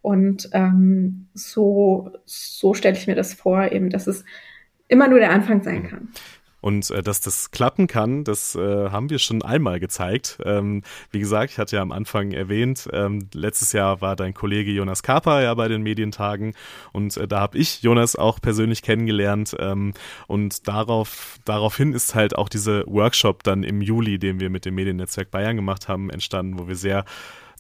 Und 0.02 0.50
ähm, 0.54 1.28
so, 1.34 2.12
so 2.26 2.74
stelle 2.74 2.98
ich 2.98 3.08
mir 3.08 3.16
das 3.16 3.34
vor, 3.34 3.72
eben, 3.72 3.90
dass 3.90 4.08
es 4.08 4.26
immer 4.88 5.08
nur 5.08 5.20
der 5.20 5.32
Anfang 5.32 5.62
sein 5.62 5.88
kann. 5.88 6.10
Und 6.62 6.92
äh, 6.92 7.02
dass 7.02 7.22
das 7.22 7.52
klappen 7.52 7.88
kann, 7.88 8.24
das 8.24 8.56
äh, 8.56 8.90
haben 8.90 9.10
wir 9.10 9.20
schon 9.20 9.42
einmal 9.42 9.80
gezeigt. 9.80 10.38
Ähm, 10.46 10.84
wie 11.10 11.20
gesagt, 11.20 11.52
ich 11.52 11.58
hatte 11.58 11.76
ja 11.76 11.82
am 11.82 11.92
Anfang 11.92 12.32
erwähnt, 12.32 12.88
ähm, 12.94 13.28
letztes 13.34 13.74
Jahr 13.74 14.00
war 14.00 14.16
dein 14.16 14.34
Kollege 14.34 14.72
Jonas 14.72 15.02
Kaper 15.02 15.42
ja 15.42 15.54
bei 15.56 15.68
den 15.68 15.82
Medientagen 15.82 16.54
und 16.94 17.18
äh, 17.18 17.28
da 17.28 17.40
habe 17.40 17.58
ich 17.58 17.82
Jonas 17.82 18.16
auch 18.16 18.40
persönlich 18.40 18.84
kennengelernt. 18.84 19.56
Ähm, 19.60 19.94
und 20.28 20.68
darauf, 20.68 21.40
daraufhin 21.46 21.94
ist 21.94 22.14
halt 22.14 22.38
auch 22.38 22.48
dieser 22.48 22.86
Workshop 22.86 23.44
dann 23.44 23.64
im 23.64 23.82
Juli, 23.82 24.20
den 24.20 24.40
wir 24.40 24.52
mit 24.52 24.66
dem 24.66 24.76
Mediennetzwerk 24.76 25.32
Bayern 25.32 25.56
gemacht 25.56 25.88
haben, 25.88 26.12
entstanden, 26.12 26.60
wo 26.60 26.68
wir 26.68 26.76
sehr 26.76 27.06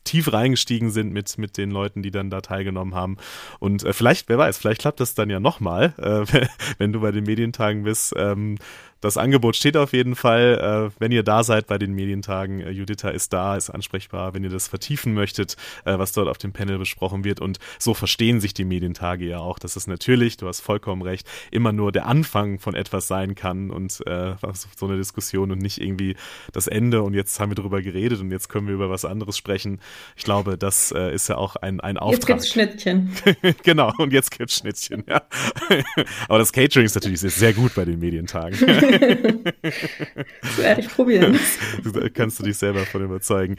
tief 0.04 0.32
reingestiegen 0.32 0.92
sind 0.92 1.14
mit, 1.14 1.38
mit 1.38 1.58
den 1.58 1.72
Leuten, 1.72 2.02
die 2.02 2.12
dann 2.12 2.30
da 2.30 2.42
teilgenommen 2.42 2.96
haben. 2.96 3.18
Und 3.60 3.84
äh, 3.84 3.94
vielleicht, 3.94 4.30
wer 4.30 4.38
weiß, 4.38 4.58
vielleicht 4.58 4.82
klappt 4.82 5.00
das 5.00 5.14
dann 5.14 5.30
ja 5.30 5.40
nochmal, 5.40 5.94
äh, 5.98 6.48
wenn 6.78 6.94
du 6.94 7.02
bei 7.02 7.12
den 7.12 7.26
Medientagen 7.26 7.84
bist. 7.84 8.14
Ähm, 8.18 8.58
das 9.02 9.18
Angebot 9.18 9.56
steht 9.56 9.76
auf 9.76 9.94
jeden 9.94 10.16
Fall. 10.16 10.92
Äh, 10.92 10.96
wenn 11.00 11.12
ihr 11.12 11.24
da 11.24 11.44
seid 11.44 11.68
bei 11.68 11.78
den 11.78 11.94
Medientagen, 11.94 12.62
äh, 12.62 12.70
Juditha 12.70 13.10
ist 13.10 13.34
da, 13.34 13.56
ist 13.58 13.70
ansprechbar, 13.70 14.34
wenn 14.34 14.44
ihr 14.44 14.50
das 14.50 14.68
vertiefen 14.68 15.14
möchtet, 15.14 15.58
äh, 15.86 15.98
was 15.98 16.12
dort 16.12 16.28
auf 16.28 16.38
dem 16.38 16.54
Panel 16.54 16.78
besprochen 16.78 17.24
wird. 17.24 17.40
Und 17.40 17.60
so 17.80 17.94
verstehen 17.94 18.40
sich 18.40 18.54
die 18.54 18.64
Medientage 18.64 19.26
ja 19.26 19.40
auch, 19.40 19.60
dass 19.60 19.76
es 19.76 19.88
natürlich, 19.88 20.38
du 20.38 20.48
hast 20.48 20.62
vollkommen 20.62 21.02
recht, 21.02 21.28
immer 21.50 21.72
nur 21.72 21.92
der 21.92 22.06
Anfang 22.06 22.60
von 22.60 22.76
etwas 22.76 23.08
sein 23.08 23.36
kann 23.36 23.72
und 23.72 24.06
äh, 24.08 24.36
so 24.78 24.86
eine 24.86 24.98
Diskussion 24.98 25.52
und 25.52 25.60
nicht 25.60 25.82
irgendwie 25.82 26.16
das 26.54 26.68
Ende 26.68 27.02
und 27.02 27.14
jetzt 27.14 27.40
haben 27.40 27.52
wir 27.52 27.56
darüber 27.56 27.82
geredet 27.82 28.22
und 28.22 28.32
jetzt 28.32 28.50
können 28.50 28.68
wir 28.68 28.76
über 28.76 28.90
was 28.90 29.04
anderes 29.04 29.38
sprechen. 29.38 29.80
Ich 30.16 30.24
glaube, 30.24 30.58
das 30.58 30.92
äh, 30.92 31.14
ist 31.14 31.28
ja 31.28 31.38
auch 31.38 31.56
ein, 31.56 31.80
ein 31.80 31.98
Auftrag. 31.98 32.20
Jetzt 32.20 32.28
gibt's 32.28 32.50
Schnittchen. 32.50 33.12
genau, 33.64 33.92
und 33.98 34.14
jetzt 34.14 34.32
gibt's 34.32 34.58
Schnittchen, 34.58 35.04
ja. 35.08 35.24
Aber 36.28 36.38
das 36.38 36.54
Catering 36.54 36.86
ist 36.86 36.96
natürlich 36.96 37.20
sehr 37.20 37.54
gut 37.54 37.74
bei 37.76 37.86
den 37.86 38.00
Medientagen. 38.00 38.58
das 38.92 40.58
werde 40.58 40.82
ich 40.82 40.90
probieren. 40.90 41.40
Da 41.94 42.10
kannst 42.10 42.40
du 42.40 42.44
dich 42.44 42.58
selber 42.58 42.86
von 42.86 43.04
überzeugen. 43.04 43.58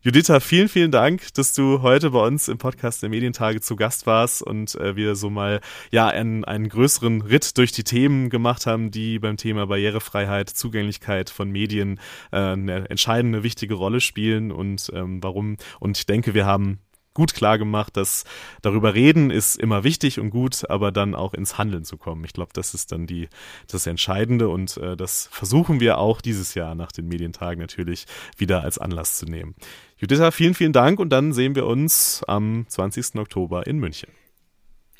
Juditha, 0.00 0.40
vielen, 0.40 0.68
vielen 0.68 0.90
Dank, 0.90 1.32
dass 1.34 1.54
du 1.54 1.80
heute 1.80 2.10
bei 2.10 2.24
uns 2.26 2.48
im 2.48 2.58
Podcast 2.58 3.02
der 3.02 3.08
Medientage 3.08 3.60
zu 3.60 3.74
Gast 3.74 4.06
warst 4.06 4.42
und 4.42 4.74
äh, 4.74 4.96
wir 4.96 5.16
so 5.16 5.30
mal 5.30 5.60
ja 5.90 6.08
einen, 6.08 6.44
einen 6.44 6.68
größeren 6.68 7.22
Ritt 7.22 7.56
durch 7.56 7.72
die 7.72 7.84
Themen 7.84 8.28
gemacht 8.28 8.66
haben, 8.66 8.90
die 8.90 9.18
beim 9.18 9.36
Thema 9.36 9.66
Barrierefreiheit, 9.66 10.50
Zugänglichkeit 10.50 11.30
von 11.30 11.50
Medien 11.50 11.98
äh, 12.32 12.36
eine 12.36 12.90
entscheidende, 12.90 13.42
wichtige 13.42 13.74
Rolle 13.74 14.00
spielen 14.00 14.52
und 14.52 14.90
ähm, 14.94 15.22
warum. 15.22 15.56
Und 15.80 15.96
ich 15.96 16.06
denke, 16.06 16.34
wir 16.34 16.44
haben 16.44 16.80
gut 17.14 17.34
klar 17.34 17.58
gemacht, 17.58 17.96
dass 17.96 18.24
darüber 18.62 18.94
reden 18.94 19.30
ist 19.30 19.56
immer 19.56 19.84
wichtig 19.84 20.20
und 20.20 20.30
gut, 20.30 20.68
aber 20.68 20.92
dann 20.92 21.14
auch 21.14 21.32
ins 21.32 21.56
Handeln 21.56 21.84
zu 21.84 21.96
kommen. 21.96 22.24
Ich 22.24 22.32
glaube, 22.32 22.50
das 22.52 22.74
ist 22.74 22.92
dann 22.92 23.06
die 23.06 23.28
das 23.68 23.86
Entscheidende 23.86 24.48
und 24.48 24.76
äh, 24.76 24.96
das 24.96 25.28
versuchen 25.30 25.80
wir 25.80 25.98
auch 25.98 26.20
dieses 26.20 26.54
Jahr 26.54 26.74
nach 26.74 26.92
den 26.92 27.08
Medientagen 27.08 27.60
natürlich 27.60 28.06
wieder 28.36 28.62
als 28.62 28.78
Anlass 28.78 29.16
zu 29.16 29.26
nehmen. 29.26 29.54
Juditha, 29.96 30.30
vielen, 30.32 30.54
vielen 30.54 30.72
Dank 30.72 30.98
und 30.98 31.10
dann 31.10 31.32
sehen 31.32 31.54
wir 31.54 31.66
uns 31.66 32.22
am 32.26 32.66
20. 32.68 33.16
Oktober 33.16 33.66
in 33.66 33.78
München. 33.78 34.10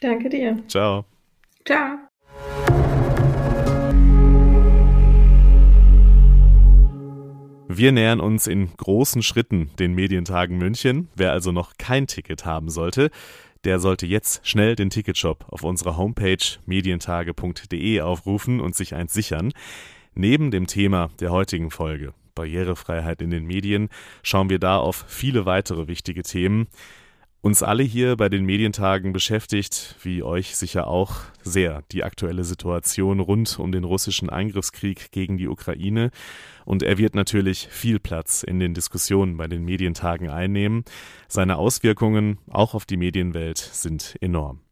Danke 0.01 0.29
dir. 0.29 0.63
Ciao. 0.69 1.05
Ciao. 1.65 1.99
Wir 7.77 7.91
nähern 7.91 8.21
uns 8.21 8.47
in 8.47 8.71
großen 8.77 9.25
Schritten 9.25 9.69
den 9.81 9.95
Medientagen 9.95 10.59
München. 10.59 11.09
Wer 11.17 11.33
also 11.33 11.51
noch 11.51 11.73
kein 11.77 12.07
Ticket 12.07 12.45
haben 12.45 12.71
sollte, 12.71 13.11
der 13.65 13.81
sollte 13.81 14.07
jetzt 14.07 14.47
schnell 14.47 14.77
den 14.77 14.91
Ticketshop 14.91 15.45
auf 15.49 15.65
unserer 15.65 15.97
Homepage 15.97 16.39
medientage.de 16.67 18.01
aufrufen 18.01 18.61
und 18.61 18.77
sich 18.77 18.95
eins 18.95 19.13
sichern. 19.13 19.53
Neben 20.15 20.53
dem 20.53 20.69
Thema 20.69 21.11
der 21.19 21.33
heutigen 21.33 21.73
Folge, 21.73 22.15
Barrierefreiheit 22.37 23.21
in 23.21 23.31
den 23.31 23.45
Medien, 23.45 23.89
schauen 24.23 24.51
wir 24.51 24.61
da 24.61 24.77
auf 24.77 25.05
viele 25.09 25.45
weitere 25.45 25.89
wichtige 25.89 26.23
Themen. 26.23 26.69
Uns 27.45 27.63
alle 27.63 27.83
hier 27.83 28.17
bei 28.17 28.31
den 28.31 28.47
Medientagen 28.47 29.13
beschäftigt, 29.13 29.97
wie 30.03 30.23
euch 30.23 30.57
sicher 30.57 30.87
auch, 30.87 31.17
sehr 31.43 31.83
die 31.93 32.03
aktuelle 32.03 32.43
Situation 32.43 33.21
rund 33.21 33.59
um 33.59 33.71
den 33.71 33.85
russischen 33.85 34.31
Angriffskrieg 34.31 35.13
gegen 35.13 35.37
die 35.37 35.49
Ukraine. 35.49 36.11
Und 36.65 36.83
er 36.83 36.97
wird 36.97 37.15
natürlich 37.15 37.69
viel 37.69 38.01
Platz 38.01 38.45
in 38.45 38.61
den 38.61 38.73
Diskussionen 38.73 39.37
bei 39.37 39.47
den 39.47 39.63
Medientagen 39.63 40.31
einnehmen. 40.31 40.87
Seine 41.29 41.59
Auswirkungen 41.59 42.39
auch 42.49 42.73
auf 42.73 42.87
die 42.87 42.97
Medienwelt 42.97 43.59
sind 43.59 44.17
enorm. 44.23 44.63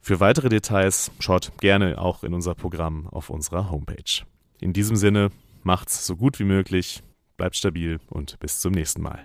Für 0.00 0.18
weitere 0.18 0.48
Details 0.48 1.12
schaut 1.20 1.52
gerne 1.60 1.98
auch 1.98 2.24
in 2.24 2.34
unser 2.34 2.56
Programm 2.56 3.06
auf 3.06 3.30
unserer 3.30 3.70
Homepage. 3.70 4.24
In 4.60 4.72
diesem 4.72 4.96
Sinne, 4.96 5.30
macht's 5.62 6.04
so 6.04 6.16
gut 6.16 6.40
wie 6.40 6.44
möglich, 6.44 7.00
bleibt 7.36 7.54
stabil 7.54 8.00
und 8.08 8.40
bis 8.40 8.58
zum 8.58 8.72
nächsten 8.72 9.02
Mal. 9.02 9.24